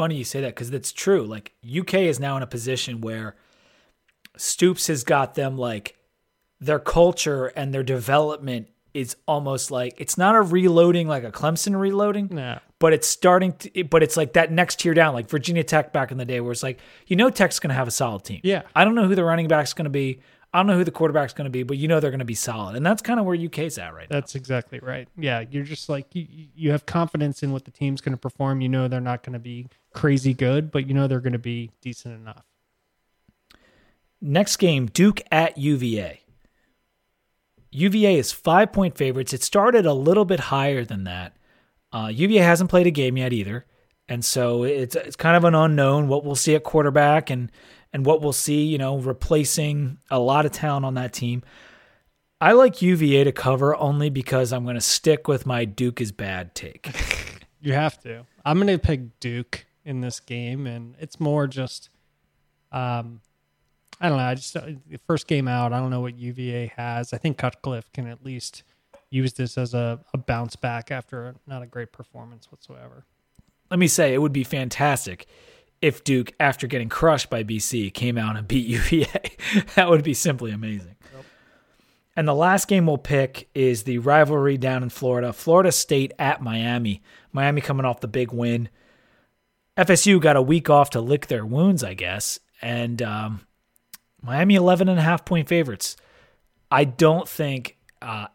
Funny 0.00 0.16
you 0.16 0.24
say 0.24 0.40
that 0.40 0.54
because 0.54 0.70
it's 0.70 0.92
true. 0.92 1.26
Like 1.26 1.52
UK 1.62 1.96
is 1.96 2.18
now 2.18 2.34
in 2.38 2.42
a 2.42 2.46
position 2.46 3.02
where 3.02 3.36
Stoops 4.34 4.86
has 4.86 5.04
got 5.04 5.34
them 5.34 5.58
like 5.58 5.94
their 6.58 6.78
culture 6.78 7.48
and 7.48 7.74
their 7.74 7.82
development 7.82 8.68
is 8.94 9.14
almost 9.28 9.70
like 9.70 9.92
it's 9.98 10.16
not 10.16 10.34
a 10.34 10.40
reloading 10.40 11.06
like 11.06 11.22
a 11.22 11.30
Clemson 11.30 11.78
reloading, 11.78 12.30
no. 12.30 12.60
but 12.78 12.94
it's 12.94 13.06
starting 13.06 13.52
to, 13.52 13.84
but 13.84 14.02
it's 14.02 14.16
like 14.16 14.32
that 14.32 14.50
next 14.50 14.80
tier 14.80 14.94
down, 14.94 15.12
like 15.12 15.28
Virginia 15.28 15.62
Tech 15.62 15.92
back 15.92 16.10
in 16.10 16.16
the 16.16 16.24
day, 16.24 16.40
where 16.40 16.52
it's 16.52 16.62
like 16.62 16.80
you 17.06 17.14
know 17.14 17.28
Tech's 17.28 17.58
going 17.58 17.68
to 17.68 17.74
have 17.74 17.86
a 17.86 17.90
solid 17.90 18.24
team. 18.24 18.40
Yeah, 18.42 18.62
I 18.74 18.86
don't 18.86 18.94
know 18.94 19.06
who 19.06 19.14
the 19.14 19.24
running 19.24 19.48
back's 19.48 19.74
going 19.74 19.84
to 19.84 19.90
be. 19.90 20.22
I 20.54 20.60
don't 20.60 20.66
know 20.66 20.78
who 20.78 20.84
the 20.84 20.90
quarterback's 20.90 21.34
going 21.34 21.44
to 21.44 21.50
be, 21.50 21.62
but 21.62 21.76
you 21.76 21.88
know 21.88 22.00
they're 22.00 22.10
going 22.10 22.20
to 22.20 22.24
be 22.24 22.34
solid, 22.34 22.74
and 22.74 22.86
that's 22.86 23.02
kind 23.02 23.20
of 23.20 23.26
where 23.26 23.36
UK's 23.36 23.76
at 23.76 23.92
right 23.92 24.08
now. 24.08 24.16
That's 24.16 24.34
exactly 24.34 24.80
right. 24.80 25.08
Yeah, 25.18 25.44
you're 25.50 25.62
just 25.62 25.90
like 25.90 26.06
you, 26.14 26.26
you 26.54 26.70
have 26.70 26.86
confidence 26.86 27.42
in 27.42 27.52
what 27.52 27.66
the 27.66 27.70
team's 27.70 28.00
going 28.00 28.14
to 28.14 28.18
perform. 28.18 28.62
You 28.62 28.70
know 28.70 28.88
they're 28.88 28.98
not 29.02 29.22
going 29.22 29.34
to 29.34 29.38
be 29.38 29.68
crazy 29.92 30.34
good, 30.34 30.70
but 30.70 30.86
you 30.86 30.94
know 30.94 31.06
they're 31.06 31.20
going 31.20 31.32
to 31.32 31.38
be 31.38 31.70
decent 31.80 32.14
enough. 32.14 32.44
Next 34.20 34.56
game, 34.56 34.86
Duke 34.86 35.22
at 35.30 35.56
UVA. 35.56 36.20
UVA 37.72 38.16
is 38.16 38.32
five 38.32 38.72
point 38.72 38.96
favorites. 38.96 39.32
It 39.32 39.42
started 39.42 39.86
a 39.86 39.94
little 39.94 40.24
bit 40.24 40.40
higher 40.40 40.84
than 40.84 41.04
that. 41.04 41.36
Uh, 41.92 42.10
UVA 42.12 42.40
hasn't 42.40 42.70
played 42.70 42.86
a 42.86 42.90
game 42.90 43.16
yet 43.16 43.32
either, 43.32 43.66
and 44.08 44.24
so 44.24 44.64
it's 44.64 44.94
it's 44.94 45.16
kind 45.16 45.36
of 45.36 45.44
an 45.44 45.54
unknown 45.54 46.08
what 46.08 46.24
we'll 46.24 46.34
see 46.34 46.54
at 46.54 46.64
quarterback 46.64 47.30
and 47.30 47.50
and 47.92 48.06
what 48.06 48.20
we'll 48.20 48.32
see, 48.32 48.64
you 48.64 48.78
know, 48.78 48.98
replacing 48.98 49.98
a 50.10 50.18
lot 50.18 50.46
of 50.46 50.52
talent 50.52 50.84
on 50.84 50.94
that 50.94 51.12
team. 51.12 51.42
I 52.40 52.52
like 52.52 52.80
UVA 52.80 53.24
to 53.24 53.32
cover 53.32 53.76
only 53.76 54.08
because 54.08 54.52
I'm 54.52 54.64
going 54.64 54.76
to 54.76 54.80
stick 54.80 55.28
with 55.28 55.44
my 55.44 55.64
Duke 55.64 56.00
is 56.00 56.12
bad 56.12 56.54
take. 56.54 56.90
you 57.60 57.72
have 57.74 58.00
to. 58.02 58.24
I'm 58.44 58.58
going 58.58 58.68
to 58.68 58.78
pick 58.78 59.20
Duke 59.20 59.66
in 59.90 60.00
this 60.00 60.20
game, 60.20 60.66
and 60.66 60.94
it's 60.98 61.20
more 61.20 61.46
just 61.46 61.90
um, 62.72 63.20
I 64.00 64.08
don't 64.08 64.16
know. 64.16 64.24
I 64.24 64.34
just 64.34 64.54
the 64.54 64.78
first 65.06 65.26
game 65.26 65.46
out. 65.46 65.72
I 65.72 65.78
don't 65.78 65.90
know 65.90 66.00
what 66.00 66.18
UVA 66.18 66.72
has. 66.76 67.12
I 67.12 67.18
think 67.18 67.36
Cutcliffe 67.36 67.92
can 67.92 68.06
at 68.06 68.24
least 68.24 68.62
use 69.10 69.34
this 69.34 69.58
as 69.58 69.74
a, 69.74 70.00
a 70.14 70.18
bounce 70.18 70.56
back 70.56 70.90
after 70.90 71.34
not 71.46 71.62
a 71.62 71.66
great 71.66 71.92
performance 71.92 72.50
whatsoever. 72.50 73.04
Let 73.70 73.78
me 73.78 73.88
say, 73.88 74.14
it 74.14 74.18
would 74.18 74.32
be 74.32 74.44
fantastic 74.44 75.26
if 75.82 76.04
Duke, 76.04 76.32
after 76.40 76.66
getting 76.66 76.88
crushed 76.88 77.30
by 77.30 77.42
BC, 77.44 77.92
came 77.92 78.16
out 78.16 78.36
and 78.36 78.48
beat 78.48 78.66
UVA. 78.66 79.06
that 79.74 79.90
would 79.90 80.04
be 80.04 80.14
simply 80.14 80.50
amazing. 80.50 80.96
Yep. 81.14 81.24
And 82.16 82.28
the 82.28 82.34
last 82.34 82.68
game 82.68 82.86
we'll 82.86 82.98
pick 82.98 83.48
is 83.54 83.82
the 83.82 83.98
rivalry 83.98 84.56
down 84.56 84.82
in 84.82 84.88
Florida 84.88 85.32
Florida 85.32 85.72
State 85.72 86.12
at 86.18 86.42
Miami. 86.42 87.02
Miami 87.32 87.60
coming 87.60 87.84
off 87.84 88.00
the 88.00 88.08
big 88.08 88.32
win. 88.32 88.68
FSU 89.76 90.20
got 90.20 90.36
a 90.36 90.42
week 90.42 90.68
off 90.68 90.90
to 90.90 91.00
lick 91.00 91.26
their 91.26 91.46
wounds, 91.46 91.82
I 91.82 91.94
guess. 91.94 92.38
And 92.60 93.00
um, 93.02 93.46
Miami 94.22 94.54
11 94.54 94.88
and 94.88 94.98
a 94.98 95.02
half 95.02 95.24
point 95.24 95.48
favorites. 95.48 95.96
I 96.70 96.84
don't 96.84 97.28
think 97.28 97.76
uh, 98.02 98.26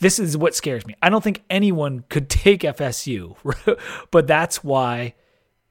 this 0.00 0.18
is 0.18 0.36
what 0.36 0.54
scares 0.54 0.86
me. 0.86 0.94
I 1.02 1.08
don't 1.08 1.24
think 1.24 1.42
anyone 1.48 2.04
could 2.08 2.28
take 2.28 2.60
FSU, 2.62 3.36
but 4.10 4.26
that's 4.26 4.62
why 4.62 5.14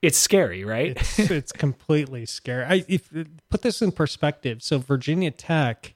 it's 0.02 0.18
scary, 0.18 0.64
right? 0.64 0.92
it's, 0.98 1.20
it's 1.20 1.52
completely 1.52 2.26
scary. 2.26 2.66
I 2.66 2.86
if, 2.88 3.12
put 3.50 3.62
this 3.62 3.82
in 3.82 3.92
perspective. 3.92 4.64
So 4.64 4.80
Virginia 4.80 5.32
Tech 5.32 5.96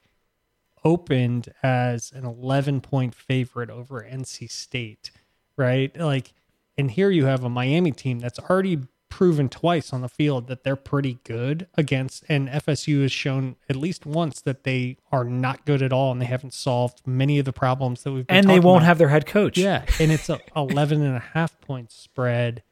opened 0.84 1.52
as 1.62 2.12
an 2.12 2.24
11 2.24 2.80
point 2.80 3.14
favorite 3.14 3.70
over 3.70 4.06
NC 4.08 4.50
State, 4.50 5.10
right? 5.56 5.96
Like, 5.98 6.32
and 6.78 6.90
here 6.90 7.10
you 7.10 7.26
have 7.26 7.44
a 7.44 7.48
Miami 7.48 7.92
team 7.92 8.18
that's 8.18 8.38
already 8.38 8.80
proven 9.08 9.48
twice 9.48 9.92
on 9.92 10.02
the 10.02 10.08
field 10.08 10.46
that 10.48 10.62
they're 10.62 10.76
pretty 10.76 11.18
good 11.24 11.66
against, 11.74 12.24
and 12.28 12.48
FSU 12.48 13.02
has 13.02 13.12
shown 13.12 13.56
at 13.68 13.76
least 13.76 14.04
once 14.04 14.40
that 14.42 14.64
they 14.64 14.98
are 15.10 15.24
not 15.24 15.64
good 15.64 15.82
at 15.82 15.92
all, 15.92 16.12
and 16.12 16.20
they 16.20 16.26
haven't 16.26 16.52
solved 16.52 17.00
many 17.06 17.38
of 17.38 17.44
the 17.44 17.52
problems 17.52 18.02
that 18.02 18.12
we've. 18.12 18.26
and 18.28 18.48
they 18.48 18.60
won't 18.60 18.78
about. 18.78 18.86
have 18.86 18.98
their 18.98 19.08
head 19.08 19.26
coach. 19.26 19.56
Yeah, 19.56 19.84
and 20.00 20.12
it's 20.12 20.28
a 20.28 20.40
11 20.56 21.02
and 21.02 21.16
a 21.16 21.20
half 21.20 21.58
point 21.60 21.92
spread. 21.92 22.62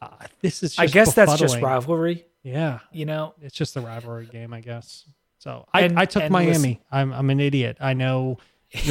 Uh, 0.00 0.08
this 0.40 0.62
is. 0.62 0.78
I 0.78 0.86
guess 0.86 1.14
that's 1.14 1.38
just 1.38 1.60
rivalry. 1.60 2.24
Yeah, 2.42 2.80
you 2.90 3.06
know, 3.06 3.34
it's 3.40 3.54
just 3.54 3.76
a 3.76 3.80
rivalry 3.80 4.26
game, 4.26 4.52
I 4.52 4.60
guess. 4.60 5.04
So 5.38 5.66
I, 5.72 5.82
and, 5.82 5.98
I 5.98 6.06
took 6.06 6.28
Miami. 6.30 6.52
Listen, 6.52 6.78
I'm 6.90 7.12
I'm 7.12 7.30
an 7.30 7.40
idiot. 7.40 7.76
I 7.80 7.94
know. 7.94 8.38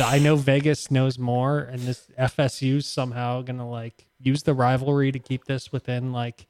I 0.02 0.20
know 0.20 0.36
Vegas 0.38 0.92
knows 0.92 1.18
more, 1.20 1.60
and 1.60 1.82
this 1.82 2.08
FSU 2.18 2.84
somehow 2.84 3.42
gonna 3.42 3.70
like 3.70 4.08
use 4.22 4.44
the 4.44 4.54
rivalry 4.54 5.12
to 5.12 5.20
keep 5.20 5.46
this 5.46 5.72
within 5.72 6.12
like 6.12 6.48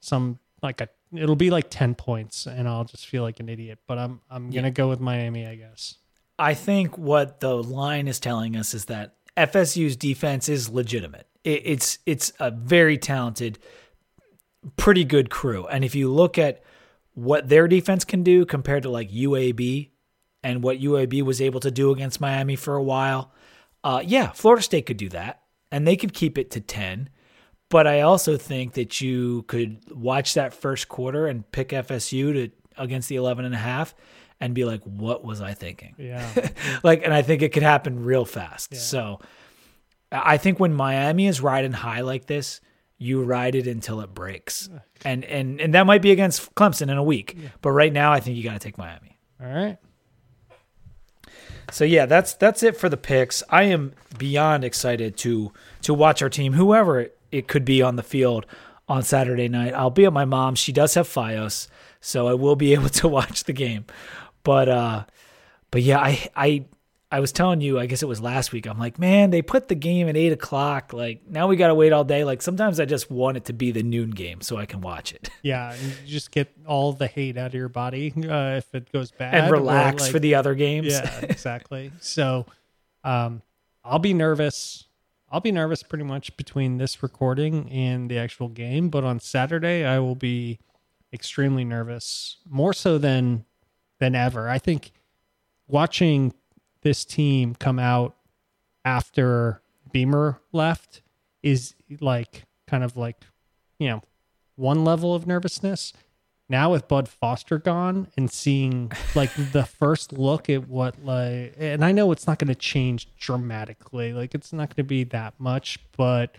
some 0.00 0.38
like 0.62 0.80
a 0.80 0.88
it'll 1.14 1.36
be 1.36 1.50
like 1.50 1.70
10 1.70 1.94
points 1.94 2.46
and 2.46 2.68
I'll 2.68 2.84
just 2.84 3.06
feel 3.06 3.22
like 3.22 3.40
an 3.40 3.48
idiot, 3.48 3.78
but 3.86 3.98
I'm 3.98 4.20
I'm 4.30 4.50
going 4.50 4.64
to 4.64 4.70
go 4.70 4.88
with 4.88 5.00
Miami, 5.00 5.46
I 5.46 5.56
guess. 5.56 5.96
I 6.38 6.54
think 6.54 6.96
what 6.96 7.40
the 7.40 7.54
line 7.62 8.08
is 8.08 8.18
telling 8.18 8.56
us 8.56 8.72
is 8.74 8.86
that 8.86 9.16
FSU's 9.36 9.96
defense 9.96 10.48
is 10.48 10.68
legitimate. 10.68 11.26
It, 11.44 11.62
it's 11.64 11.98
it's 12.06 12.32
a 12.40 12.50
very 12.50 12.98
talented 12.98 13.58
pretty 14.76 15.04
good 15.04 15.30
crew. 15.30 15.66
And 15.66 15.84
if 15.84 15.94
you 15.94 16.12
look 16.12 16.38
at 16.38 16.62
what 17.14 17.48
their 17.48 17.66
defense 17.68 18.04
can 18.04 18.22
do 18.22 18.44
compared 18.44 18.82
to 18.84 18.90
like 18.90 19.10
UAB 19.10 19.90
and 20.42 20.62
what 20.62 20.78
UAB 20.78 21.22
was 21.22 21.40
able 21.40 21.60
to 21.60 21.70
do 21.70 21.90
against 21.90 22.20
Miami 22.20 22.56
for 22.56 22.76
a 22.76 22.82
while, 22.82 23.32
uh, 23.82 24.02
yeah, 24.04 24.30
Florida 24.30 24.62
State 24.62 24.86
could 24.86 24.96
do 24.96 25.08
that 25.10 25.42
and 25.70 25.86
they 25.86 25.96
could 25.96 26.12
keep 26.12 26.38
it 26.38 26.50
to 26.52 26.60
10. 26.60 27.08
But 27.68 27.86
I 27.86 28.00
also 28.00 28.36
think 28.36 28.72
that 28.72 29.00
you 29.00 29.44
could 29.44 29.78
watch 29.92 30.34
that 30.34 30.52
first 30.52 30.88
quarter 30.88 31.26
and 31.26 31.50
pick 31.52 31.68
FSU 31.68 32.32
to 32.32 32.50
against 32.76 33.08
the 33.08 33.16
11 33.16 33.44
and 33.44 33.54
a 33.54 33.58
half 33.58 33.94
and 34.40 34.54
be 34.54 34.64
like, 34.64 34.82
what 34.84 35.22
was 35.22 35.40
I 35.40 35.54
thinking? 35.54 35.94
Yeah. 35.98 36.28
like, 36.82 37.04
and 37.04 37.12
I 37.12 37.22
think 37.22 37.42
it 37.42 37.52
could 37.52 37.62
happen 37.62 38.04
real 38.04 38.24
fast. 38.24 38.72
Yeah. 38.72 38.78
So 38.78 39.20
I 40.10 40.38
think 40.38 40.58
when 40.58 40.72
Miami 40.72 41.26
is 41.26 41.40
riding 41.40 41.72
high 41.72 42.00
like 42.00 42.26
this, 42.26 42.60
you 42.98 43.22
ride 43.22 43.54
it 43.54 43.66
until 43.66 44.00
it 44.00 44.14
breaks. 44.14 44.68
And, 45.04 45.24
and, 45.24 45.60
and 45.60 45.74
that 45.74 45.86
might 45.86 46.02
be 46.02 46.10
against 46.10 46.54
Clemson 46.54 46.90
in 46.90 46.96
a 46.96 47.02
week. 47.02 47.36
Yeah. 47.36 47.48
But 47.60 47.70
right 47.70 47.92
now, 47.92 48.12
I 48.12 48.20
think 48.20 48.36
you 48.36 48.42
got 48.42 48.54
to 48.54 48.58
take 48.58 48.78
Miami. 48.78 49.18
All 49.40 49.48
right. 49.48 49.78
So 51.70 51.84
yeah, 51.84 52.06
that's 52.06 52.34
that's 52.34 52.62
it 52.62 52.76
for 52.76 52.88
the 52.88 52.96
picks. 52.96 53.42
I 53.48 53.64
am 53.64 53.92
beyond 54.18 54.64
excited 54.64 55.16
to 55.18 55.52
to 55.82 55.94
watch 55.94 56.22
our 56.22 56.28
team, 56.28 56.54
whoever 56.54 57.08
it 57.30 57.48
could 57.48 57.64
be 57.64 57.82
on 57.82 57.96
the 57.96 58.02
field 58.02 58.46
on 58.88 59.02
Saturday 59.02 59.48
night. 59.48 59.72
I'll 59.74 59.90
be 59.90 60.04
at 60.04 60.12
my 60.12 60.24
mom's. 60.24 60.58
She 60.58 60.72
does 60.72 60.94
have 60.94 61.06
FiOS, 61.06 61.68
so 62.00 62.26
I 62.26 62.34
will 62.34 62.56
be 62.56 62.72
able 62.74 62.88
to 62.90 63.08
watch 63.08 63.44
the 63.44 63.52
game. 63.52 63.86
But 64.42 64.68
uh, 64.68 65.04
but 65.70 65.82
yeah, 65.82 66.00
I 66.00 66.28
I 66.34 66.64
I 67.12 67.18
was 67.18 67.32
telling 67.32 67.60
you, 67.60 67.78
I 67.80 67.86
guess 67.86 68.02
it 68.02 68.06
was 68.06 68.20
last 68.20 68.52
week. 68.52 68.66
I'm 68.66 68.78
like, 68.78 68.96
man, 68.98 69.30
they 69.30 69.42
put 69.42 69.66
the 69.66 69.74
game 69.74 70.08
at 70.08 70.16
eight 70.16 70.32
o'clock. 70.32 70.92
Like 70.92 71.28
now 71.28 71.48
we 71.48 71.56
got 71.56 71.68
to 71.68 71.74
wait 71.74 71.92
all 71.92 72.04
day. 72.04 72.22
Like 72.22 72.40
sometimes 72.40 72.78
I 72.78 72.84
just 72.84 73.10
want 73.10 73.36
it 73.36 73.46
to 73.46 73.52
be 73.52 73.72
the 73.72 73.82
noon 73.82 74.10
game 74.10 74.42
so 74.42 74.56
I 74.56 74.66
can 74.66 74.80
watch 74.80 75.12
it. 75.12 75.28
Yeah, 75.42 75.74
you 75.74 75.92
just 76.06 76.32
get 76.32 76.54
all 76.66 76.92
the 76.92 77.06
hate 77.06 77.38
out 77.38 77.46
of 77.48 77.54
your 77.54 77.70
body 77.70 78.12
uh, 78.14 78.58
if 78.58 78.74
it 78.74 78.92
goes 78.92 79.10
bad, 79.10 79.34
and 79.34 79.50
relax 79.50 80.02
like, 80.02 80.12
for 80.12 80.18
the 80.18 80.34
other 80.34 80.54
games. 80.54 80.88
Yeah, 80.88 81.20
exactly. 81.22 81.92
so, 81.98 82.44
um, 83.04 83.40
I'll 83.82 83.98
be 83.98 84.12
nervous. 84.12 84.86
I'll 85.30 85.40
be 85.40 85.50
nervous 85.50 85.82
pretty 85.82 86.04
much 86.04 86.36
between 86.36 86.76
this 86.76 87.02
recording 87.02 87.70
and 87.70 88.10
the 88.10 88.18
actual 88.18 88.48
game. 88.48 88.90
But 88.90 89.02
on 89.02 89.18
Saturday, 89.18 89.82
I 89.86 89.98
will 89.98 90.14
be 90.14 90.58
extremely 91.10 91.64
nervous, 91.64 92.36
more 92.46 92.74
so 92.74 92.98
than 92.98 93.46
than 93.98 94.14
ever. 94.14 94.46
I 94.46 94.58
think 94.58 94.92
watching 95.66 96.34
this 96.82 97.04
team 97.04 97.54
come 97.54 97.78
out 97.78 98.16
after 98.84 99.62
Beamer 99.92 100.40
left 100.52 101.02
is 101.42 101.74
like 102.00 102.44
kind 102.66 102.84
of 102.84 102.96
like, 102.96 103.24
you 103.78 103.88
know, 103.88 104.02
one 104.56 104.84
level 104.84 105.14
of 105.14 105.26
nervousness. 105.26 105.92
Now 106.48 106.72
with 106.72 106.88
Bud 106.88 107.08
Foster 107.08 107.58
gone 107.58 108.08
and 108.16 108.30
seeing 108.30 108.90
like 109.14 109.30
the 109.52 109.64
first 109.64 110.12
look 110.12 110.50
at 110.50 110.68
what 110.68 111.04
like 111.04 111.54
and 111.58 111.84
I 111.84 111.92
know 111.92 112.10
it's 112.12 112.26
not 112.26 112.38
going 112.38 112.48
to 112.48 112.54
change 112.54 113.08
dramatically. 113.16 114.12
Like 114.12 114.34
it's 114.34 114.52
not 114.52 114.68
going 114.68 114.84
to 114.84 114.88
be 114.88 115.04
that 115.04 115.34
much, 115.38 115.78
but 115.96 116.36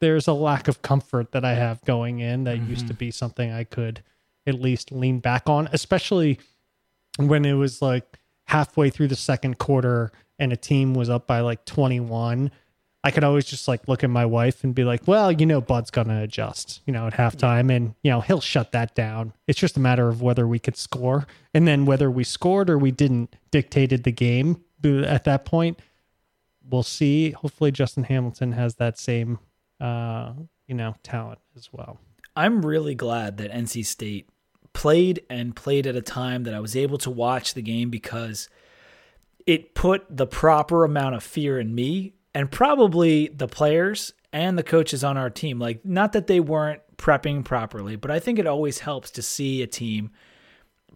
there's 0.00 0.28
a 0.28 0.34
lack 0.34 0.68
of 0.68 0.82
comfort 0.82 1.32
that 1.32 1.44
I 1.44 1.54
have 1.54 1.82
going 1.84 2.20
in 2.20 2.44
that 2.44 2.58
mm-hmm. 2.58 2.70
used 2.70 2.88
to 2.88 2.94
be 2.94 3.10
something 3.10 3.50
I 3.50 3.64
could 3.64 4.02
at 4.46 4.60
least 4.60 4.92
lean 4.92 5.20
back 5.20 5.48
on, 5.48 5.68
especially 5.72 6.38
when 7.16 7.44
it 7.44 7.54
was 7.54 7.80
like 7.80 8.18
halfway 8.44 8.90
through 8.90 9.08
the 9.08 9.16
second 9.16 9.58
quarter 9.58 10.12
and 10.38 10.52
a 10.52 10.56
team 10.56 10.94
was 10.94 11.08
up 11.08 11.26
by 11.26 11.40
like 11.40 11.64
21 11.64 12.50
I 13.04 13.10
could 13.10 13.22
always 13.22 13.44
just 13.44 13.68
like 13.68 13.86
look 13.86 14.02
at 14.02 14.08
my 14.08 14.24
wife 14.24 14.64
and 14.64 14.74
be 14.74 14.82
like, 14.82 15.06
well, 15.06 15.30
you 15.30 15.44
know, 15.44 15.60
Bud's 15.60 15.90
going 15.90 16.08
to 16.08 16.22
adjust, 16.22 16.80
you 16.86 16.92
know, 16.92 17.06
at 17.06 17.12
halftime 17.12 17.70
and, 17.70 17.94
you 18.02 18.10
know, 18.10 18.22
he'll 18.22 18.40
shut 18.40 18.72
that 18.72 18.94
down. 18.94 19.34
It's 19.46 19.60
just 19.60 19.76
a 19.76 19.80
matter 19.80 20.08
of 20.08 20.22
whether 20.22 20.48
we 20.48 20.58
could 20.58 20.78
score. 20.78 21.26
And 21.52 21.68
then 21.68 21.84
whether 21.84 22.10
we 22.10 22.24
scored 22.24 22.70
or 22.70 22.78
we 22.78 22.90
didn't 22.90 23.36
dictated 23.50 24.04
the 24.04 24.10
game 24.10 24.64
at 24.82 25.24
that 25.24 25.44
point. 25.44 25.80
We'll 26.66 26.82
see. 26.82 27.32
Hopefully, 27.32 27.70
Justin 27.70 28.04
Hamilton 28.04 28.52
has 28.52 28.76
that 28.76 28.98
same, 28.98 29.38
uh, 29.82 30.32
you 30.66 30.74
know, 30.74 30.94
talent 31.02 31.40
as 31.56 31.68
well. 31.70 31.98
I'm 32.34 32.64
really 32.64 32.94
glad 32.94 33.36
that 33.36 33.52
NC 33.52 33.84
State 33.84 34.30
played 34.74 35.24
and 35.30 35.56
played 35.56 35.86
at 35.86 35.96
a 35.96 36.02
time 36.02 36.42
that 36.42 36.52
I 36.52 36.60
was 36.60 36.76
able 36.76 36.98
to 36.98 37.10
watch 37.10 37.54
the 37.54 37.62
game 37.62 37.88
because 37.88 38.50
it 39.46 39.74
put 39.74 40.04
the 40.14 40.26
proper 40.26 40.84
amount 40.84 41.14
of 41.14 41.22
fear 41.22 41.58
in 41.58 41.74
me 41.74 42.14
and 42.34 42.50
probably 42.50 43.28
the 43.28 43.48
players 43.48 44.12
and 44.32 44.58
the 44.58 44.62
coaches 44.62 45.02
on 45.02 45.16
our 45.16 45.30
team. 45.30 45.58
Like, 45.58 45.84
not 45.84 46.12
that 46.12 46.26
they 46.26 46.40
weren't 46.40 46.82
prepping 46.96 47.44
properly, 47.44 47.96
but 47.96 48.10
I 48.10 48.18
think 48.18 48.38
it 48.38 48.46
always 48.46 48.80
helps 48.80 49.10
to 49.12 49.22
see 49.22 49.62
a 49.62 49.66
team 49.66 50.10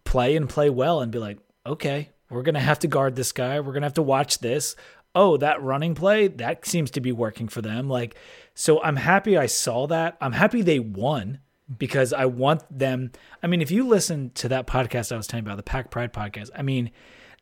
play 0.03 0.35
and 0.35 0.49
play 0.49 0.69
well 0.69 1.01
and 1.01 1.11
be 1.11 1.19
like, 1.19 1.39
okay, 1.65 2.09
we're 2.29 2.43
going 2.43 2.55
to 2.55 2.61
have 2.61 2.79
to 2.79 2.87
guard 2.87 3.15
this 3.15 3.31
guy. 3.31 3.59
We're 3.59 3.71
going 3.71 3.81
to 3.81 3.87
have 3.87 3.93
to 3.95 4.01
watch 4.01 4.39
this. 4.39 4.75
Oh, 5.15 5.37
that 5.37 5.61
running 5.63 5.95
play, 5.95 6.27
that 6.27 6.65
seems 6.65 6.91
to 6.91 7.01
be 7.01 7.11
working 7.11 7.47
for 7.47 7.61
them. 7.61 7.89
Like, 7.89 8.15
so 8.53 8.81
I'm 8.83 8.97
happy 8.97 9.37
I 9.37 9.47
saw 9.47 9.87
that. 9.87 10.17
I'm 10.21 10.33
happy 10.33 10.61
they 10.61 10.79
won 10.79 11.39
because 11.77 12.13
I 12.13 12.25
want 12.25 12.63
them. 12.75 13.11
I 13.43 13.47
mean, 13.47 13.61
if 13.61 13.71
you 13.71 13.87
listen 13.87 14.31
to 14.35 14.49
that 14.49 14.67
podcast 14.67 15.11
I 15.11 15.17
was 15.17 15.27
telling 15.27 15.45
about, 15.45 15.57
the 15.57 15.63
Pack 15.63 15.91
Pride 15.91 16.13
podcast, 16.13 16.49
I 16.55 16.61
mean, 16.61 16.91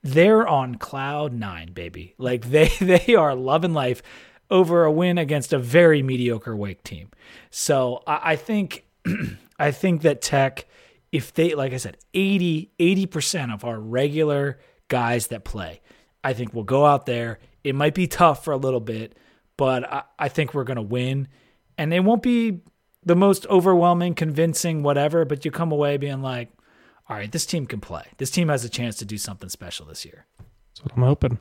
they're 0.03 0.47
on 0.47 0.75
cloud 0.75 1.33
nine, 1.33 1.73
baby. 1.73 2.13
Like 2.17 2.45
they 2.49 2.69
they 2.79 3.15
are 3.15 3.35
loving 3.35 3.73
life 3.73 4.01
over 4.49 4.85
a 4.85 4.91
win 4.91 5.17
against 5.17 5.53
a 5.53 5.59
very 5.59 6.01
mediocre 6.01 6.55
Wake 6.55 6.83
team. 6.83 7.09
So 7.49 8.03
I, 8.07 8.31
I 8.31 8.35
think 8.35 8.85
I 9.59 9.71
think 9.71 10.01
that 10.01 10.21
Tech, 10.21 10.65
if 11.11 11.33
they 11.33 11.55
like 11.55 11.73
I 11.73 11.77
said, 11.77 11.97
80 12.13 13.05
percent 13.07 13.51
of 13.51 13.63
our 13.63 13.79
regular 13.79 14.59
guys 14.87 15.27
that 15.27 15.43
play, 15.43 15.81
I 16.23 16.33
think 16.33 16.53
will 16.53 16.63
go 16.63 16.85
out 16.85 17.05
there. 17.05 17.39
It 17.63 17.75
might 17.75 17.93
be 17.93 18.07
tough 18.07 18.43
for 18.45 18.51
a 18.51 18.57
little 18.57 18.79
bit, 18.79 19.17
but 19.57 19.91
I, 19.91 20.03
I 20.19 20.29
think 20.29 20.53
we're 20.53 20.63
gonna 20.63 20.81
win. 20.81 21.27
And 21.77 21.91
they 21.91 21.99
won't 21.99 22.23
be 22.23 22.61
the 23.07 23.15
most 23.15 23.47
overwhelming, 23.47 24.13
convincing, 24.13 24.83
whatever, 24.83 25.23
but 25.23 25.45
you 25.45 25.51
come 25.51 25.71
away 25.71 25.95
being 25.95 26.21
like, 26.21 26.49
all 27.09 27.15
right, 27.15 27.31
this 27.31 27.45
team 27.45 27.65
can 27.65 27.79
play. 27.79 28.03
This 28.17 28.29
team 28.29 28.49
has 28.49 28.65
a 28.65 28.69
chance 28.69 28.97
to 28.97 29.05
do 29.05 29.17
something 29.17 29.47
special 29.47 29.85
this 29.85 30.03
year. 30.03 30.25
That's 30.37 30.83
what 30.83 30.91
I'm 30.95 31.03
hoping. 31.03 31.39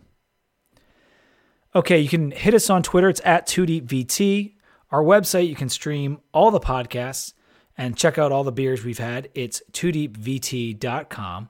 Okay, 1.75 1.99
you 1.99 2.09
can 2.09 2.31
hit 2.31 2.55
us 2.55 2.71
on 2.71 2.85
Twitter. 2.85 3.09
It's 3.09 3.21
at 3.25 3.49
2DeepVT. 3.49 4.55
Our 4.93 5.03
website, 5.03 5.49
you 5.49 5.57
can 5.57 5.69
stream 5.69 6.21
all 6.33 6.53
the 6.53 6.61
podcasts 6.61 7.33
and 7.77 7.97
check 7.97 8.17
out 8.17 8.31
all 8.31 8.45
the 8.45 8.53
beers 8.53 8.85
we've 8.85 8.99
had. 8.99 9.29
It's 9.35 9.61
2deepvt.com. 9.73 11.49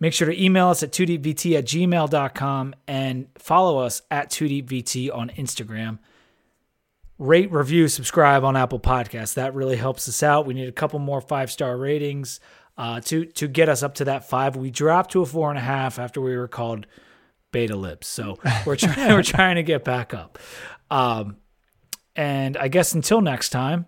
Make 0.00 0.12
sure 0.12 0.28
to 0.28 0.42
email 0.42 0.68
us 0.68 0.84
at 0.84 0.92
2deepvt 0.92 1.58
at 1.58 1.64
gmail.com 1.64 2.74
and 2.86 3.26
follow 3.36 3.78
us 3.78 4.00
at 4.12 4.30
2deepvt 4.30 5.12
on 5.12 5.30
Instagram 5.30 5.98
rate, 7.18 7.50
review, 7.52 7.88
subscribe 7.88 8.44
on 8.44 8.56
Apple 8.56 8.80
Podcasts. 8.80 9.34
That 9.34 9.54
really 9.54 9.76
helps 9.76 10.08
us 10.08 10.22
out. 10.22 10.46
We 10.46 10.54
need 10.54 10.68
a 10.68 10.72
couple 10.72 10.98
more 10.98 11.20
five 11.20 11.50
star 11.50 11.76
ratings 11.76 12.40
uh, 12.76 13.00
to 13.02 13.24
to 13.26 13.48
get 13.48 13.68
us 13.68 13.82
up 13.82 13.94
to 13.96 14.04
that 14.06 14.28
five. 14.28 14.56
We 14.56 14.70
dropped 14.70 15.12
to 15.12 15.22
a 15.22 15.26
four 15.26 15.50
and 15.50 15.58
a 15.58 15.62
half 15.62 15.98
after 15.98 16.20
we 16.20 16.36
were 16.36 16.48
called 16.48 16.86
beta 17.50 17.76
lips. 17.76 18.06
so 18.06 18.38
we're 18.64 18.76
trying 18.76 19.08
we're 19.12 19.22
trying 19.22 19.56
to 19.56 19.62
get 19.62 19.84
back 19.84 20.14
up. 20.14 20.38
Um, 20.90 21.36
and 22.16 22.56
I 22.56 22.68
guess 22.68 22.92
until 22.92 23.20
next 23.20 23.50
time, 23.50 23.86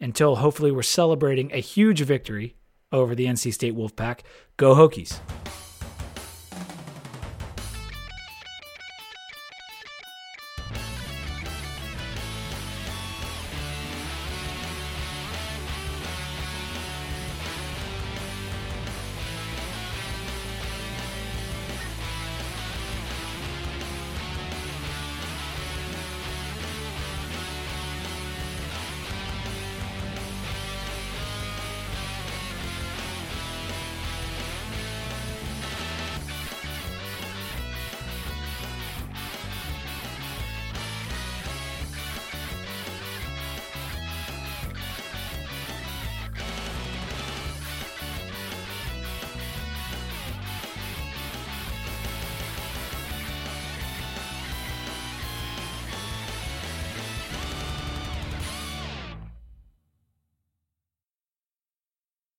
until 0.00 0.36
hopefully 0.36 0.70
we're 0.70 0.82
celebrating 0.82 1.52
a 1.52 1.60
huge 1.60 2.00
victory 2.02 2.56
over 2.92 3.14
the 3.14 3.26
NC 3.26 3.54
State 3.54 3.74
Wolfpack, 3.74 4.20
go 4.56 4.74
Hokies. 4.74 5.20